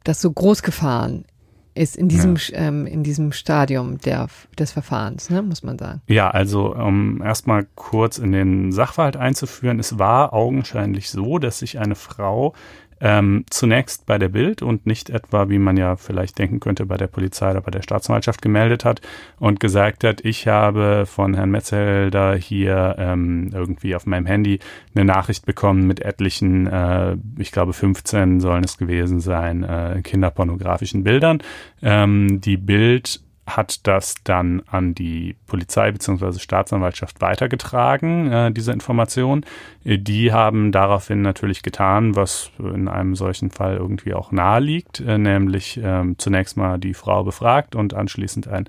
das 0.03 0.21
so 0.21 0.31
groß 0.31 0.61
gefahren 0.63 1.25
ist 1.73 1.95
in 1.95 2.07
diesem, 2.07 2.35
ja. 2.35 2.57
ähm, 2.57 2.87
in 2.87 3.03
diesem 3.03 3.31
Stadium 3.31 3.99
der, 3.99 4.27
des 4.57 4.71
Verfahrens, 4.71 5.29
ne, 5.29 5.41
muss 5.43 5.63
man 5.63 5.77
sagen. 5.77 6.01
Ja, 6.07 6.29
also 6.29 6.75
um 6.75 7.21
erstmal 7.21 7.67
kurz 7.75 8.17
in 8.17 8.31
den 8.31 8.71
Sachverhalt 8.71 9.15
einzuführen, 9.15 9.79
es 9.79 9.99
war 9.99 10.33
augenscheinlich 10.33 11.09
so, 11.09 11.37
dass 11.37 11.59
sich 11.59 11.79
eine 11.79 11.95
Frau 11.95 12.53
ähm, 12.99 13.45
zunächst 13.49 14.05
bei 14.05 14.17
der 14.17 14.29
Bild 14.29 14.61
und 14.61 14.85
nicht 14.85 15.09
etwa, 15.09 15.49
wie 15.49 15.59
man 15.59 15.77
ja 15.77 15.95
vielleicht 15.95 16.39
denken 16.39 16.59
könnte, 16.59 16.85
bei 16.85 16.97
der 16.97 17.07
Polizei 17.07 17.51
oder 17.51 17.61
bei 17.61 17.71
der 17.71 17.81
Staatsanwaltschaft 17.81 18.41
gemeldet 18.41 18.85
hat 18.85 19.01
und 19.39 19.59
gesagt 19.59 20.03
hat, 20.03 20.21
ich 20.23 20.47
habe 20.47 21.05
von 21.05 21.33
Herrn 21.33 21.51
Metzelder 21.51 22.35
hier 22.35 22.95
ähm, 22.97 23.49
irgendwie 23.53 23.95
auf 23.95 24.05
meinem 24.05 24.25
Handy 24.25 24.59
eine 24.95 25.05
Nachricht 25.05 25.45
bekommen 25.45 25.85
mit 25.85 26.01
etlichen, 26.01 26.67
äh, 26.67 27.17
ich 27.37 27.51
glaube 27.51 27.73
15 27.73 28.39
sollen 28.39 28.63
es 28.63 28.77
gewesen 28.77 29.19
sein, 29.19 29.63
äh, 29.63 30.01
kinderpornografischen 30.03 31.03
Bildern. 31.03 31.39
Ähm, 31.81 32.41
die 32.41 32.57
Bild 32.57 33.21
hat 33.47 33.87
das 33.87 34.15
dann 34.25 34.61
an 34.67 34.93
die 34.93 35.35
Polizei 35.47 35.91
bzw. 35.91 36.37
Staatsanwaltschaft 36.37 37.21
weitergetragen, 37.21 38.31
äh, 38.31 38.51
diese 38.51 38.73
Information. 38.73 39.45
Die 39.85 40.33
haben 40.33 40.73
daraufhin 40.73 41.21
natürlich 41.21 41.63
getan, 41.63 42.17
was 42.17 42.51
in 42.59 42.89
einem 42.89 43.15
solchen 43.15 43.49
Fall 43.49 43.77
irgendwie 43.77 44.13
auch 44.13 44.33
nahe 44.33 44.59
liegt, 44.59 44.99
äh, 44.99 45.17
nämlich 45.17 45.79
ähm, 45.81 46.15
zunächst 46.17 46.57
mal 46.57 46.77
die 46.77 46.93
Frau 46.93 47.23
befragt 47.23 47.73
und 47.73 47.93
anschließend 47.93 48.49
ein 48.49 48.65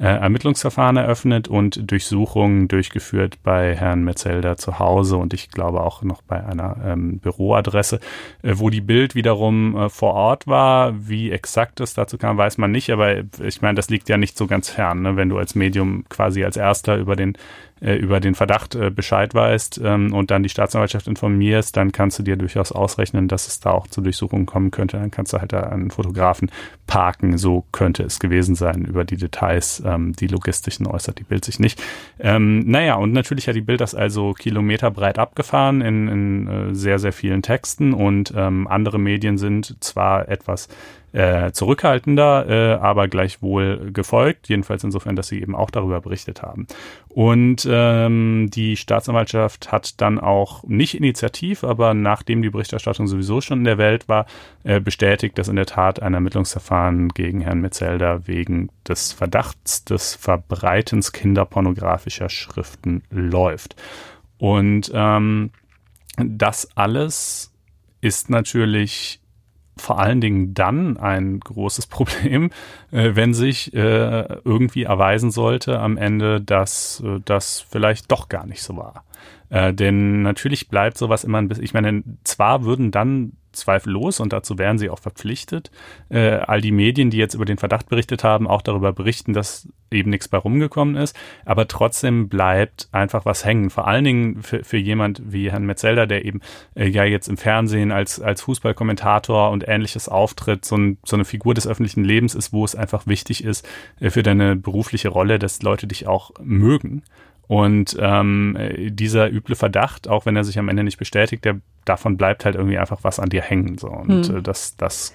äh, 0.00 0.06
Ermittlungsverfahren 0.06 0.96
eröffnet 0.96 1.48
und 1.48 1.90
Durchsuchungen 1.90 2.68
durchgeführt 2.68 3.38
bei 3.42 3.76
Herrn 3.76 4.02
Metzelder 4.02 4.56
zu 4.56 4.78
Hause 4.78 5.18
und 5.18 5.34
ich 5.34 5.50
glaube 5.50 5.82
auch 5.82 6.02
noch 6.02 6.22
bei 6.22 6.42
einer 6.42 6.78
ähm, 6.82 7.18
Büroadresse, 7.18 8.00
äh, 8.42 8.54
wo 8.56 8.70
die 8.70 8.80
Bild 8.80 9.14
wiederum 9.14 9.76
äh, 9.76 9.88
vor 9.90 10.14
Ort 10.14 10.46
war. 10.46 11.06
Wie 11.06 11.30
exakt 11.30 11.80
es 11.80 11.92
dazu 11.92 12.16
kam, 12.16 12.38
weiß 12.38 12.56
man 12.56 12.70
nicht, 12.70 12.90
aber 12.90 13.24
ich 13.42 13.60
meine, 13.60 13.74
das 13.74 13.90
liegt 13.90 14.08
ja 14.08 14.16
nicht 14.22 14.38
so 14.38 14.46
ganz 14.46 14.70
fern, 14.70 15.02
ne? 15.02 15.16
wenn 15.16 15.28
du 15.28 15.36
als 15.36 15.54
Medium 15.54 16.04
quasi 16.08 16.44
als 16.44 16.56
erster 16.56 16.96
über 16.96 17.16
den 17.16 17.36
äh, 17.82 17.96
über 17.96 18.20
den 18.20 18.34
Verdacht 18.34 18.74
äh, 18.74 18.90
Bescheid 18.90 19.34
weißt 19.34 19.80
ähm, 19.82 20.14
und 20.14 20.30
dann 20.30 20.42
die 20.42 20.48
Staatsanwaltschaft 20.48 21.08
informierst, 21.08 21.76
dann 21.76 21.90
kannst 21.90 22.18
du 22.18 22.22
dir 22.22 22.36
durchaus 22.36 22.70
ausrechnen, 22.70 23.28
dass 23.28 23.48
es 23.48 23.60
da 23.60 23.72
auch 23.72 23.88
zu 23.88 24.00
Durchsuchungen 24.00 24.46
kommen 24.46 24.70
könnte. 24.70 24.98
Dann 24.98 25.10
kannst 25.10 25.32
du 25.32 25.38
halt 25.38 25.52
da 25.52 25.62
einen 25.64 25.90
Fotografen 25.90 26.50
parken. 26.86 27.38
So 27.38 27.64
könnte 27.72 28.04
es 28.04 28.20
gewesen 28.20 28.54
sein. 28.54 28.84
Über 28.84 29.04
die 29.04 29.16
Details, 29.16 29.82
ähm, 29.84 30.12
die 30.12 30.28
logistischen 30.28 30.86
äußert 30.86 31.18
die 31.18 31.24
Bild 31.24 31.44
sich 31.44 31.58
nicht. 31.58 31.82
Ähm, 32.20 32.60
naja, 32.60 32.94
und 32.94 33.12
natürlich 33.12 33.48
hat 33.48 33.56
die 33.56 33.60
Bild 33.60 33.80
das 33.80 33.94
also 33.94 34.32
kilometerbreit 34.32 35.18
abgefahren 35.18 35.80
in, 35.80 36.08
in 36.08 36.48
äh, 36.48 36.74
sehr, 36.74 36.98
sehr 36.98 37.12
vielen 37.12 37.42
Texten 37.42 37.92
und 37.92 38.32
ähm, 38.36 38.68
andere 38.68 38.98
Medien 38.98 39.38
sind 39.38 39.76
zwar 39.80 40.28
etwas 40.28 40.68
äh, 41.12 41.52
zurückhaltender, 41.52 42.46
äh, 42.48 42.72
aber 42.80 43.08
gleichwohl 43.08 43.90
gefolgt, 43.92 44.48
jedenfalls 44.48 44.82
insofern, 44.82 45.14
dass 45.14 45.28
sie 45.28 45.40
eben 45.40 45.54
auch 45.54 45.70
darüber 45.70 46.00
berichtet 46.00 46.42
haben. 46.42 46.66
Und 47.14 47.68
ähm, 47.70 48.48
die 48.50 48.76
Staatsanwaltschaft 48.76 49.70
hat 49.70 50.00
dann 50.00 50.18
auch 50.18 50.64
nicht 50.64 50.94
initiativ, 50.94 51.62
aber 51.62 51.92
nachdem 51.92 52.40
die 52.40 52.48
Berichterstattung 52.48 53.06
sowieso 53.06 53.42
schon 53.42 53.58
in 53.58 53.64
der 53.64 53.76
Welt 53.76 54.08
war, 54.08 54.24
äh, 54.64 54.80
bestätigt, 54.80 55.36
dass 55.36 55.48
in 55.48 55.56
der 55.56 55.66
Tat 55.66 56.00
ein 56.00 56.14
Ermittlungsverfahren 56.14 57.10
gegen 57.10 57.42
Herrn 57.42 57.60
Metzelder 57.60 58.26
wegen 58.26 58.70
des 58.88 59.12
Verdachts 59.12 59.84
des 59.84 60.14
Verbreitens 60.14 61.12
kinderpornografischer 61.12 62.30
Schriften 62.30 63.02
läuft. 63.10 63.76
Und 64.38 64.90
ähm, 64.94 65.50
das 66.16 66.74
alles 66.76 67.52
ist 68.00 68.30
natürlich 68.30 69.21
vor 69.76 69.98
allen 69.98 70.20
Dingen 70.20 70.54
dann 70.54 70.96
ein 70.96 71.40
großes 71.40 71.86
Problem, 71.88 72.50
äh, 72.90 73.10
wenn 73.14 73.34
sich 73.34 73.74
äh, 73.74 74.40
irgendwie 74.44 74.84
erweisen 74.84 75.30
sollte 75.30 75.78
am 75.78 75.96
Ende, 75.96 76.40
dass 76.40 77.02
äh, 77.04 77.20
das 77.24 77.60
vielleicht 77.60 78.10
doch 78.10 78.28
gar 78.28 78.46
nicht 78.46 78.62
so 78.62 78.76
war. 78.76 79.04
Äh, 79.50 79.74
denn 79.74 80.22
natürlich 80.22 80.68
bleibt 80.68 80.96
sowas 80.96 81.24
immer 81.24 81.38
ein 81.38 81.48
bisschen, 81.48 81.64
ich 81.64 81.74
meine, 81.74 82.02
zwar 82.24 82.64
würden 82.64 82.90
dann 82.90 83.32
zweifellos, 83.52 84.20
und 84.20 84.32
dazu 84.32 84.58
wären 84.58 84.78
sie 84.78 84.90
auch 84.90 84.98
verpflichtet, 84.98 85.70
äh, 86.08 86.30
all 86.30 86.60
die 86.60 86.72
Medien, 86.72 87.10
die 87.10 87.18
jetzt 87.18 87.34
über 87.34 87.44
den 87.44 87.58
Verdacht 87.58 87.88
berichtet 87.88 88.24
haben, 88.24 88.46
auch 88.46 88.62
darüber 88.62 88.92
berichten, 88.92 89.32
dass 89.32 89.68
eben 89.92 90.10
nichts 90.10 90.28
bei 90.28 90.38
rumgekommen 90.38 90.96
ist. 90.96 91.16
Aber 91.44 91.68
trotzdem 91.68 92.28
bleibt 92.28 92.88
einfach 92.92 93.24
was 93.24 93.44
hängen. 93.44 93.70
Vor 93.70 93.86
allen 93.86 94.04
Dingen 94.04 94.42
für, 94.42 94.64
für 94.64 94.78
jemand 94.78 95.22
wie 95.24 95.50
Herrn 95.50 95.66
Metzelder, 95.66 96.06
der 96.06 96.24
eben 96.24 96.40
äh, 96.74 96.88
ja 96.88 97.04
jetzt 97.04 97.28
im 97.28 97.36
Fernsehen 97.36 97.92
als, 97.92 98.20
als 98.20 98.42
Fußballkommentator 98.42 99.50
und 99.50 99.68
ähnliches 99.68 100.08
auftritt, 100.08 100.64
so, 100.64 100.76
ein, 100.76 100.98
so 101.04 101.16
eine 101.16 101.24
Figur 101.24 101.54
des 101.54 101.66
öffentlichen 101.66 102.04
Lebens 102.04 102.34
ist, 102.34 102.52
wo 102.52 102.64
es 102.64 102.74
einfach 102.74 103.06
wichtig 103.06 103.44
ist 103.44 103.68
äh, 104.00 104.10
für 104.10 104.22
deine 104.22 104.56
berufliche 104.56 105.08
Rolle, 105.08 105.38
dass 105.38 105.62
Leute 105.62 105.86
dich 105.86 106.06
auch 106.06 106.32
mögen. 106.40 107.02
Und 107.52 107.98
ähm, 108.00 108.56
dieser 108.78 109.30
üble 109.30 109.56
Verdacht, 109.56 110.08
auch 110.08 110.24
wenn 110.24 110.34
er 110.36 110.42
sich 110.42 110.58
am 110.58 110.70
Ende 110.70 110.84
nicht 110.84 110.96
bestätigt, 110.96 111.44
der 111.44 111.60
davon 111.84 112.16
bleibt 112.16 112.46
halt 112.46 112.54
irgendwie 112.54 112.78
einfach 112.78 113.00
was 113.02 113.20
an 113.20 113.28
dir 113.28 113.42
hängen. 113.42 113.76
So. 113.76 113.88
Und 113.88 114.28
hm. 114.28 114.36
äh, 114.38 114.42
das, 114.42 114.78
das 114.78 115.12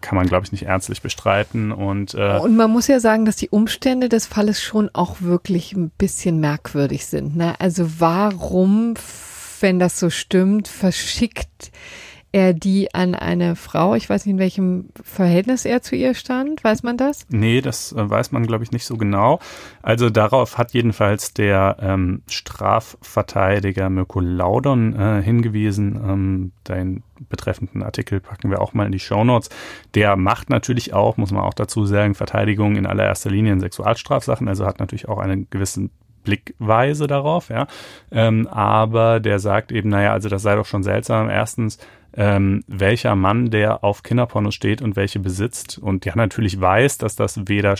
kann 0.00 0.14
man, 0.14 0.28
glaube 0.28 0.44
ich, 0.44 0.52
nicht 0.52 0.66
ernstlich 0.66 1.02
bestreiten. 1.02 1.72
Und, 1.72 2.14
äh, 2.14 2.38
und 2.38 2.56
man 2.56 2.70
muss 2.70 2.86
ja 2.86 3.00
sagen, 3.00 3.24
dass 3.24 3.34
die 3.34 3.48
Umstände 3.48 4.08
des 4.08 4.28
Falles 4.28 4.62
schon 4.62 4.88
auch 4.92 5.20
wirklich 5.20 5.72
ein 5.72 5.90
bisschen 5.90 6.38
merkwürdig 6.38 7.06
sind. 7.06 7.34
Ne? 7.34 7.58
Also 7.58 7.98
warum, 7.98 8.94
wenn 9.58 9.80
das 9.80 9.98
so 9.98 10.10
stimmt, 10.10 10.68
verschickt 10.68 11.72
er 12.32 12.52
die 12.52 12.94
an 12.94 13.14
eine 13.14 13.56
Frau. 13.56 13.94
Ich 13.94 14.08
weiß 14.08 14.24
nicht, 14.24 14.34
in 14.34 14.38
welchem 14.38 14.88
Verhältnis 15.02 15.64
er 15.64 15.82
zu 15.82 15.96
ihr 15.96 16.14
stand. 16.14 16.62
Weiß 16.62 16.82
man 16.82 16.96
das? 16.96 17.26
Nee, 17.28 17.60
das 17.60 17.92
äh, 17.92 18.08
weiß 18.08 18.32
man, 18.32 18.46
glaube 18.46 18.64
ich, 18.64 18.70
nicht 18.70 18.84
so 18.84 18.96
genau. 18.96 19.40
Also 19.82 20.10
darauf 20.10 20.56
hat 20.56 20.72
jedenfalls 20.72 21.34
der 21.34 21.76
ähm, 21.80 22.22
Strafverteidiger 22.28 23.90
Mirko 23.90 24.20
Laudon 24.20 24.94
äh, 24.94 25.22
hingewiesen. 25.22 25.96
Ähm, 25.96 26.52
den 26.68 27.02
betreffenden 27.28 27.82
Artikel 27.82 28.20
packen 28.20 28.50
wir 28.50 28.60
auch 28.60 28.74
mal 28.74 28.86
in 28.86 28.92
die 28.92 28.98
Shownotes. 28.98 29.50
Der 29.94 30.16
macht 30.16 30.50
natürlich 30.50 30.94
auch, 30.94 31.16
muss 31.16 31.32
man 31.32 31.42
auch 31.42 31.54
dazu 31.54 31.84
sagen, 31.84 32.14
Verteidigung 32.14 32.76
in 32.76 32.86
allererster 32.86 33.30
Linie 33.30 33.52
in 33.52 33.60
Sexualstrafsachen. 33.60 34.48
Also 34.48 34.66
hat 34.66 34.78
natürlich 34.78 35.08
auch 35.08 35.18
einen 35.18 35.48
gewissen 35.50 35.90
Blickweise 36.22 37.06
darauf, 37.06 37.48
ja. 37.48 37.66
Ähm, 38.10 38.46
aber 38.48 39.20
der 39.20 39.38
sagt 39.38 39.72
eben, 39.72 39.88
naja, 39.88 40.12
also 40.12 40.28
das 40.28 40.42
sei 40.42 40.54
doch 40.54 40.66
schon 40.66 40.82
seltsam. 40.82 41.30
Erstens, 41.30 41.78
ähm, 42.16 42.64
welcher 42.66 43.14
Mann, 43.14 43.50
der 43.50 43.84
auf 43.84 44.02
Kinderpornos 44.02 44.54
steht 44.54 44.82
und 44.82 44.96
welche 44.96 45.20
besitzt 45.20 45.78
und 45.78 46.04
ja 46.04 46.14
natürlich 46.16 46.60
weiß, 46.60 46.98
dass 46.98 47.16
das 47.16 47.48
weder 47.48 47.74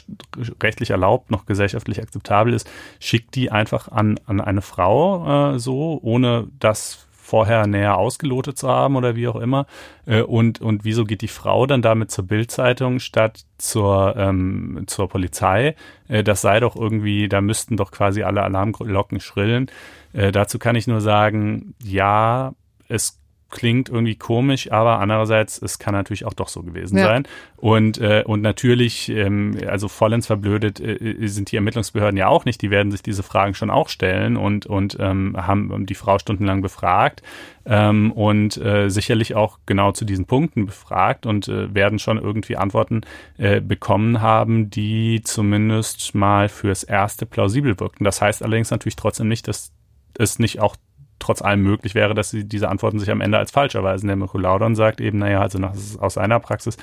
rechtlich 0.62 0.90
erlaubt 0.90 1.30
noch 1.30 1.46
gesellschaftlich 1.46 2.00
akzeptabel 2.02 2.52
ist, 2.52 2.70
schickt 2.98 3.34
die 3.34 3.50
einfach 3.50 3.88
an, 3.88 4.18
an 4.26 4.40
eine 4.40 4.62
Frau 4.62 5.54
äh, 5.54 5.58
so, 5.58 5.98
ohne 6.02 6.48
das 6.58 7.06
vorher 7.30 7.68
näher 7.68 7.96
ausgelotet 7.96 8.58
zu 8.58 8.68
haben 8.68 8.96
oder 8.96 9.14
wie 9.14 9.28
auch 9.28 9.36
immer. 9.36 9.66
Äh, 10.04 10.22
und, 10.22 10.60
und 10.60 10.84
wieso 10.84 11.04
geht 11.04 11.22
die 11.22 11.28
Frau 11.28 11.64
dann 11.66 11.80
damit 11.80 12.10
zur 12.10 12.26
Bildzeitung 12.26 12.98
statt 12.98 13.44
zur, 13.56 14.16
ähm, 14.16 14.82
zur 14.86 15.08
Polizei? 15.08 15.76
Äh, 16.08 16.24
das 16.24 16.40
sei 16.40 16.58
doch 16.58 16.74
irgendwie, 16.74 17.28
da 17.28 17.40
müssten 17.40 17.76
doch 17.76 17.92
quasi 17.92 18.24
alle 18.24 18.42
Alarmglocken 18.42 19.20
schrillen. 19.20 19.70
Äh, 20.12 20.32
dazu 20.32 20.58
kann 20.58 20.74
ich 20.74 20.88
nur 20.88 21.00
sagen, 21.00 21.74
ja, 21.82 22.52
es 22.88 23.19
klingt 23.50 23.88
irgendwie 23.88 24.16
komisch, 24.16 24.70
aber 24.72 24.98
andererseits, 25.00 25.60
es 25.60 25.78
kann 25.78 25.94
natürlich 25.94 26.24
auch 26.24 26.32
doch 26.32 26.48
so 26.48 26.62
gewesen 26.62 26.96
ja. 26.96 27.04
sein. 27.04 27.24
Und, 27.56 27.98
äh, 27.98 28.22
und 28.26 28.40
natürlich, 28.40 29.08
ähm, 29.10 29.56
also 29.66 29.88
vollends 29.88 30.26
verblödet 30.26 30.80
äh, 30.80 30.94
äh, 30.94 31.26
sind 31.26 31.52
die 31.52 31.56
Ermittlungsbehörden 31.56 32.16
ja 32.16 32.28
auch 32.28 32.44
nicht. 32.44 32.62
Die 32.62 32.70
werden 32.70 32.90
sich 32.90 33.02
diese 33.02 33.22
Fragen 33.22 33.54
schon 33.54 33.70
auch 33.70 33.88
stellen 33.88 34.36
und, 34.36 34.66
und 34.66 34.96
ähm, 34.98 35.36
haben 35.36 35.84
die 35.86 35.94
Frau 35.94 36.18
stundenlang 36.18 36.62
befragt 36.62 37.22
ähm, 37.66 38.12
und 38.12 38.56
äh, 38.56 38.88
sicherlich 38.88 39.34
auch 39.34 39.58
genau 39.66 39.92
zu 39.92 40.04
diesen 40.04 40.26
Punkten 40.26 40.66
befragt 40.66 41.26
und 41.26 41.48
äh, 41.48 41.74
werden 41.74 41.98
schon 41.98 42.18
irgendwie 42.18 42.56
Antworten 42.56 43.02
äh, 43.36 43.60
bekommen 43.60 44.20
haben, 44.20 44.70
die 44.70 45.20
zumindest 45.22 46.14
mal 46.14 46.48
fürs 46.48 46.82
Erste 46.82 47.26
plausibel 47.26 47.78
wirkten. 47.78 48.04
Das 48.04 48.22
heißt 48.22 48.42
allerdings 48.42 48.70
natürlich 48.70 48.96
trotzdem 48.96 49.28
nicht, 49.28 49.48
dass 49.48 49.72
es 50.18 50.38
nicht 50.38 50.60
auch 50.60 50.76
trotz 51.20 51.42
allem 51.42 51.62
möglich 51.62 51.94
wäre, 51.94 52.14
dass 52.14 52.30
sie 52.30 52.44
diese 52.44 52.68
Antworten 52.68 52.98
sich 52.98 53.10
am 53.10 53.20
Ende 53.20 53.38
als 53.38 53.52
falsch 53.52 53.76
erweisen. 53.76 54.08
Der 54.08 54.16
Mirko 54.16 54.38
Laudon 54.38 54.74
sagt 54.74 55.00
eben, 55.00 55.18
naja, 55.18 55.40
also 55.40 55.58
nach, 55.58 55.74
aus 56.00 56.14
seiner 56.14 56.40
Praxis 56.40 56.76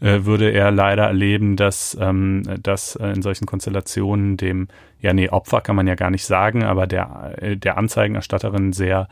äh, 0.00 0.24
würde 0.24 0.50
er 0.50 0.70
leider 0.70 1.06
erleben, 1.06 1.56
dass, 1.56 1.96
ähm, 2.00 2.44
dass 2.62 2.94
äh, 2.96 3.08
in 3.08 3.22
solchen 3.22 3.46
Konstellationen 3.46 4.36
dem, 4.36 4.68
ja 5.00 5.12
nee, 5.12 5.28
Opfer 5.28 5.60
kann 5.60 5.74
man 5.76 5.86
ja 5.86 5.96
gar 5.96 6.10
nicht 6.10 6.24
sagen, 6.24 6.62
aber 6.62 6.86
der, 6.86 7.34
äh, 7.38 7.56
der 7.56 7.76
Anzeigenerstatterin 7.76 8.72
sehr 8.72 9.08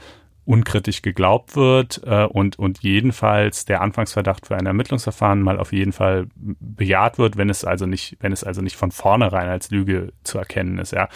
unkritisch 0.47 1.03
geglaubt 1.03 1.57
wird 1.57 2.03
äh, 2.07 2.25
und, 2.25 2.59
und 2.59 2.79
jedenfalls 2.79 3.65
der 3.65 3.81
Anfangsverdacht 3.81 4.47
für 4.47 4.57
ein 4.57 4.67
Ermittlungsverfahren 4.67 5.43
mal 5.43 5.59
auf 5.59 5.73
jeden 5.73 5.93
Fall 5.93 6.29
bejaht 6.37 7.19
wird, 7.19 7.37
wenn 7.37 7.51
es 7.51 7.65
also 7.65 7.85
nicht, 7.85 8.17
wenn 8.21 8.33
es 8.33 8.45
also 8.45 8.63
nicht 8.63 8.77
von 8.77 8.93
vornherein 8.93 9.49
als 9.49 9.71
Lüge 9.71 10.13
zu 10.23 10.39
erkennen 10.39 10.79
ist, 10.79 10.93
ja. 10.93 11.09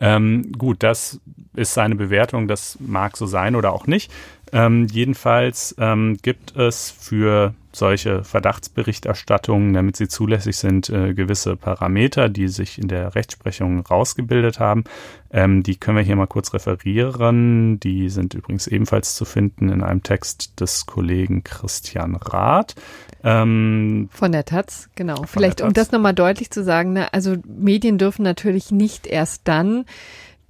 Ähm, 0.00 0.52
gut, 0.52 0.82
das 0.82 1.20
ist 1.54 1.74
seine 1.74 1.94
Bewertung, 1.94 2.48
das 2.48 2.78
mag 2.80 3.16
so 3.16 3.26
sein 3.26 3.54
oder 3.54 3.72
auch 3.72 3.86
nicht. 3.86 4.10
Ähm, 4.52 4.86
jedenfalls 4.90 5.74
ähm, 5.78 6.16
gibt 6.22 6.56
es 6.56 6.90
für 6.90 7.54
solche 7.72 8.24
Verdachtsberichterstattungen, 8.24 9.72
damit 9.72 9.96
sie 9.96 10.08
zulässig 10.08 10.56
sind, 10.56 10.90
äh, 10.90 11.14
gewisse 11.14 11.56
Parameter, 11.56 12.28
die 12.28 12.48
sich 12.48 12.78
in 12.78 12.88
der 12.88 13.14
Rechtsprechung 13.14 13.80
rausgebildet 13.80 14.58
haben. 14.58 14.84
Ähm, 15.32 15.62
die 15.62 15.76
können 15.76 15.96
wir 15.96 16.04
hier 16.04 16.16
mal 16.16 16.26
kurz 16.26 16.52
referieren. 16.52 17.78
Die 17.78 18.08
sind 18.08 18.34
übrigens 18.34 18.66
ebenfalls 18.66 19.14
zu 19.14 19.24
finden 19.24 19.68
in 19.68 19.82
einem 19.82 20.02
Text 20.02 20.60
des 20.60 20.86
Kollegen 20.86 21.44
Christian 21.44 22.16
Rath. 22.16 22.74
Ähm, 23.22 24.08
von 24.10 24.32
der 24.32 24.44
Taz, 24.44 24.88
genau. 24.96 25.22
Vielleicht, 25.26 25.60
um 25.60 25.72
das 25.72 25.92
nochmal 25.92 26.14
deutlich 26.14 26.50
zu 26.50 26.64
sagen, 26.64 26.94
ne, 26.94 27.12
also 27.12 27.36
Medien 27.46 27.98
dürfen 27.98 28.22
natürlich 28.22 28.72
nicht 28.72 29.06
erst 29.06 29.42
dann 29.44 29.84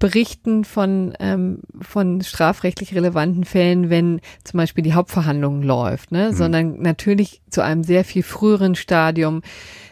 berichten 0.01 0.65
von, 0.65 1.13
ähm, 1.19 1.59
von 1.79 2.21
strafrechtlich 2.21 2.95
relevanten 2.95 3.45
Fällen, 3.45 3.91
wenn 3.91 4.19
zum 4.43 4.57
Beispiel 4.57 4.83
die 4.83 4.95
Hauptverhandlung 4.95 5.61
läuft, 5.61 6.11
ne? 6.11 6.31
Mhm. 6.31 6.35
sondern 6.35 6.81
natürlich 6.81 7.41
zu 7.51 7.61
einem 7.61 7.83
sehr 7.83 8.03
viel 8.03 8.23
früheren 8.23 8.73
Stadium, 8.73 9.43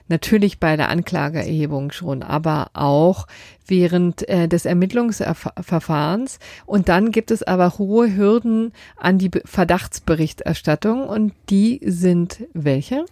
natürlich 0.07 0.59
bei 0.59 0.75
der 0.75 0.89
Anklageerhebung 0.89 1.91
schon, 1.91 2.23
aber 2.23 2.71
auch 2.73 3.27
während 3.67 4.27
äh, 4.27 4.47
des 4.47 4.65
Ermittlungsverfahrens. 4.65 6.39
Und 6.65 6.89
dann 6.89 7.11
gibt 7.11 7.29
es 7.29 7.43
aber 7.43 7.77
hohe 7.77 8.15
Hürden 8.15 8.73
an 8.97 9.19
die 9.19 9.29
Verdachtsberichterstattung 9.45 11.07
und 11.07 11.33
die 11.51 11.81
sind 11.85 12.47
welche? 12.53 13.05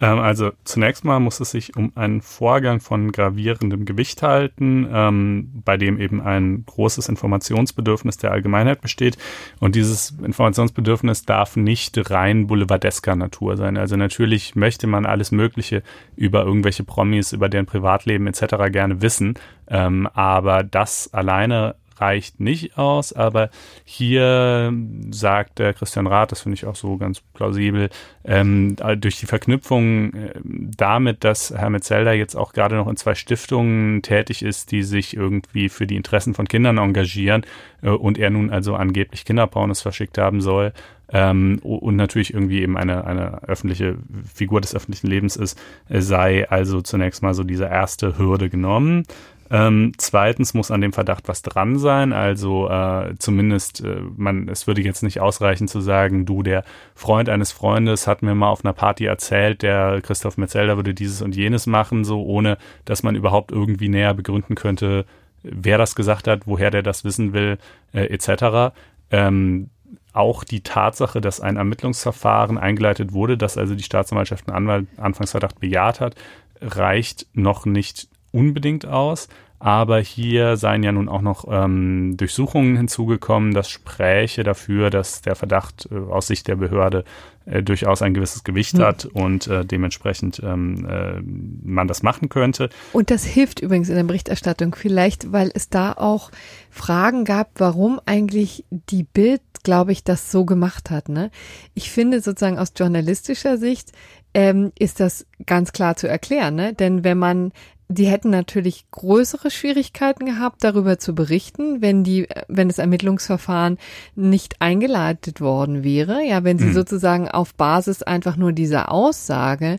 Ähm, 0.00 0.18
also 0.18 0.52
zunächst 0.64 1.04
mal 1.04 1.20
muss 1.20 1.40
es 1.40 1.50
sich 1.50 1.76
um 1.76 1.92
einen 1.94 2.20
Vorgang 2.20 2.80
von 2.80 3.12
gravierendem 3.12 3.84
Gewicht 3.84 4.22
halten, 4.22 4.86
ähm, 4.92 5.62
bei 5.64 5.76
dem 5.76 5.98
eben 5.98 6.20
ein 6.20 6.64
großes 6.66 7.08
Informationsbedürfnis 7.08 8.18
der 8.18 8.32
Allgemeinheit 8.32 8.80
besteht. 8.80 9.16
Und 9.60 9.74
dieses 9.74 10.10
Informationsbedürfnis 10.22 11.24
darf 11.24 11.56
nicht 11.56 12.10
rein 12.10 12.46
boulevardesker 12.46 13.16
Natur 13.16 13.56
sein. 13.56 13.76
Also 13.76 13.96
natürlich 13.96 14.54
möchte 14.54 14.86
man 14.86 15.06
alles 15.06 15.32
Mögliche 15.32 15.82
über 16.14 16.44
irgendwelche 16.44 16.84
Promis, 16.84 17.32
über 17.32 17.48
deren 17.48 17.66
Privatleben 17.66 18.26
etc. 18.26 18.70
gerne 18.70 19.00
wissen. 19.00 19.34
Ähm, 19.68 20.08
aber 20.12 20.62
das 20.62 21.12
alleine 21.12 21.74
reicht 22.00 22.40
nicht 22.40 22.78
aus, 22.78 23.12
aber 23.12 23.50
hier 23.84 24.72
sagt 25.10 25.58
der 25.58 25.74
Christian 25.74 26.06
Rath, 26.06 26.32
das 26.32 26.42
finde 26.42 26.54
ich 26.54 26.66
auch 26.66 26.76
so 26.76 26.96
ganz 26.96 27.20
plausibel, 27.20 27.88
ähm, 28.24 28.76
durch 28.98 29.18
die 29.18 29.26
Verknüpfung 29.26 30.14
äh, 30.14 30.32
damit, 30.44 31.24
dass 31.24 31.52
Herr 31.56 31.70
Metzelder 31.70 32.12
jetzt 32.12 32.36
auch 32.36 32.52
gerade 32.52 32.76
noch 32.76 32.88
in 32.88 32.96
zwei 32.96 33.14
Stiftungen 33.14 34.02
tätig 34.02 34.42
ist, 34.42 34.72
die 34.72 34.82
sich 34.82 35.16
irgendwie 35.16 35.68
für 35.68 35.86
die 35.86 35.96
Interessen 35.96 36.34
von 36.34 36.48
Kindern 36.48 36.78
engagieren 36.78 37.42
äh, 37.82 37.90
und 37.90 38.18
er 38.18 38.30
nun 38.30 38.50
also 38.50 38.74
angeblich 38.74 39.24
Kinderpornos 39.24 39.80
verschickt 39.80 40.18
haben 40.18 40.40
soll, 40.40 40.72
ähm, 41.12 41.60
und 41.62 41.96
natürlich 41.96 42.34
irgendwie 42.34 42.62
eben 42.62 42.76
eine, 42.76 43.04
eine 43.04 43.42
öffentliche 43.44 43.96
Figur 44.32 44.60
des 44.60 44.74
öffentlichen 44.74 45.06
Lebens 45.06 45.36
ist, 45.36 45.58
äh, 45.88 46.00
sei 46.00 46.48
also 46.48 46.82
zunächst 46.82 47.22
mal 47.22 47.34
so 47.34 47.44
diese 47.44 47.66
erste 47.66 48.18
Hürde 48.18 48.50
genommen. 48.50 49.04
Ähm, 49.50 49.92
zweitens 49.96 50.54
muss 50.54 50.70
an 50.70 50.80
dem 50.80 50.92
Verdacht 50.92 51.28
was 51.28 51.42
dran 51.42 51.78
sein, 51.78 52.12
also 52.12 52.68
äh, 52.68 53.14
zumindest 53.18 53.84
äh, 53.84 54.00
man, 54.16 54.48
es 54.48 54.66
würde 54.66 54.82
jetzt 54.82 55.02
nicht 55.02 55.20
ausreichen 55.20 55.68
zu 55.68 55.80
sagen, 55.80 56.26
du, 56.26 56.42
der 56.42 56.64
Freund 56.94 57.28
eines 57.28 57.52
Freundes 57.52 58.06
hat 58.06 58.22
mir 58.22 58.34
mal 58.34 58.48
auf 58.48 58.64
einer 58.64 58.72
Party 58.72 59.04
erzählt, 59.04 59.62
der 59.62 60.00
Christoph 60.02 60.36
Metzelder 60.36 60.76
würde 60.76 60.94
dieses 60.94 61.22
und 61.22 61.36
jenes 61.36 61.66
machen, 61.66 62.04
so 62.04 62.24
ohne, 62.24 62.58
dass 62.84 63.04
man 63.04 63.14
überhaupt 63.14 63.52
irgendwie 63.52 63.88
näher 63.88 64.14
begründen 64.14 64.56
könnte, 64.56 65.04
wer 65.42 65.78
das 65.78 65.94
gesagt 65.94 66.26
hat, 66.26 66.46
woher 66.46 66.70
der 66.72 66.82
das 66.82 67.04
wissen 67.04 67.32
will, 67.32 67.58
äh, 67.92 68.06
etc. 68.06 68.74
Ähm, 69.10 69.70
auch 70.12 70.44
die 70.44 70.62
Tatsache, 70.62 71.20
dass 71.20 71.40
ein 71.40 71.56
Ermittlungsverfahren 71.56 72.58
eingeleitet 72.58 73.12
wurde, 73.12 73.36
dass 73.36 73.58
also 73.58 73.74
die 73.74 73.82
Staatsanwaltschaft 73.82 74.50
einen 74.50 74.88
Anfangsverdacht 74.96 75.60
bejaht 75.60 76.00
hat, 76.00 76.16
reicht 76.60 77.26
noch 77.34 77.66
nicht 77.66 78.08
unbedingt 78.36 78.86
aus. 78.86 79.28
Aber 79.58 80.00
hier 80.00 80.58
seien 80.58 80.82
ja 80.82 80.92
nun 80.92 81.08
auch 81.08 81.22
noch 81.22 81.46
ähm, 81.50 82.16
Durchsuchungen 82.18 82.76
hinzugekommen. 82.76 83.54
Das 83.54 83.70
spräche 83.70 84.42
dafür, 84.44 84.90
dass 84.90 85.22
der 85.22 85.34
Verdacht 85.34 85.88
äh, 85.90 85.96
aus 85.96 86.26
Sicht 86.26 86.46
der 86.46 86.56
Behörde 86.56 87.04
äh, 87.46 87.62
durchaus 87.62 88.02
ein 88.02 88.12
gewisses 88.12 88.44
Gewicht 88.44 88.74
hm. 88.74 88.84
hat 88.84 89.06
und 89.06 89.46
äh, 89.46 89.64
dementsprechend 89.64 90.42
ähm, 90.44 90.86
äh, 90.86 91.22
man 91.64 91.88
das 91.88 92.02
machen 92.02 92.28
könnte. 92.28 92.68
Und 92.92 93.10
das 93.10 93.24
hilft 93.24 93.60
übrigens 93.60 93.88
in 93.88 93.96
der 93.96 94.04
Berichterstattung 94.04 94.74
vielleicht, 94.74 95.32
weil 95.32 95.50
es 95.54 95.70
da 95.70 95.92
auch 95.92 96.30
Fragen 96.70 97.24
gab, 97.24 97.48
warum 97.56 97.98
eigentlich 98.04 98.64
die 98.70 99.04
Bild, 99.04 99.40
glaube 99.62 99.92
ich, 99.92 100.04
das 100.04 100.30
so 100.30 100.44
gemacht 100.44 100.90
hat. 100.90 101.08
Ne? 101.08 101.30
Ich 101.72 101.90
finde 101.90 102.20
sozusagen 102.20 102.58
aus 102.58 102.72
journalistischer 102.76 103.56
Sicht 103.56 103.92
ähm, 104.34 104.70
ist 104.78 105.00
das 105.00 105.26
ganz 105.46 105.72
klar 105.72 105.96
zu 105.96 106.08
erklären. 106.08 106.56
Ne? 106.56 106.74
Denn 106.74 107.04
wenn 107.04 107.16
man 107.16 107.52
die 107.88 108.06
hätten 108.06 108.30
natürlich 108.30 108.84
größere 108.90 109.50
Schwierigkeiten 109.50 110.26
gehabt, 110.26 110.64
darüber 110.64 110.98
zu 110.98 111.14
berichten, 111.14 111.80
wenn 111.80 112.02
die, 112.02 112.26
wenn 112.48 112.68
das 112.68 112.78
Ermittlungsverfahren 112.78 113.78
nicht 114.14 114.60
eingeleitet 114.60 115.40
worden 115.40 115.84
wäre. 115.84 116.24
Ja, 116.24 116.42
wenn 116.42 116.58
sie 116.58 116.66
mhm. 116.66 116.74
sozusagen 116.74 117.28
auf 117.28 117.54
Basis 117.54 118.02
einfach 118.02 118.36
nur 118.36 118.52
dieser 118.52 118.90
Aussage 118.90 119.78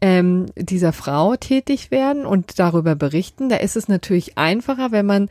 ähm, 0.00 0.46
dieser 0.56 0.92
Frau 0.92 1.36
tätig 1.36 1.90
werden 1.90 2.24
und 2.24 2.58
darüber 2.58 2.94
berichten. 2.94 3.48
Da 3.48 3.56
ist 3.56 3.76
es 3.76 3.88
natürlich 3.88 4.38
einfacher, 4.38 4.92
wenn 4.92 5.06
man 5.06 5.28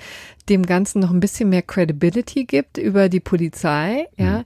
dem 0.49 0.65
Ganzen 0.65 0.99
noch 0.99 1.11
ein 1.11 1.19
bisschen 1.19 1.49
mehr 1.49 1.61
Credibility 1.61 2.45
gibt 2.45 2.77
über 2.77 3.09
die 3.09 3.21
Polizei, 3.21 4.07
ja. 4.17 4.39
Mhm. 4.39 4.45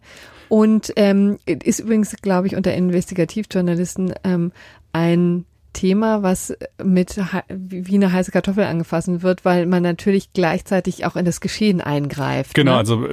Und 0.49 0.91
ähm, 0.97 1.37
ist 1.45 1.79
übrigens, 1.79 2.13
glaube 2.21 2.45
ich, 2.47 2.57
unter 2.57 2.73
Investigativjournalisten 2.73 4.13
ähm, 4.25 4.51
ein 4.91 5.45
Thema, 5.73 6.23
was 6.23 6.55
mit 6.83 7.19
wie 7.47 7.95
eine 7.95 8.11
heiße 8.11 8.31
Kartoffel 8.31 8.63
angefasst 8.63 9.01
wird, 9.21 9.45
weil 9.45 9.65
man 9.65 9.83
natürlich 9.83 10.33
gleichzeitig 10.33 11.05
auch 11.05 11.15
in 11.15 11.25
das 11.25 11.41
Geschehen 11.41 11.81
eingreift. 11.81 12.53
Genau, 12.53 12.73
ne? 12.73 12.77
also 12.77 13.07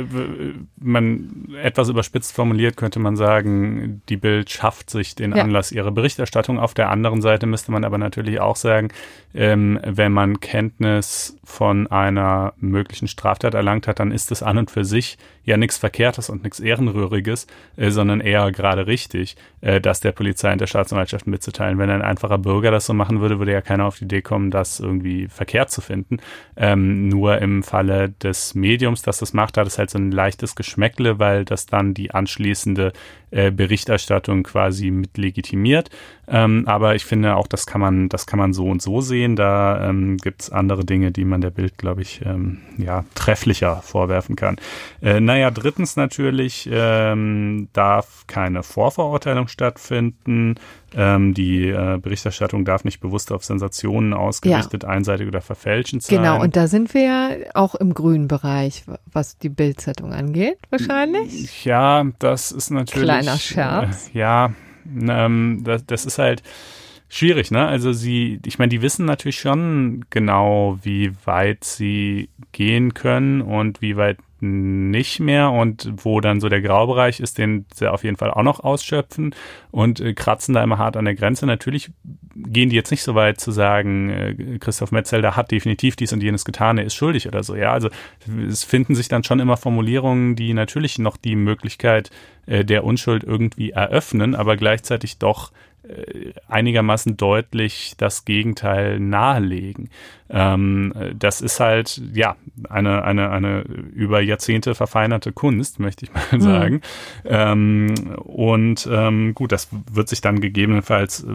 man 0.79 1.49
etwas 1.63 1.89
überspitzt 1.89 2.35
formuliert 2.35 2.77
könnte 2.77 2.99
man 2.99 3.17
sagen, 3.17 4.03
die 4.09 4.17
Bild 4.17 4.51
schafft 4.51 4.91
sich 4.91 5.15
den 5.15 5.35
ja. 5.35 5.43
Anlass 5.43 5.73
ihrer 5.73 5.91
Berichterstattung. 5.91 6.59
Auf 6.59 6.75
der 6.75 6.91
anderen 6.91 7.21
Seite 7.21 7.47
müsste 7.47 7.73
man 7.73 7.85
aber 7.85 7.99
natürlich 7.99 8.41
auch 8.41 8.57
sagen, 8.57 8.89
ähm, 9.35 9.79
wenn 9.85 10.13
man 10.13 10.41
Kenntnis 10.41 11.37
von 11.45 11.87
einer 11.89 12.55
möglichen 12.59 13.09
Straftat 13.09 13.55
erlangt 13.55 13.87
hat, 13.87 14.01
dann 14.01 14.13
ist 14.13 14.31
es 14.33 14.43
an 14.43 14.59
und 14.59 14.71
für 14.71 14.85
sich 14.85 15.19
ja 15.49 15.57
nichts 15.57 15.79
Verkehrtes 15.79 16.31
und 16.31 16.45
nichts 16.45 16.61
Ehrenrühriges, 16.61 17.47
äh, 17.77 17.91
sondern 17.91 18.21
eher 18.21 18.53
gerade 18.53 18.87
richtig, 18.87 19.37
äh, 19.61 19.81
das 19.81 20.01
der 20.01 20.13
Polizei 20.13 20.53
und 20.53 20.61
der 20.61 20.67
Staatsanwaltschaft 20.67 21.27
mitzuteilen. 21.27 21.79
Wenn 21.79 21.91
ein 21.91 22.03
einfacher 22.03 22.39
Bürger 22.39 22.71
das 22.71 22.87
so 22.87 22.95
machen 22.95 23.21
würde, 23.21 23.39
würde 23.39 23.53
ja 23.53 23.61
keiner 23.61 23.87
auf 23.87 23.99
die 23.99 24.05
Idee 24.05 24.23
kommen, 24.23 24.51
das 24.51 24.79
irgendwie 24.79 25.29
verkehrt 25.29 25.71
zu 25.71 25.81
finden. 25.81 26.19
Ähm, 26.57 27.09
nur 27.09 27.39
im 27.39 27.63
Falle 27.63 28.11
des 28.11 28.55
Mediums, 28.55 29.03
das 29.03 29.19
das 29.19 29.33
macht, 29.33 29.57
hat 29.57 29.67
es 29.67 29.79
halt 29.79 29.91
so 29.91 29.99
ein 29.99 30.13
leichtes 30.13 30.55
Geschmäckle, 30.55 31.19
weil 31.19 31.45
das 31.45 31.67
dann 31.67 31.95
die 31.95 32.13
anschließende 32.13 32.93
äh, 33.31 33.51
Berichterstattung 33.51 34.43
quasi 34.43 34.91
mit 34.91 35.17
legitimiert. 35.19 35.91
Ähm, 36.31 36.65
aber 36.67 36.95
ich 36.95 37.05
finde 37.05 37.37
auch, 37.37 37.47
das 37.47 37.67
kann 37.67 37.81
man, 37.81 38.09
das 38.09 38.27
kann 38.27 38.39
man 38.39 38.53
so 38.53 38.67
und 38.67 38.83
so 38.83 39.01
sehen. 39.01 39.35
Da 39.37 39.89
ähm, 39.89 40.19
gibt 40.19 40.43
es 40.43 40.51
andere 40.51 40.85
Dinge, 40.85 41.11
die 41.11 41.25
man 41.25 41.41
der 41.41 41.51
Bild, 41.51 41.79
glaube 41.79 42.03
ich, 42.03 42.21
ähm, 42.25 42.59
ja, 42.77 43.05
trefflicher 43.15 43.77
vorwerfen 43.77 44.37
kann. 44.37 44.57
Äh, 45.01 45.21
naja, 45.21 45.51
drittens 45.51 45.97
natürlich 45.97 46.69
ähm, 46.71 47.69
darf 47.73 48.27
keine 48.27 48.63
Vorverurteilung 48.63 49.49
stattfinden. 49.49 50.57
Ähm, 50.97 51.35
die 51.35 51.69
äh, 51.69 51.99
Berichterstattung 52.01 52.65
darf 52.65 52.83
nicht 52.85 53.01
bewusst 53.01 53.31
auf 53.31 53.45
Sensationen 53.45 54.15
ausgerichtet, 54.15 54.85
ja. 54.85 54.89
einseitig 54.89 55.29
oder 55.29 55.43
verfälschend 55.43 56.03
sein. 56.03 56.17
Genau, 56.17 56.41
und 56.41 56.57
da 56.57 56.67
sind 56.67 56.95
wir 56.95 57.03
ja 57.03 57.31
auch 57.53 57.75
im 57.75 57.93
grünen 57.93 58.27
Bereich, 58.27 58.85
was 59.05 59.37
die 59.37 59.51
Bildzeitung 59.51 60.15
angeht, 60.15 60.57
wahrscheinlich. 60.71 61.65
Ja, 61.67 62.07
das 62.19 62.53
ist 62.53 62.71
natürlich. 62.71 63.07
Kleiner 63.23 63.39
Scherz. 63.39 64.11
Äh, 64.15 64.19
ja, 64.19 64.53
ähm, 64.87 65.63
das, 65.65 65.85
das 65.87 66.07
ist 66.07 66.19
halt 66.19 66.43
schwierig, 67.09 67.51
ne? 67.51 67.67
Also 67.67 67.93
sie, 67.93 68.41
ich 68.45 68.59
meine, 68.59 68.71
die 68.71 68.83
wissen 68.83 69.07
natürlich 69.07 69.41
schon 69.41 70.05
genau, 70.11 70.79
wie 70.83 71.13
weit 71.25 71.65
sie 71.65 72.29
gehen 72.53 72.95
können 72.95 73.41
und 73.41 73.83
wie 73.83 73.97
weit 73.97 74.19
nicht 74.41 75.21
mehr 75.21 75.51
und 75.51 75.93
wo 75.97 76.21
dann 76.21 76.41
so 76.41 76.49
der 76.49 76.63
Graubereich 76.63 77.21
ist, 77.21 77.39
den 77.39 77.67
sie 77.75 77.91
auf 77.91 78.05
jeden 78.05 78.17
Fall 78.17 78.31
auch 78.31 78.43
noch 78.43 78.61
ausschöpfen 78.61 79.35
und 79.71 80.01
äh, 80.01 80.15
kratzen 80.15 80.55
da 80.55 80.63
immer 80.63 80.79
hart 80.79 80.97
an 80.97 81.05
der 81.05 81.15
Grenze. 81.15 81.47
Natürlich 81.47 81.91
gehen 82.35 82.71
die 82.71 82.77
jetzt 82.77 82.91
nicht 82.91 83.03
so 83.03 83.15
weit 83.15 83.41
zu 83.41 83.51
sagen, 83.51 84.11
äh, 84.11 84.59
Christoph 84.61 84.93
Metzelder 84.93 85.37
hat 85.37 85.51
definitiv 85.51 85.97
dies 85.97 86.13
und 86.13 86.23
jenes 86.23 86.45
getan, 86.45 86.79
er 86.79 86.85
ist 86.85 86.95
schuldig 86.95 87.27
oder 87.27 87.43
so. 87.43 87.57
Ja, 87.57 87.73
also 87.73 87.89
es 88.49 88.65
finden 88.65 88.95
sich 88.95 89.09
dann 89.09 89.25
schon 89.25 89.41
immer 89.41 89.57
Formulierungen, 89.57 90.37
die 90.37 90.55
natürlich 90.55 90.99
noch 90.99 91.17
die 91.17 91.37
Möglichkeit 91.37 92.11
äh, 92.47 92.65
der 92.65 92.85
Unschuld 92.85 93.25
irgendwie 93.25 93.71
eröffnen, 93.71 94.35
aber 94.35 94.57
gleichzeitig 94.57 95.19
doch 95.19 95.53
einigermaßen 96.49 97.17
deutlich 97.17 97.95
das 97.97 98.25
Gegenteil 98.25 99.01
nahelegen. 99.01 99.91
Ähm, 100.31 100.93
das 101.19 101.41
ist 101.41 101.61
halt, 101.61 102.03
ja, 102.13 102.37
eine, 102.69 103.03
eine, 103.05 103.31
eine 103.31 103.61
über 103.63 104.21
Jahrzehnte 104.21 104.75
verfeinerte 104.75 105.33
Kunst, 105.33 105.81
möchte 105.81 106.05
ich 106.05 106.13
mal 106.13 106.25
mhm. 106.33 106.41
sagen. 106.41 106.75
Mhm. 106.75 106.81
Ähm, 107.25 107.95
und 108.25 108.89
ähm, 108.91 109.35
gut, 109.35 109.53
das 109.53 109.69
wird 109.91 110.09
sich 110.09 110.21
dann 110.21 110.41
gegebenenfalls, 110.41 111.27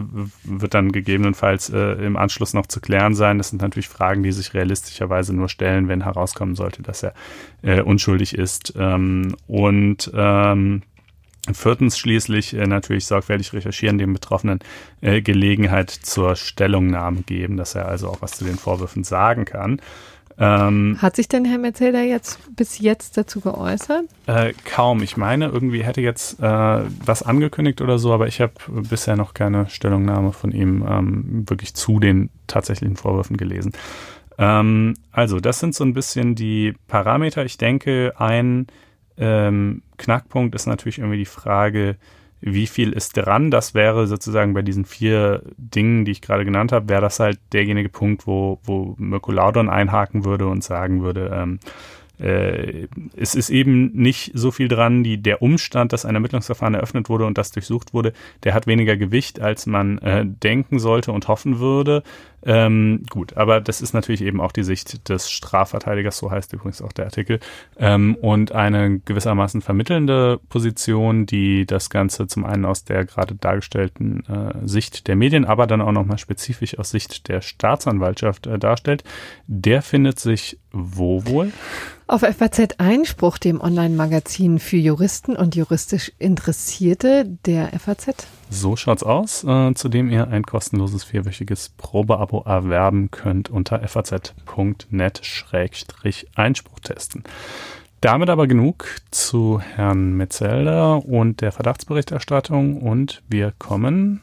wird 0.44 0.74
dann 0.74 0.92
gegebenenfalls 0.92 1.70
äh, 1.70 2.04
im 2.04 2.16
Anschluss 2.16 2.54
noch 2.54 2.66
zu 2.66 2.80
klären 2.80 3.14
sein. 3.14 3.38
Das 3.38 3.48
sind 3.48 3.62
natürlich 3.62 3.88
Fragen, 3.88 4.22
die 4.22 4.32
sich 4.32 4.54
realistischerweise 4.54 5.34
nur 5.34 5.48
stellen, 5.48 5.88
wenn 5.88 6.04
herauskommen 6.04 6.54
sollte, 6.54 6.82
dass 6.82 7.02
er 7.02 7.14
äh, 7.62 7.80
unschuldig 7.80 8.36
ist. 8.36 8.74
Ähm, 8.76 9.34
und 9.46 10.10
ähm, 10.14 10.82
Viertens 11.52 11.98
schließlich 11.98 12.54
äh, 12.54 12.66
natürlich 12.66 13.06
sorgfältig 13.06 13.52
recherchieren, 13.52 13.98
dem 13.98 14.14
Betroffenen 14.14 14.60
äh, 15.00 15.20
Gelegenheit 15.20 15.90
zur 15.90 16.36
Stellungnahme 16.36 17.22
geben, 17.22 17.56
dass 17.56 17.74
er 17.74 17.86
also 17.86 18.08
auch 18.08 18.22
was 18.22 18.32
zu 18.32 18.44
den 18.44 18.56
Vorwürfen 18.56 19.04
sagen 19.04 19.44
kann. 19.44 19.80
Ähm, 20.36 20.98
Hat 21.00 21.16
sich 21.16 21.28
denn 21.28 21.44
Herr 21.44 21.58
Metzelder 21.58 22.02
jetzt 22.02 22.38
bis 22.56 22.80
jetzt 22.80 23.16
dazu 23.16 23.40
geäußert? 23.40 24.06
Äh, 24.26 24.52
kaum. 24.64 25.02
Ich 25.02 25.16
meine, 25.16 25.46
irgendwie 25.46 25.84
hätte 25.84 26.00
jetzt 26.00 26.40
äh, 26.40 26.80
was 27.04 27.22
angekündigt 27.22 27.80
oder 27.80 27.98
so, 27.98 28.12
aber 28.12 28.26
ich 28.26 28.40
habe 28.40 28.52
bisher 28.68 29.16
noch 29.16 29.34
keine 29.34 29.68
Stellungnahme 29.68 30.32
von 30.32 30.50
ihm 30.50 30.84
ähm, 30.88 31.44
wirklich 31.48 31.74
zu 31.74 32.00
den 32.00 32.30
tatsächlichen 32.48 32.96
Vorwürfen 32.96 33.36
gelesen. 33.36 33.72
Ähm, 34.36 34.94
also, 35.12 35.38
das 35.38 35.60
sind 35.60 35.74
so 35.74 35.84
ein 35.84 35.94
bisschen 35.94 36.34
die 36.34 36.74
Parameter. 36.88 37.44
Ich 37.44 37.56
denke, 37.56 38.14
ein 38.16 38.66
ähm, 39.16 39.82
Knackpunkt 39.96 40.54
ist 40.54 40.66
natürlich 40.66 40.98
irgendwie 40.98 41.18
die 41.18 41.24
Frage, 41.24 41.96
wie 42.40 42.66
viel 42.66 42.92
ist 42.92 43.16
dran? 43.16 43.50
Das 43.50 43.74
wäre 43.74 44.06
sozusagen 44.06 44.52
bei 44.52 44.60
diesen 44.60 44.84
vier 44.84 45.42
Dingen, 45.56 46.04
die 46.04 46.12
ich 46.12 46.20
gerade 46.20 46.44
genannt 46.44 46.72
habe, 46.72 46.88
wäre 46.90 47.00
das 47.00 47.18
halt 47.18 47.38
derjenige 47.52 47.88
Punkt, 47.88 48.26
wo, 48.26 48.58
wo 48.64 48.94
Mirko 48.98 49.32
Laudon 49.32 49.70
einhaken 49.70 50.24
würde 50.26 50.46
und 50.46 50.62
sagen 50.62 51.02
würde, 51.02 51.30
ähm, 51.34 51.58
äh, 52.18 52.86
es 53.16 53.34
ist 53.34 53.50
eben 53.50 53.92
nicht 53.92 54.30
so 54.34 54.50
viel 54.50 54.68
dran, 54.68 55.02
die, 55.02 55.20
der 55.20 55.42
Umstand, 55.42 55.92
dass 55.92 56.04
ein 56.04 56.14
Ermittlungsverfahren 56.14 56.74
eröffnet 56.74 57.08
wurde 57.08 57.26
und 57.26 57.38
das 57.38 57.50
durchsucht 57.50 57.92
wurde, 57.92 58.12
der 58.44 58.54
hat 58.54 58.66
weniger 58.66 58.96
Gewicht, 58.96 59.40
als 59.40 59.66
man 59.66 59.98
äh, 59.98 60.24
denken 60.24 60.78
sollte 60.78 61.12
und 61.12 61.26
hoffen 61.28 61.58
würde. 61.58 62.02
Ähm, 62.44 63.02
gut, 63.08 63.36
aber 63.36 63.60
das 63.60 63.80
ist 63.80 63.94
natürlich 63.94 64.22
eben 64.22 64.40
auch 64.40 64.52
die 64.52 64.64
Sicht 64.64 65.08
des 65.08 65.30
Strafverteidigers, 65.30 66.18
so 66.18 66.30
heißt 66.30 66.52
übrigens 66.52 66.82
auch 66.82 66.92
der 66.92 67.06
Artikel, 67.06 67.40
ähm, 67.78 68.16
und 68.16 68.52
eine 68.52 68.98
gewissermaßen 69.00 69.62
vermittelnde 69.62 70.40
Position, 70.48 71.26
die 71.26 71.64
das 71.66 71.88
Ganze 71.88 72.26
zum 72.26 72.44
einen 72.44 72.64
aus 72.64 72.84
der 72.84 73.04
gerade 73.04 73.34
dargestellten 73.34 74.24
äh, 74.26 74.68
Sicht 74.68 75.08
der 75.08 75.16
Medien, 75.16 75.44
aber 75.44 75.66
dann 75.66 75.80
auch 75.80 75.92
nochmal 75.92 76.18
spezifisch 76.18 76.78
aus 76.78 76.90
Sicht 76.90 77.28
der 77.28 77.40
Staatsanwaltschaft 77.40 78.46
äh, 78.46 78.58
darstellt. 78.58 79.04
Der 79.46 79.80
findet 79.82 80.20
sich 80.20 80.58
wo 80.74 81.24
wohl? 81.24 81.52
Auf 82.06 82.20
FAZ 82.20 82.74
Einspruch, 82.78 83.38
dem 83.38 83.60
Online-Magazin 83.60 84.58
für 84.58 84.76
Juristen 84.76 85.36
und 85.36 85.54
juristisch 85.54 86.12
Interessierte 86.18 87.24
der 87.46 87.68
FAZ. 87.78 88.26
So 88.54 88.76
schaut's 88.76 89.02
aus, 89.02 89.42
äh, 89.42 89.74
zu 89.74 89.88
dem 89.88 90.12
ihr 90.12 90.28
ein 90.28 90.44
kostenloses 90.44 91.02
vierwöchiges 91.02 91.70
Probeabo 91.70 92.44
erwerben 92.46 93.10
könnt 93.10 93.50
unter 93.50 93.80
faz.net-einspruch 93.88 96.78
testen. 96.78 97.24
Damit 98.00 98.30
aber 98.30 98.46
genug 98.46 98.86
zu 99.10 99.60
Herrn 99.60 100.16
Metzelder 100.16 101.04
und 101.04 101.40
der 101.40 101.50
Verdachtsberichterstattung 101.50 102.80
und 102.80 103.24
wir 103.28 103.52
kommen 103.58 104.22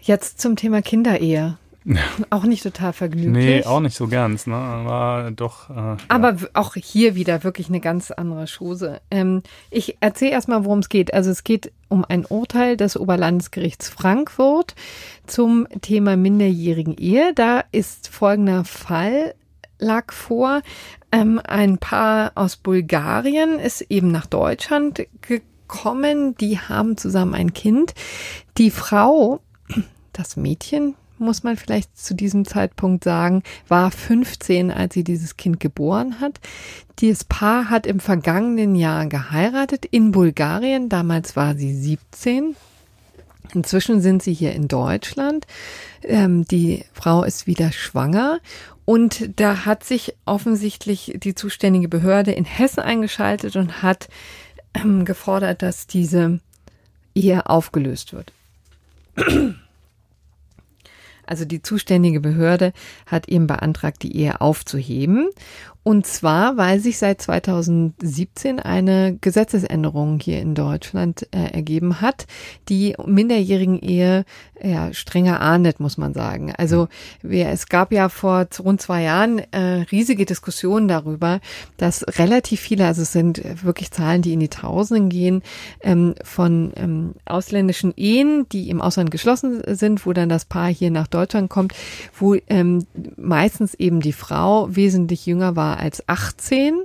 jetzt 0.00 0.40
zum 0.40 0.54
Thema 0.54 0.80
Kinderehe. 0.80 1.58
Auch 2.30 2.44
nicht 2.44 2.62
total 2.62 2.92
vergnüglich. 2.92 3.32
Nee, 3.32 3.64
auch 3.64 3.80
nicht 3.80 3.94
so 3.96 4.08
ganz, 4.08 4.46
ne? 4.46 4.54
Aber 4.54 5.30
doch. 5.30 5.68
Äh, 5.68 5.74
ja. 5.74 5.96
Aber 6.08 6.36
auch 6.54 6.74
hier 6.74 7.14
wieder 7.14 7.44
wirklich 7.44 7.68
eine 7.68 7.80
ganz 7.80 8.10
andere 8.10 8.46
Chose. 8.46 9.00
Ähm, 9.10 9.42
ich 9.70 9.98
erzähle 10.00 10.30
erstmal, 10.32 10.64
worum 10.64 10.78
es 10.78 10.88
geht. 10.88 11.12
Also 11.12 11.30
es 11.30 11.44
geht 11.44 11.72
um 11.88 12.04
ein 12.04 12.24
Urteil 12.24 12.78
des 12.78 12.96
Oberlandesgerichts 12.96 13.90
Frankfurt 13.90 14.74
zum 15.26 15.68
Thema 15.82 16.16
minderjährigen 16.16 16.96
Ehe. 16.96 17.34
Da 17.34 17.64
ist 17.70 18.08
folgender 18.08 18.64
Fall 18.64 19.34
lag 19.78 20.12
vor. 20.12 20.62
Ähm, 21.12 21.40
ein 21.44 21.78
Paar 21.78 22.32
aus 22.34 22.56
Bulgarien 22.56 23.58
ist 23.58 23.82
eben 23.82 24.10
nach 24.10 24.26
Deutschland 24.26 25.06
gekommen. 25.20 26.34
Die 26.36 26.58
haben 26.58 26.96
zusammen 26.96 27.34
ein 27.34 27.52
Kind. 27.52 27.94
Die 28.56 28.70
Frau, 28.70 29.40
das 30.12 30.36
Mädchen, 30.36 30.94
muss 31.24 31.42
man 31.42 31.56
vielleicht 31.56 31.96
zu 31.98 32.14
diesem 32.14 32.44
Zeitpunkt 32.44 33.04
sagen, 33.04 33.42
war 33.68 33.90
15, 33.90 34.70
als 34.70 34.94
sie 34.94 35.04
dieses 35.04 35.36
Kind 35.36 35.60
geboren 35.60 36.20
hat. 36.20 36.40
Dieses 37.00 37.24
Paar 37.24 37.70
hat 37.70 37.86
im 37.86 38.00
vergangenen 38.00 38.76
Jahr 38.76 39.06
geheiratet 39.06 39.84
in 39.84 40.12
Bulgarien. 40.12 40.88
Damals 40.88 41.34
war 41.36 41.56
sie 41.56 41.74
17. 41.74 42.54
Inzwischen 43.52 44.00
sind 44.00 44.22
sie 44.22 44.32
hier 44.32 44.52
in 44.52 44.68
Deutschland. 44.68 45.46
Ähm, 46.02 46.44
die 46.44 46.84
Frau 46.92 47.24
ist 47.24 47.46
wieder 47.46 47.72
schwanger 47.72 48.40
und 48.84 49.40
da 49.40 49.64
hat 49.64 49.84
sich 49.84 50.14
offensichtlich 50.24 51.14
die 51.16 51.34
zuständige 51.34 51.88
Behörde 51.88 52.32
in 52.32 52.44
Hessen 52.44 52.80
eingeschaltet 52.80 53.56
und 53.56 53.82
hat 53.82 54.08
ähm, 54.74 55.04
gefordert, 55.04 55.62
dass 55.62 55.86
diese 55.86 56.40
Ehe 57.14 57.46
aufgelöst 57.46 58.12
wird. 58.12 58.32
Also 61.26 61.44
die 61.44 61.62
zuständige 61.62 62.20
Behörde 62.20 62.72
hat 63.06 63.28
eben 63.28 63.46
beantragt, 63.46 64.02
die 64.02 64.16
Ehe 64.16 64.40
aufzuheben. 64.40 65.28
Und 65.84 66.06
zwar, 66.06 66.56
weil 66.56 66.80
sich 66.80 66.96
seit 66.96 67.20
2017 67.20 68.58
eine 68.58 69.18
Gesetzesänderung 69.20 70.18
hier 70.18 70.40
in 70.40 70.54
Deutschland 70.54 71.28
äh, 71.30 71.52
ergeben 71.52 72.00
hat, 72.00 72.26
die 72.70 72.96
minderjährigen 73.04 73.78
Ehe 73.78 74.24
ja, 74.62 74.94
strenger 74.94 75.40
ahndet, 75.40 75.80
muss 75.80 75.98
man 75.98 76.14
sagen. 76.14 76.54
Also 76.56 76.88
wir, 77.20 77.48
es 77.48 77.68
gab 77.68 77.92
ja 77.92 78.08
vor 78.08 78.46
rund 78.60 78.80
zwei 78.80 79.02
Jahren 79.02 79.40
äh, 79.52 79.84
riesige 79.92 80.24
Diskussionen 80.24 80.88
darüber, 80.88 81.40
dass 81.76 82.02
relativ 82.18 82.60
viele, 82.60 82.86
also 82.86 83.02
es 83.02 83.12
sind 83.12 83.42
wirklich 83.62 83.90
Zahlen, 83.90 84.22
die 84.22 84.32
in 84.32 84.40
die 84.40 84.48
Tausenden 84.48 85.10
gehen, 85.10 85.42
ähm, 85.82 86.14
von 86.22 86.72
ähm, 86.76 87.14
ausländischen 87.26 87.92
Ehen, 87.94 88.46
die 88.52 88.70
im 88.70 88.80
Ausland 88.80 89.10
geschlossen 89.10 89.60
sind, 89.66 90.06
wo 90.06 90.14
dann 90.14 90.30
das 90.30 90.46
Paar 90.46 90.68
hier 90.68 90.90
nach 90.90 91.08
Deutschland 91.08 91.50
kommt, 91.50 91.74
wo 92.18 92.36
ähm, 92.48 92.86
meistens 93.16 93.74
eben 93.74 94.00
die 94.00 94.14
Frau 94.14 94.74
wesentlich 94.74 95.26
jünger 95.26 95.56
war 95.56 95.73
als 95.78 96.08
18. 96.08 96.82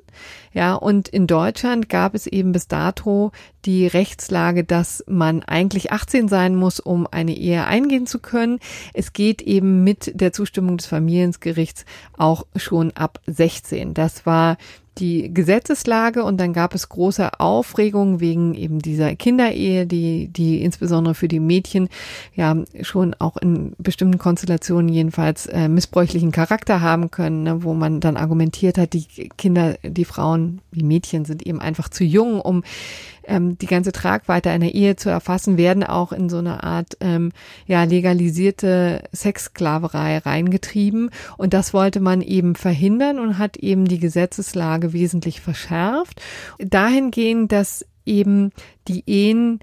Ja, 0.51 0.73
und 0.73 1.07
in 1.07 1.27
Deutschland 1.27 1.89
gab 1.89 2.15
es 2.15 2.25
eben 2.25 2.51
bis 2.51 2.67
dato 2.67 3.31
die 3.65 3.85
Rechtslage, 3.85 4.63
dass 4.63 5.03
man 5.07 5.43
eigentlich 5.43 5.91
18 5.91 6.27
sein 6.27 6.55
muss, 6.55 6.79
um 6.79 7.07
eine 7.09 7.35
Ehe 7.35 7.65
eingehen 7.65 8.07
zu 8.07 8.19
können. 8.19 8.59
Es 8.93 9.13
geht 9.13 9.41
eben 9.41 9.83
mit 9.83 10.11
der 10.19 10.33
Zustimmung 10.33 10.77
des 10.77 10.87
Familiengerichts 10.87 11.85
auch 12.17 12.45
schon 12.55 12.91
ab 12.91 13.19
16. 13.27 13.93
Das 13.93 14.25
war 14.25 14.57
die 14.99 15.33
Gesetzeslage 15.33 16.23
und 16.23 16.39
dann 16.39 16.53
gab 16.53 16.75
es 16.75 16.89
große 16.89 17.39
Aufregung 17.39 18.19
wegen 18.19 18.53
eben 18.53 18.79
dieser 18.79 19.15
Kinderehe, 19.15 19.85
die, 19.85 20.27
die 20.27 20.61
insbesondere 20.61 21.15
für 21.15 21.27
die 21.27 21.39
Mädchen 21.39 21.89
ja 22.35 22.55
schon 22.81 23.15
auch 23.19 23.37
in 23.37 23.73
bestimmten 23.77 24.17
Konstellationen 24.17 24.89
jedenfalls 24.89 25.45
äh, 25.47 25.67
missbräuchlichen 25.67 26.31
Charakter 26.31 26.81
haben 26.81 27.11
können, 27.11 27.43
ne, 27.43 27.63
wo 27.63 27.73
man 27.73 27.99
dann 27.99 28.17
argumentiert 28.17 28.77
hat, 28.77 28.93
die 28.93 29.29
Kinder, 29.37 29.77
die 29.83 30.05
Frauen, 30.05 30.61
die 30.71 30.83
Mädchen 30.83 31.25
sind 31.25 31.45
eben 31.45 31.61
einfach 31.61 31.89
zu 31.89 32.03
jung, 32.03 32.41
um 32.41 32.63
ähm, 33.29 33.57
die 33.57 33.67
ganze 33.67 33.91
Tragweite 33.91 34.49
einer 34.49 34.71
Ehe 34.73 34.95
zu 34.95 35.09
erfassen, 35.09 35.57
werden 35.57 35.83
auch 35.83 36.11
in 36.11 36.29
so 36.29 36.37
eine 36.37 36.63
Art 36.63 36.97
ähm, 36.99 37.31
ja 37.65 37.83
legalisierte 37.83 39.03
Sexsklaverei 39.13 40.17
reingetrieben. 40.17 41.11
Und 41.37 41.53
das 41.53 41.73
wollte 41.73 41.99
man 41.99 42.21
eben 42.21 42.55
verhindern 42.55 43.19
und 43.19 43.37
hat 43.37 43.57
eben 43.57 43.85
die 43.85 43.99
Gesetzeslage 43.99 44.93
wesentlich 44.93 45.41
verschärft. 45.41 46.21
Dahingehend, 46.59 47.51
dass 47.51 47.85
eben 48.05 48.51
die 48.87 49.03
Ehen 49.05 49.59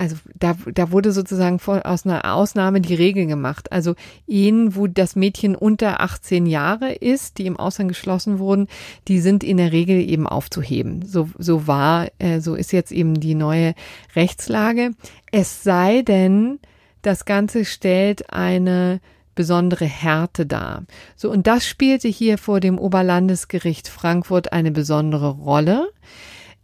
also 0.00 0.16
da, 0.34 0.56
da 0.72 0.92
wurde 0.92 1.12
sozusagen 1.12 1.58
vor, 1.58 1.84
aus 1.84 2.06
einer 2.06 2.34
Ausnahme 2.34 2.80
die 2.80 2.94
Regel 2.94 3.26
gemacht. 3.26 3.70
Also 3.70 3.96
Ehen, 4.26 4.74
wo 4.74 4.86
das 4.86 5.14
Mädchen 5.14 5.54
unter 5.54 6.00
18 6.00 6.46
Jahre 6.46 6.92
ist, 6.92 7.36
die 7.36 7.44
im 7.44 7.58
Ausland 7.58 7.88
geschlossen 7.88 8.38
wurden, 8.38 8.66
die 9.08 9.20
sind 9.20 9.44
in 9.44 9.58
der 9.58 9.72
Regel 9.72 10.00
eben 10.00 10.26
aufzuheben. 10.26 11.04
So, 11.04 11.28
so 11.38 11.66
war, 11.66 12.08
äh, 12.18 12.40
so 12.40 12.54
ist 12.54 12.72
jetzt 12.72 12.92
eben 12.92 13.20
die 13.20 13.34
neue 13.34 13.74
Rechtslage. 14.16 14.92
Es 15.32 15.62
sei 15.62 16.00
denn, 16.00 16.60
das 17.02 17.26
Ganze 17.26 17.66
stellt 17.66 18.32
eine 18.32 19.00
besondere 19.34 19.84
Härte 19.84 20.46
dar. 20.46 20.84
So, 21.14 21.30
und 21.30 21.46
das 21.46 21.66
spielte 21.66 22.08
hier 22.08 22.38
vor 22.38 22.60
dem 22.60 22.78
Oberlandesgericht 22.78 23.88
Frankfurt 23.88 24.54
eine 24.54 24.70
besondere 24.70 25.28
Rolle. 25.28 25.90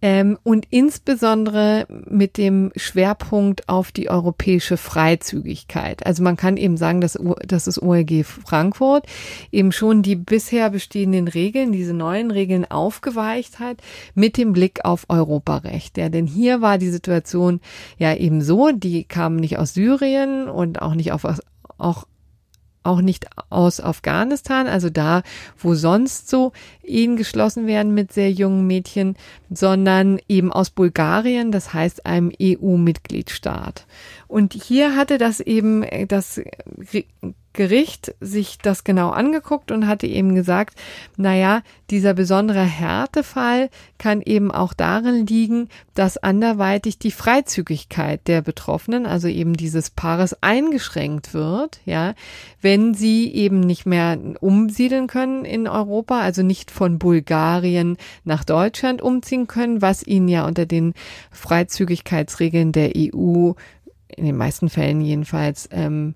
Ähm, 0.03 0.39
und 0.43 0.67
insbesondere 0.69 1.87
mit 1.89 2.37
dem 2.37 2.71
Schwerpunkt 2.77 3.69
auf 3.69 3.93
die 3.93 4.11
europäische 4.11 4.77
Freizügigkeit. 4.77 6.05
Also 6.05 6.23
man 6.23 6.37
kann 6.37 6.59
eben 6.59 6.77
sagen, 6.77 7.01
dass, 7.01 7.19
dass 7.47 7.65
das 7.65 7.81
OLG 7.81 8.25
Frankfurt 8.25 9.07
eben 9.51 9.73
schon 9.73 10.03
die 10.03 10.17
bisher 10.17 10.69
bestehenden 10.69 11.29
Regeln, 11.29 11.73
diese 11.73 11.95
neuen 11.95 12.31
Regeln 12.31 12.71
aufgeweicht 12.71 13.59
hat 13.59 13.79
mit 14.15 14.37
dem 14.37 14.53
Blick 14.53 14.85
auf 14.85 15.07
Europarecht. 15.09 15.97
Ja, 15.97 16.11
denn 16.11 16.27
hier 16.27 16.61
war 16.61 16.77
die 16.77 16.91
Situation 16.91 17.61
ja 17.97 18.15
eben 18.15 18.43
so, 18.43 18.71
die 18.73 19.05
kamen 19.05 19.37
nicht 19.37 19.59
aus 19.59 19.73
Syrien 19.73 20.49
und 20.49 20.83
auch 20.83 20.95
nicht 20.95 21.13
auf, 21.13 21.27
auch 21.79 22.05
auch 22.87 23.01
nicht 23.01 23.27
aus 23.51 23.81
Afghanistan, 23.81 24.67
also 24.67 24.91
da, 24.91 25.23
wo 25.59 25.75
sonst 25.75 26.29
so 26.29 26.53
Ehen 26.83 27.17
geschlossen 27.17 27.67
werden 27.67 27.95
mit 27.95 28.13
sehr 28.13 28.31
jungen 28.31 28.67
Mädchen, 28.67 29.17
sondern 29.51 30.19
eben 30.29 30.53
aus 30.53 30.71
Bulgarien, 30.71 31.53
das 31.53 31.75
heißt 31.75 32.07
einem 32.07 32.33
EU-Mitgliedstaat. 32.41 33.87
Und 34.29 34.55
hier 34.55 34.97
hatte 34.97 35.19
das 35.19 35.41
eben 35.41 35.85
das 36.09 36.41
Gericht 37.57 38.15
sich 38.21 38.59
das 38.59 38.85
genau 38.85 39.11
angeguckt 39.11 39.73
und 39.73 39.89
hatte 39.89 40.07
eben 40.07 40.35
gesagt, 40.35 40.79
naja, 41.17 41.63
dieser 41.91 42.15
besondere 42.15 42.63
Härtefall 42.63 43.71
kann 43.99 44.21
eben 44.23 44.53
auch 44.53 44.75
darin 44.75 45.27
liegen, 45.27 45.69
dass 45.95 46.19
anderweitig 46.19 46.99
die 46.99 47.11
Freizügigkeit 47.11 48.29
der 48.29 48.43
Betroffenen, 48.43 49.07
also 49.07 49.27
eben 49.27 49.55
dieses 49.55 49.91
Paares 49.91 50.41
eingeschränkt 50.43 51.35
wird, 51.35 51.81
ja, 51.85 52.15
wenn 52.61 52.95
sie 52.95 53.33
eben 53.33 53.61
nicht 53.61 53.87
mehr 53.87 54.19
umsiedeln 54.41 55.07
können 55.07 55.45
in 55.45 55.67
Europa, 55.67 56.21
also 56.21 56.43
nicht 56.43 56.71
von 56.71 56.99
Bulgarien 56.99 57.97
nach 58.25 58.45
Deutschland 58.45 59.01
umziehen 59.03 59.47
können, 59.47 59.83
was 59.83 60.07
ihnen 60.07 60.29
ja 60.29 60.47
unter 60.47 60.67
den 60.67 60.95
Freizügigkeitsregeln 61.31 62.73
der 62.73 62.93
EU 62.97 63.53
in 64.09 64.25
den 64.25 64.37
meisten 64.37 64.69
Fällen 64.69 65.01
jedenfalls 65.01 65.69
ähm, 65.73 66.15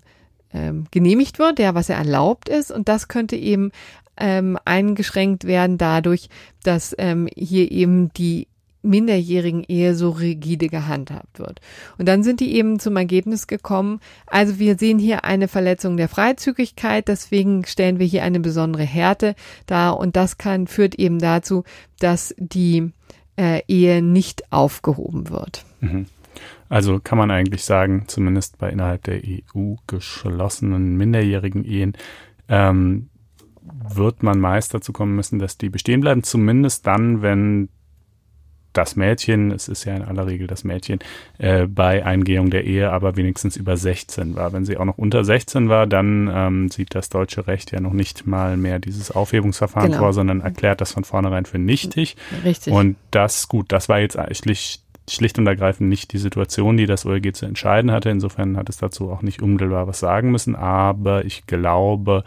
ähm, 0.53 0.85
genehmigt 0.91 1.39
wird, 1.39 1.59
ja, 1.59 1.75
was 1.75 1.87
ja 1.87 1.95
erlaubt 1.95 2.49
ist. 2.49 2.71
Und 2.71 2.87
das 2.87 3.07
könnte 3.07 3.35
eben 3.35 3.71
ähm, 4.17 4.57
eingeschränkt 4.65 5.45
werden 5.45 5.77
dadurch, 5.77 6.29
dass 6.63 6.95
ähm, 6.97 7.27
hier 7.35 7.71
eben 7.71 8.13
die 8.13 8.47
minderjährigen 8.83 9.63
Ehe 9.63 9.95
so 9.95 10.09
rigide 10.09 10.67
gehandhabt 10.67 11.39
wird. 11.39 11.61
Und 11.97 12.07
dann 12.07 12.23
sind 12.23 12.39
die 12.39 12.55
eben 12.55 12.79
zum 12.79 12.97
Ergebnis 12.97 13.47
gekommen, 13.47 13.99
also 14.25 14.59
wir 14.59 14.77
sehen 14.77 14.99
hier 14.99 15.23
eine 15.23 15.47
Verletzung 15.47 15.97
der 15.97 16.09
Freizügigkeit, 16.09 17.07
deswegen 17.07 17.65
stellen 17.65 17.99
wir 17.99 18.07
hier 18.07 18.23
eine 18.23 18.39
besondere 18.39 18.83
Härte 18.83 19.35
dar 19.67 19.97
und 19.99 20.15
das 20.15 20.37
kann, 20.37 20.67
führt 20.67 20.95
eben 20.95 21.19
dazu, 21.19 21.63
dass 21.99 22.33
die 22.37 22.91
äh, 23.37 23.61
Ehe 23.67 24.01
nicht 24.01 24.51
aufgehoben 24.51 25.29
wird. 25.29 25.63
Mhm. 25.79 26.07
Also 26.69 26.99
kann 26.99 27.17
man 27.17 27.31
eigentlich 27.31 27.63
sagen, 27.63 28.05
zumindest 28.07 28.57
bei 28.57 28.69
innerhalb 28.69 29.03
der 29.03 29.21
EU 29.23 29.75
geschlossenen 29.87 30.97
minderjährigen 30.97 31.65
Ehen, 31.65 31.93
ähm, 32.47 33.09
wird 33.61 34.23
man 34.23 34.39
meist 34.39 34.73
dazu 34.73 34.91
kommen 34.91 35.15
müssen, 35.15 35.39
dass 35.39 35.57
die 35.57 35.69
bestehen 35.69 36.01
bleiben, 36.01 36.23
zumindest 36.23 36.87
dann, 36.87 37.21
wenn 37.21 37.69
das 38.73 38.95
Mädchen, 38.95 39.51
es 39.51 39.67
ist 39.67 39.83
ja 39.83 39.95
in 39.95 40.03
aller 40.03 40.27
Regel 40.27 40.47
das 40.47 40.63
Mädchen, 40.63 40.99
äh, 41.37 41.67
bei 41.67 42.05
Eingehung 42.05 42.49
der 42.49 42.63
Ehe 42.63 42.91
aber 42.91 43.17
wenigstens 43.17 43.57
über 43.57 43.75
16 43.75 44.35
war. 44.35 44.53
Wenn 44.53 44.65
sie 44.65 44.77
auch 44.77 44.85
noch 44.85 44.97
unter 44.97 45.23
16 45.25 45.69
war, 45.69 45.87
dann 45.87 46.31
ähm, 46.33 46.69
sieht 46.69 46.95
das 46.95 47.09
deutsche 47.09 47.47
Recht 47.47 47.71
ja 47.71 47.81
noch 47.81 47.93
nicht 47.93 48.25
mal 48.25 48.57
mehr 48.57 48.79
dieses 48.79 49.11
Aufhebungsverfahren 49.11 49.91
genau. 49.91 50.03
vor, 50.03 50.13
sondern 50.13 50.41
erklärt 50.41 50.81
das 50.81 50.93
von 50.93 51.03
vornherein 51.03 51.45
für 51.45 51.59
nichtig. 51.59 52.15
Richtig. 52.43 52.73
Und 52.73 52.95
das, 53.11 53.47
gut, 53.47 53.71
das 53.71 53.89
war 53.89 53.99
jetzt 53.99 54.17
eigentlich 54.17 54.81
schlicht 55.13 55.37
und 55.37 55.47
ergreifend 55.47 55.89
nicht 55.89 56.13
die 56.13 56.17
Situation, 56.17 56.77
die 56.77 56.85
das 56.85 57.05
OLG 57.05 57.33
zu 57.33 57.45
entscheiden 57.45 57.91
hatte. 57.91 58.09
Insofern 58.09 58.57
hat 58.57 58.69
es 58.69 58.77
dazu 58.77 59.11
auch 59.11 59.21
nicht 59.21 59.41
unmittelbar 59.41 59.87
was 59.87 59.99
sagen 59.99 60.31
müssen. 60.31 60.55
Aber 60.55 61.25
ich 61.25 61.45
glaube 61.47 62.23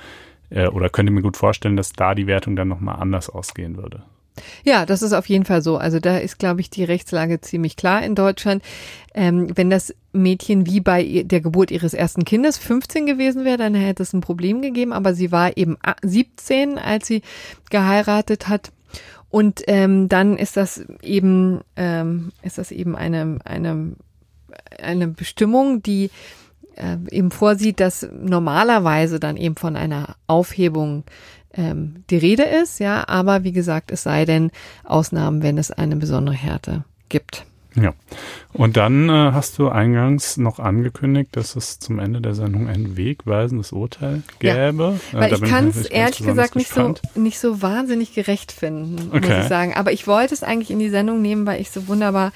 äh, 0.51 0.69
oder 0.69 0.89
könnte 0.89 1.13
mir 1.13 1.23
gut 1.23 1.37
vorstellen, 1.37 1.77
dass 1.77 1.93
da 1.93 2.15
die 2.15 2.27
Wertung 2.27 2.57
dann 2.57 2.69
nochmal 2.69 2.97
anders 2.97 3.29
ausgehen 3.29 3.77
würde. 3.77 4.03
Ja, 4.65 4.85
das 4.85 5.03
ist 5.03 5.13
auf 5.13 5.29
jeden 5.29 5.45
Fall 5.45 5.63
so. 5.63 5.77
Also 5.77 6.01
da 6.01 6.19
ist, 6.19 6.39
glaube 6.39 6.61
ich, 6.61 6.69
die 6.69 6.83
Rechtslage 6.83 7.41
ziemlich 7.41 7.77
klar 7.77 8.03
in 8.03 8.15
Deutschland. 8.17 8.65
Ähm, 9.15 9.57
wenn 9.57 9.71
das 9.71 9.95
Mädchen 10.13 10.67
wie 10.67 10.81
bei 10.81 11.23
der 11.25 11.41
Geburt 11.41 11.71
ihres 11.71 11.95
ersten 11.95 12.25
Kindes 12.25 12.59
15 12.59 13.07
gewesen 13.07 13.45
wäre, 13.45 13.59
dann 13.59 13.75
hätte 13.75 14.03
es 14.03 14.13
ein 14.13 14.21
Problem 14.21 14.61
gegeben. 14.61 14.93
Aber 14.93 15.15
sie 15.15 15.31
war 15.31 15.57
eben 15.57 15.77
17, 16.03 16.79
als 16.79 17.07
sie 17.07 17.23
geheiratet 17.71 18.49
hat. 18.49 18.73
Und 19.35 19.65
ähm, 19.67 20.09
dann 20.09 20.37
ist 20.37 20.57
das 20.57 20.85
eben 21.03 21.63
ähm, 21.75 22.31
ist 22.43 22.57
das 22.57 22.71
eben 22.71 22.95
eine 22.95 23.41
eine 23.45 23.97
eine 24.81 25.09
Bestimmung, 25.09 25.83
die 25.83 26.13
äh, 26.77 26.99
eben 27.11 27.33
vorsieht, 27.33 27.81
dass 27.81 28.09
normalerweise 28.13 29.19
dann 29.19 29.37
eben 29.37 29.57
von 29.57 29.75
einer 29.75 30.15
Aufhebung 30.29 31.03
ähm, 31.53 32.05
die 32.11 32.17
Rede 32.17 32.45
ist, 32.45 32.79
ja, 32.79 33.09
aber 33.09 33.43
wie 33.43 33.51
gesagt, 33.51 33.91
es 33.91 34.05
sei 34.05 34.25
denn 34.25 34.53
Ausnahmen, 34.85 35.43
wenn 35.43 35.59
es 35.59 35.73
eine 35.73 35.97
besondere 35.97 36.37
Härte 36.37 36.85
gibt. 37.09 37.45
Ja. 37.77 37.93
Und 38.53 38.77
dann 38.77 39.09
äh, 39.09 39.33
hast 39.33 39.59
du 39.59 39.69
eingangs 39.69 40.37
noch 40.37 40.59
angekündigt, 40.59 41.31
dass 41.33 41.57
es 41.57 41.81
zum 41.81 41.99
Ende 41.99 42.21
der 42.21 42.35
Sendung 42.35 42.69
ein 42.69 42.97
wegweisendes 42.97 43.73
Urteil 43.73 44.23
gäbe. 44.39 44.99
Ja, 45.13 45.21
weil 45.21 45.33
äh, 45.33 45.35
ich 45.35 45.43
kann 45.43 45.69
es 45.69 45.87
ehrlich 45.87 46.19
gesagt 46.19 46.55
nicht 46.55 46.73
so, 46.73 46.95
nicht 47.17 47.39
so 47.39 47.63
wahnsinnig 47.63 48.15
gerecht 48.15 48.53
finden, 48.53 49.11
okay. 49.13 49.29
muss 49.29 49.45
ich 49.45 49.49
sagen. 49.49 49.75
Aber 49.75 49.93
ich 49.93 50.07
wollte 50.07 50.35
es 50.35 50.43
eigentlich 50.43 50.71
in 50.71 50.79
die 50.79 50.91
Sendung 50.91 51.21
nehmen, 51.21 51.47
weil 51.47 51.61
ich 51.61 51.69
es 51.69 51.75
so 51.75 51.89
wunderbar 51.89 52.33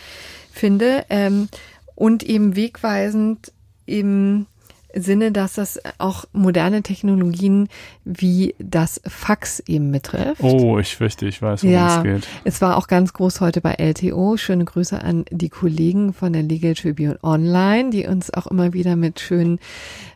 finde 0.52 1.04
ähm, 1.08 1.48
und 1.94 2.24
eben 2.24 2.56
wegweisend 2.56 3.52
im 3.86 4.46
Sinne, 4.94 5.32
dass 5.32 5.54
das 5.54 5.78
auch 5.98 6.24
moderne 6.32 6.82
Technologien 6.82 7.68
wie 8.04 8.54
das 8.58 9.00
Fax 9.06 9.60
eben 9.60 9.92
betrifft. 9.92 10.42
Oh, 10.42 10.78
ich 10.78 10.96
fürchte, 10.96 11.26
ich 11.26 11.42
weiß, 11.42 11.62
worum 11.62 11.74
ja, 11.74 11.98
es 11.98 12.02
geht. 12.02 12.28
Es 12.44 12.60
war 12.62 12.76
auch 12.76 12.86
ganz 12.86 13.12
groß 13.12 13.40
heute 13.40 13.60
bei 13.60 13.74
LTO. 13.74 14.38
Schöne 14.38 14.64
Grüße 14.64 15.00
an 15.02 15.26
die 15.30 15.50
Kollegen 15.50 16.14
von 16.14 16.32
der 16.32 16.42
Legal 16.42 16.74
Tribune 16.74 17.18
Online, 17.22 17.90
die 17.90 18.06
uns 18.06 18.32
auch 18.32 18.46
immer 18.46 18.72
wieder 18.72 18.96
mit 18.96 19.20
schönen 19.20 19.58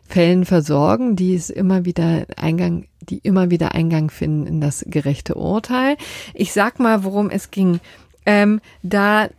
Fällen 0.07 0.43
versorgen, 0.43 1.15
die 1.15 1.35
es 1.35 1.49
immer 1.49 1.85
wieder 1.85 2.25
Eingang, 2.35 2.85
die 3.01 3.19
immer 3.19 3.51
wieder 3.51 3.75
Eingang 3.75 4.09
finden 4.09 4.47
in 4.47 4.61
das 4.61 4.83
gerechte 4.87 5.35
Urteil. 5.35 5.97
Ich 6.33 6.51
sag 6.51 6.79
mal, 6.79 7.03
worum 7.03 7.29
es 7.29 7.51
ging. 7.51 7.79
Ähm, 8.25 8.59
da 8.81 9.29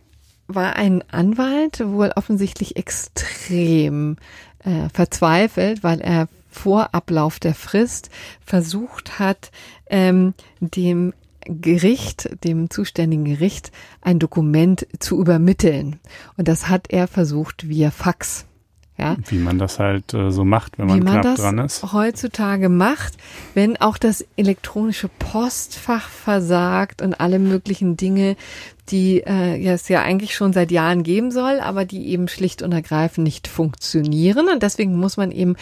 war 0.47 0.75
ein 0.75 1.03
Anwalt 1.11 1.83
wohl 1.85 2.11
offensichtlich 2.15 2.77
extrem 2.77 4.17
äh, 4.65 4.89
verzweifelt, 4.93 5.83
weil 5.83 6.01
er 6.01 6.27
vor 6.49 6.93
Ablauf 6.93 7.39
der 7.39 7.53
Frist 7.53 8.09
versucht 8.45 9.19
hat, 9.19 9.51
ähm, 9.89 10.33
dem 10.59 11.13
Gericht, 11.45 12.43
dem 12.43 12.69
zuständigen 12.69 13.25
Gericht, 13.25 13.71
ein 14.01 14.19
Dokument 14.19 14.87
zu 14.99 15.19
übermitteln. 15.19 15.99
Und 16.37 16.47
das 16.47 16.69
hat 16.69 16.87
er 16.89 17.07
versucht 17.07 17.69
via 17.69 17.91
Fax. 17.91 18.45
Ja. 18.97 19.17
Wie 19.27 19.39
man 19.39 19.59
das 19.59 19.79
halt 19.79 20.13
äh, 20.13 20.31
so 20.31 20.45
macht, 20.45 20.79
wenn 20.79 20.87
man, 20.87 21.03
man 21.03 21.21
knapp 21.21 21.35
dran 21.35 21.57
ist. 21.59 21.91
Heutzutage 21.91 22.69
macht, 22.69 23.17
wenn 23.53 23.75
auch 23.75 23.97
das 23.97 24.25
elektronische 24.37 25.09
Postfach 25.09 26.07
versagt 26.07 27.01
und 27.01 27.19
alle 27.19 27.39
möglichen 27.39 27.97
Dinge, 27.97 28.37
die 28.89 29.21
äh, 29.25 29.57
ja, 29.57 29.73
es 29.73 29.89
ja 29.89 30.01
eigentlich 30.01 30.33
schon 30.33 30.53
seit 30.53 30.71
Jahren 30.71 31.03
geben 31.03 31.31
soll, 31.31 31.59
aber 31.59 31.83
die 31.83 32.07
eben 32.07 32.29
schlicht 32.29 32.61
und 32.61 32.71
ergreifend 32.71 33.25
nicht 33.25 33.49
funktionieren. 33.49 34.47
Und 34.47 34.63
deswegen 34.63 34.95
muss 34.95 35.17
man 35.17 35.31
eben 35.31 35.57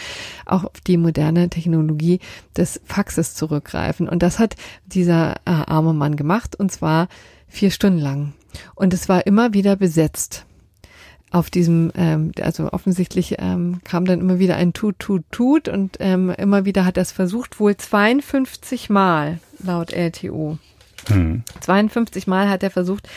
auch 0.46 0.64
auf 0.66 0.82
die 0.86 0.98
moderne 0.98 1.50
Technologie 1.50 2.20
des 2.56 2.82
Faxes 2.86 3.34
zurückgreifen. 3.34 4.08
Und 4.08 4.22
das 4.22 4.38
hat 4.38 4.56
dieser 4.86 5.38
äh, 5.46 5.52
arme 5.52 5.94
Mann 5.94 6.18
gemacht, 6.18 6.56
und 6.56 6.72
zwar 6.72 7.08
vier 7.48 7.72
Stunden 7.72 8.00
lang. 8.00 8.34
Und 8.76 8.94
es 8.94 9.10
war 9.10 9.26
immer 9.26 9.54
wieder 9.54 9.76
besetzt 9.76 10.46
auf 11.34 11.50
diesem, 11.50 11.92
ähm, 11.96 12.32
also 12.42 12.72
offensichtlich 12.72 13.36
ähm, 13.40 13.82
kam 13.84 14.06
dann 14.06 14.20
immer 14.20 14.40
wieder 14.40 14.56
ein 14.56 14.74
Tut, 14.74 15.00
Tut, 15.00 15.24
Tut 15.32 15.68
und 15.68 15.98
ähm, 16.00 16.30
immer 16.30 16.64
wieder 16.64 16.86
hat 16.86 16.98
er 16.98 17.02
es 17.02 17.12
versucht, 17.12 17.60
wohl 17.60 17.76
52 17.76 18.90
Mal 18.90 19.40
laut 19.64 19.92
LTO. 19.92 20.60
Hm. 21.08 21.44
52 21.60 22.28
Mal 22.28 22.50
hat 22.50 22.64
er 22.64 22.70
versucht, 22.70 23.10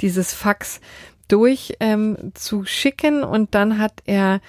dieses 0.00 0.34
Fax 0.34 0.80
durch 1.28 1.74
ähm, 1.78 2.32
zu 2.34 2.64
schicken 2.64 3.22
und 3.22 3.54
dann 3.54 3.78
hat 3.78 4.02
er 4.04 4.40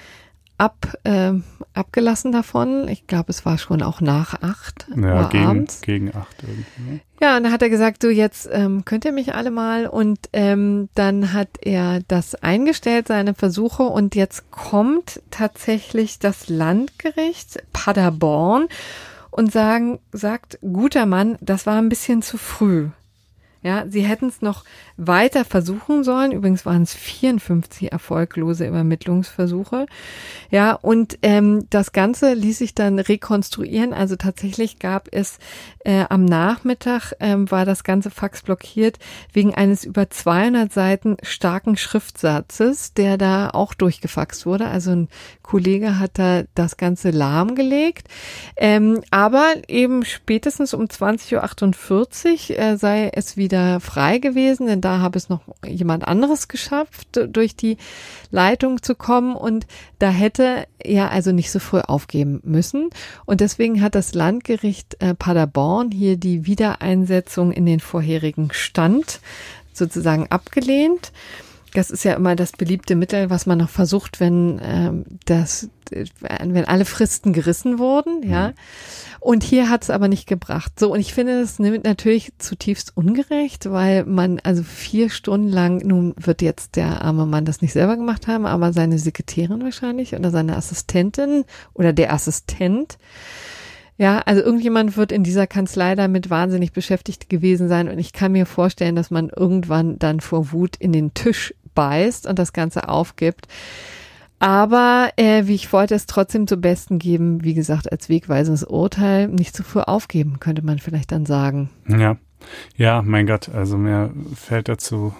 ab, 0.61 0.93
äh, 1.05 1.33
abgelassen 1.73 2.31
davon. 2.31 2.87
Ich 2.87 3.07
glaube, 3.07 3.29
es 3.29 3.45
war 3.45 3.57
schon 3.57 3.81
auch 3.81 3.99
nach 3.99 4.41
acht 4.43 4.85
ja, 4.95 5.23
Uhr 5.23 5.29
gegen, 5.29 5.45
abends. 5.45 5.81
gegen 5.81 6.15
acht 6.15 6.35
irgendwie. 6.43 6.81
ne? 6.93 6.99
Ja, 7.19 7.37
und 7.37 7.43
dann 7.43 7.51
hat 7.51 7.63
er 7.63 7.69
gesagt, 7.69 8.03
du 8.03 8.11
jetzt 8.11 8.47
ähm, 8.51 8.85
könnt 8.85 9.03
ihr 9.03 9.11
mich 9.11 9.33
alle 9.33 9.49
mal 9.49 9.87
und 9.87 10.19
ähm, 10.33 10.89
dann 10.93 11.33
hat 11.33 11.49
er 11.61 12.01
das 12.07 12.35
eingestellt, 12.35 13.07
seine 13.07 13.33
Versuche 13.33 13.83
und 13.83 14.15
jetzt 14.15 14.51
kommt 14.51 15.21
tatsächlich 15.31 16.19
das 16.19 16.47
Landgericht 16.47 17.63
Paderborn 17.73 18.67
und 19.31 19.51
sagen, 19.51 19.99
sagt, 20.11 20.59
guter 20.61 21.07
Mann, 21.07 21.37
das 21.41 21.65
war 21.65 21.77
ein 21.77 21.89
bisschen 21.89 22.21
zu 22.21 22.37
früh. 22.37 22.89
Ja, 23.63 23.85
sie 23.87 24.01
hätten 24.01 24.27
es 24.27 24.41
noch 24.41 24.63
weiter 24.97 25.45
versuchen 25.45 26.03
sollen. 26.03 26.31
Übrigens 26.31 26.65
waren 26.65 26.81
es 26.81 26.95
54 26.95 27.91
erfolglose 27.91 28.65
Übermittlungsversuche. 28.65 29.85
Ja, 30.49 30.73
und 30.73 31.19
ähm, 31.21 31.67
das 31.69 31.91
Ganze 31.91 32.33
ließ 32.33 32.57
sich 32.57 32.73
dann 32.73 32.97
rekonstruieren. 32.97 33.93
Also 33.93 34.15
tatsächlich 34.15 34.79
gab 34.79 35.09
es 35.11 35.37
äh, 35.85 36.05
am 36.09 36.25
Nachmittag 36.25 37.13
ähm, 37.19 37.51
war 37.51 37.65
das 37.65 37.83
ganze 37.83 38.09
Fax 38.09 38.41
blockiert 38.41 38.97
wegen 39.31 39.53
eines 39.53 39.83
über 39.83 40.09
200 40.09 40.73
Seiten 40.73 41.17
starken 41.21 41.77
Schriftsatzes, 41.77 42.95
der 42.95 43.17
da 43.17 43.51
auch 43.51 43.75
durchgefaxt 43.75 44.47
wurde. 44.47 44.67
Also 44.67 44.91
ein 44.91 45.07
Kollege 45.43 45.99
hat 45.99 46.17
da 46.17 46.43
das 46.55 46.77
Ganze 46.77 47.11
lahmgelegt. 47.11 48.07
Ähm, 48.57 49.01
aber 49.11 49.53
eben 49.67 50.03
spätestens 50.03 50.73
um 50.73 50.85
20.48 50.85 52.51
Uhr 52.51 52.59
äh, 52.59 52.77
sei 52.77 53.11
es 53.13 53.37
wieder 53.37 53.50
frei 53.79 54.17
gewesen, 54.17 54.67
denn 54.67 54.81
da 54.81 54.99
habe 54.99 55.17
es 55.17 55.29
noch 55.29 55.41
jemand 55.65 56.07
anderes 56.07 56.47
geschafft, 56.47 57.19
durch 57.27 57.55
die 57.55 57.77
Leitung 58.31 58.81
zu 58.81 58.95
kommen 58.95 59.35
und 59.35 59.67
da 59.99 60.09
hätte 60.09 60.67
er 60.79 61.11
also 61.11 61.31
nicht 61.31 61.51
so 61.51 61.59
früh 61.59 61.79
aufgeben 61.79 62.41
müssen. 62.43 62.89
Und 63.25 63.41
deswegen 63.41 63.81
hat 63.81 63.95
das 63.95 64.13
Landgericht 64.13 64.97
äh, 65.01 65.13
Paderborn 65.13 65.91
hier 65.91 66.17
die 66.17 66.45
Wiedereinsetzung 66.45 67.51
in 67.51 67.65
den 67.65 67.79
vorherigen 67.79 68.49
Stand 68.51 69.19
sozusagen 69.73 70.27
abgelehnt. 70.29 71.11
Das 71.73 71.89
ist 71.89 72.03
ja 72.03 72.13
immer 72.13 72.35
das 72.35 72.51
beliebte 72.51 72.95
Mittel, 72.95 73.29
was 73.29 73.45
man 73.45 73.57
noch 73.57 73.69
versucht, 73.69 74.19
wenn 74.19 74.59
ähm, 74.63 75.05
das, 75.25 75.69
wenn 75.89 76.65
alle 76.65 76.85
Fristen 76.85 77.33
gerissen 77.33 77.79
wurden, 77.79 78.23
ja. 78.29 78.49
Mhm. 78.49 78.53
Und 79.19 79.43
hier 79.43 79.69
hat 79.69 79.83
es 79.83 79.91
aber 79.91 80.07
nicht 80.07 80.27
gebracht. 80.27 80.79
So, 80.79 80.91
und 80.91 80.99
ich 80.99 81.13
finde 81.13 81.39
das 81.39 81.59
natürlich 81.59 82.33
zutiefst 82.39 82.97
ungerecht, 82.97 83.71
weil 83.71 84.03
man 84.05 84.39
also 84.43 84.63
vier 84.63 85.11
Stunden 85.11 85.49
lang, 85.49 85.85
nun 85.85 86.15
wird 86.17 86.41
jetzt 86.41 86.75
der 86.75 87.03
arme 87.03 87.27
Mann 87.27 87.45
das 87.45 87.61
nicht 87.61 87.73
selber 87.73 87.97
gemacht 87.97 88.27
haben, 88.27 88.47
aber 88.47 88.73
seine 88.73 88.97
Sekretärin 88.97 89.63
wahrscheinlich 89.63 90.15
oder 90.15 90.31
seine 90.31 90.57
Assistentin 90.57 91.45
oder 91.73 91.93
der 91.93 92.11
Assistent. 92.13 92.97
Ja, 94.01 94.17
also 94.25 94.41
irgendjemand 94.41 94.97
wird 94.97 95.11
in 95.11 95.23
dieser 95.23 95.45
Kanzlei 95.45 95.93
damit 95.93 96.31
wahnsinnig 96.31 96.71
beschäftigt 96.71 97.29
gewesen 97.29 97.67
sein 97.67 97.87
und 97.87 97.99
ich 97.99 98.13
kann 98.13 98.31
mir 98.31 98.47
vorstellen, 98.47 98.95
dass 98.95 99.11
man 99.11 99.29
irgendwann 99.29 99.99
dann 99.99 100.21
vor 100.21 100.51
Wut 100.51 100.75
in 100.77 100.91
den 100.91 101.13
Tisch 101.13 101.53
beißt 101.73 102.27
und 102.27 102.39
das 102.39 102.53
Ganze 102.53 102.89
aufgibt. 102.89 103.47
Aber 104.39 105.11
äh, 105.17 105.45
wie 105.45 105.53
ich 105.53 105.71
wollte 105.71 105.93
es 105.93 106.07
trotzdem 106.07 106.47
zum 106.47 106.61
Besten 106.61 106.97
geben, 106.97 107.43
wie 107.43 107.53
gesagt, 107.53 107.91
als 107.91 108.09
wegweisendes 108.09 108.63
Urteil, 108.63 109.27
nicht 109.27 109.55
zu 109.55 109.63
früh 109.63 109.81
aufgeben, 109.81 110.39
könnte 110.39 110.65
man 110.65 110.79
vielleicht 110.79 111.11
dann 111.11 111.27
sagen. 111.27 111.69
Ja. 111.87 112.17
Ja, 112.75 113.03
mein 113.03 113.27
Gott, 113.27 113.49
also 113.49 113.77
mir 113.77 114.11
fällt 114.33 114.67
dazu 114.67 115.13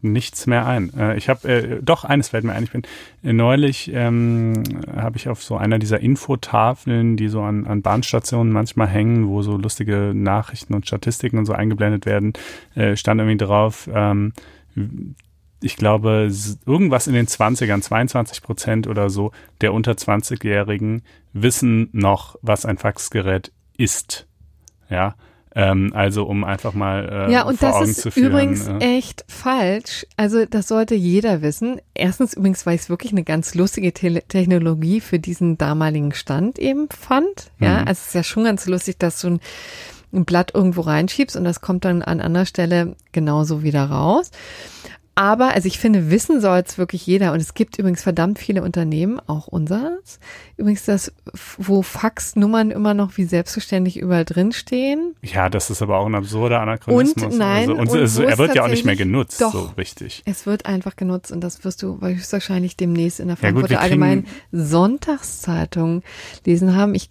nichts 0.00 0.46
mehr 0.46 0.66
ein. 0.66 0.92
Äh, 0.96 1.16
ich 1.16 1.28
habe 1.28 1.48
äh, 1.48 1.82
doch 1.82 2.04
eines 2.04 2.28
fällt 2.28 2.44
mir 2.44 2.52
ein. 2.52 2.64
Ich 2.64 2.72
bin 2.72 2.82
äh, 3.22 3.32
neulich 3.32 3.90
ähm, 3.92 4.62
habe 4.94 5.16
ich 5.16 5.28
auf 5.28 5.42
so 5.42 5.56
einer 5.56 5.78
dieser 5.78 6.00
Infotafeln, 6.00 7.16
die 7.16 7.28
so 7.28 7.42
an, 7.42 7.66
an 7.66 7.82
Bahnstationen 7.82 8.52
manchmal 8.52 8.88
hängen, 8.88 9.28
wo 9.28 9.42
so 9.42 9.56
lustige 9.56 10.12
Nachrichten 10.14 10.74
und 10.74 10.86
Statistiken 10.86 11.38
und 11.38 11.46
so 11.46 11.52
eingeblendet 11.52 12.06
werden, 12.06 12.32
äh, 12.74 12.96
stand 12.96 13.20
irgendwie 13.20 13.44
drauf. 13.44 13.88
Ähm, 13.92 14.32
ich 15.60 15.76
glaube, 15.76 16.30
irgendwas 16.66 17.06
in 17.06 17.14
den 17.14 17.26
20ern, 17.26 17.80
22 17.82 18.42
Prozent 18.42 18.86
oder 18.86 19.10
so 19.10 19.32
der 19.60 19.72
unter 19.72 19.92
20-Jährigen 19.92 21.02
wissen 21.32 21.88
noch, 21.92 22.36
was 22.42 22.64
ein 22.64 22.78
Faxgerät 22.78 23.52
ist. 23.76 24.26
Ja, 24.90 25.14
ähm, 25.54 25.92
also 25.94 26.24
um 26.24 26.44
einfach 26.44 26.74
mal 26.74 27.26
äh, 27.28 27.32
ja, 27.32 27.42
und 27.42 27.58
vor 27.58 27.68
das 27.68 27.76
Augen 27.76 27.90
ist 27.90 28.02
führen. 28.12 28.26
übrigens 28.30 28.66
äh, 28.68 28.78
echt 28.98 29.24
falsch. 29.28 30.06
Also 30.16 30.44
das 30.46 30.68
sollte 30.68 30.94
jeder 30.94 31.42
wissen. 31.42 31.80
Erstens 31.94 32.34
übrigens, 32.34 32.64
weil 32.66 32.74
ich 32.76 32.82
es 32.82 32.90
wirklich 32.90 33.12
eine 33.12 33.24
ganz 33.24 33.54
lustige 33.54 33.92
Tele 33.92 34.22
Technologie 34.22 35.00
für 35.00 35.18
diesen 35.18 35.58
damaligen 35.58 36.12
Stand 36.12 36.58
eben 36.58 36.88
fand. 36.90 37.50
Ja, 37.60 37.80
Mhm. 37.82 37.88
also 37.88 37.90
es 37.92 38.06
ist 38.08 38.14
ja 38.14 38.22
schon 38.22 38.44
ganz 38.44 38.66
lustig, 38.66 38.98
dass 38.98 39.20
du 39.20 39.28
ein, 39.28 39.40
ein 40.12 40.24
Blatt 40.24 40.52
irgendwo 40.54 40.82
reinschiebst 40.82 41.36
und 41.36 41.44
das 41.44 41.60
kommt 41.60 41.84
dann 41.84 42.02
an 42.02 42.20
anderer 42.20 42.46
Stelle 42.46 42.94
genauso 43.12 43.62
wieder 43.62 43.84
raus. 43.90 44.30
Aber, 45.18 45.52
also 45.52 45.66
ich 45.66 45.80
finde, 45.80 46.12
wissen 46.12 46.40
soll 46.40 46.62
es 46.64 46.78
wirklich 46.78 47.04
jeder. 47.04 47.32
Und 47.32 47.40
es 47.40 47.54
gibt 47.54 47.76
übrigens 47.76 48.04
verdammt 48.04 48.38
viele 48.38 48.62
Unternehmen, 48.62 49.18
auch 49.26 49.48
unseres. 49.48 50.20
Übrigens 50.56 50.84
das, 50.84 51.12
wo 51.56 51.82
Faxnummern 51.82 52.70
immer 52.70 52.94
noch 52.94 53.16
wie 53.16 53.24
selbstverständlich 53.24 53.98
überall 53.98 54.24
drinstehen. 54.24 55.16
ja, 55.22 55.50
das 55.50 55.70
ist 55.70 55.82
aber 55.82 55.98
auch 55.98 56.06
ein 56.06 56.14
absurder 56.14 56.60
Anachronismus. 56.60 57.32
Und 57.32 57.36
nein, 57.38 57.62
also, 57.68 57.72
und, 57.72 57.88
und 57.90 57.98
also, 57.98 58.22
wo 58.22 58.26
er 58.28 58.38
wird 58.38 58.54
ja 58.54 58.62
auch 58.62 58.68
nicht 58.68 58.84
mehr 58.84 58.94
genutzt, 58.94 59.40
Doch. 59.40 59.50
so 59.52 59.72
richtig. 59.76 60.22
Es 60.24 60.46
wird 60.46 60.66
einfach 60.66 60.94
genutzt 60.94 61.32
und 61.32 61.40
das 61.40 61.64
wirst 61.64 61.82
du 61.82 62.00
höchstwahrscheinlich 62.00 62.76
demnächst 62.76 63.18
in 63.18 63.26
der 63.26 63.34
Ja, 63.38 63.40
Frankfurter 63.40 63.74
kriegen- 63.74 63.80
Allgemeinen 63.80 64.26
Sonntagszeitung 64.52 66.04
lesen 66.46 66.76
haben. 66.76 66.94
Ich 66.94 67.10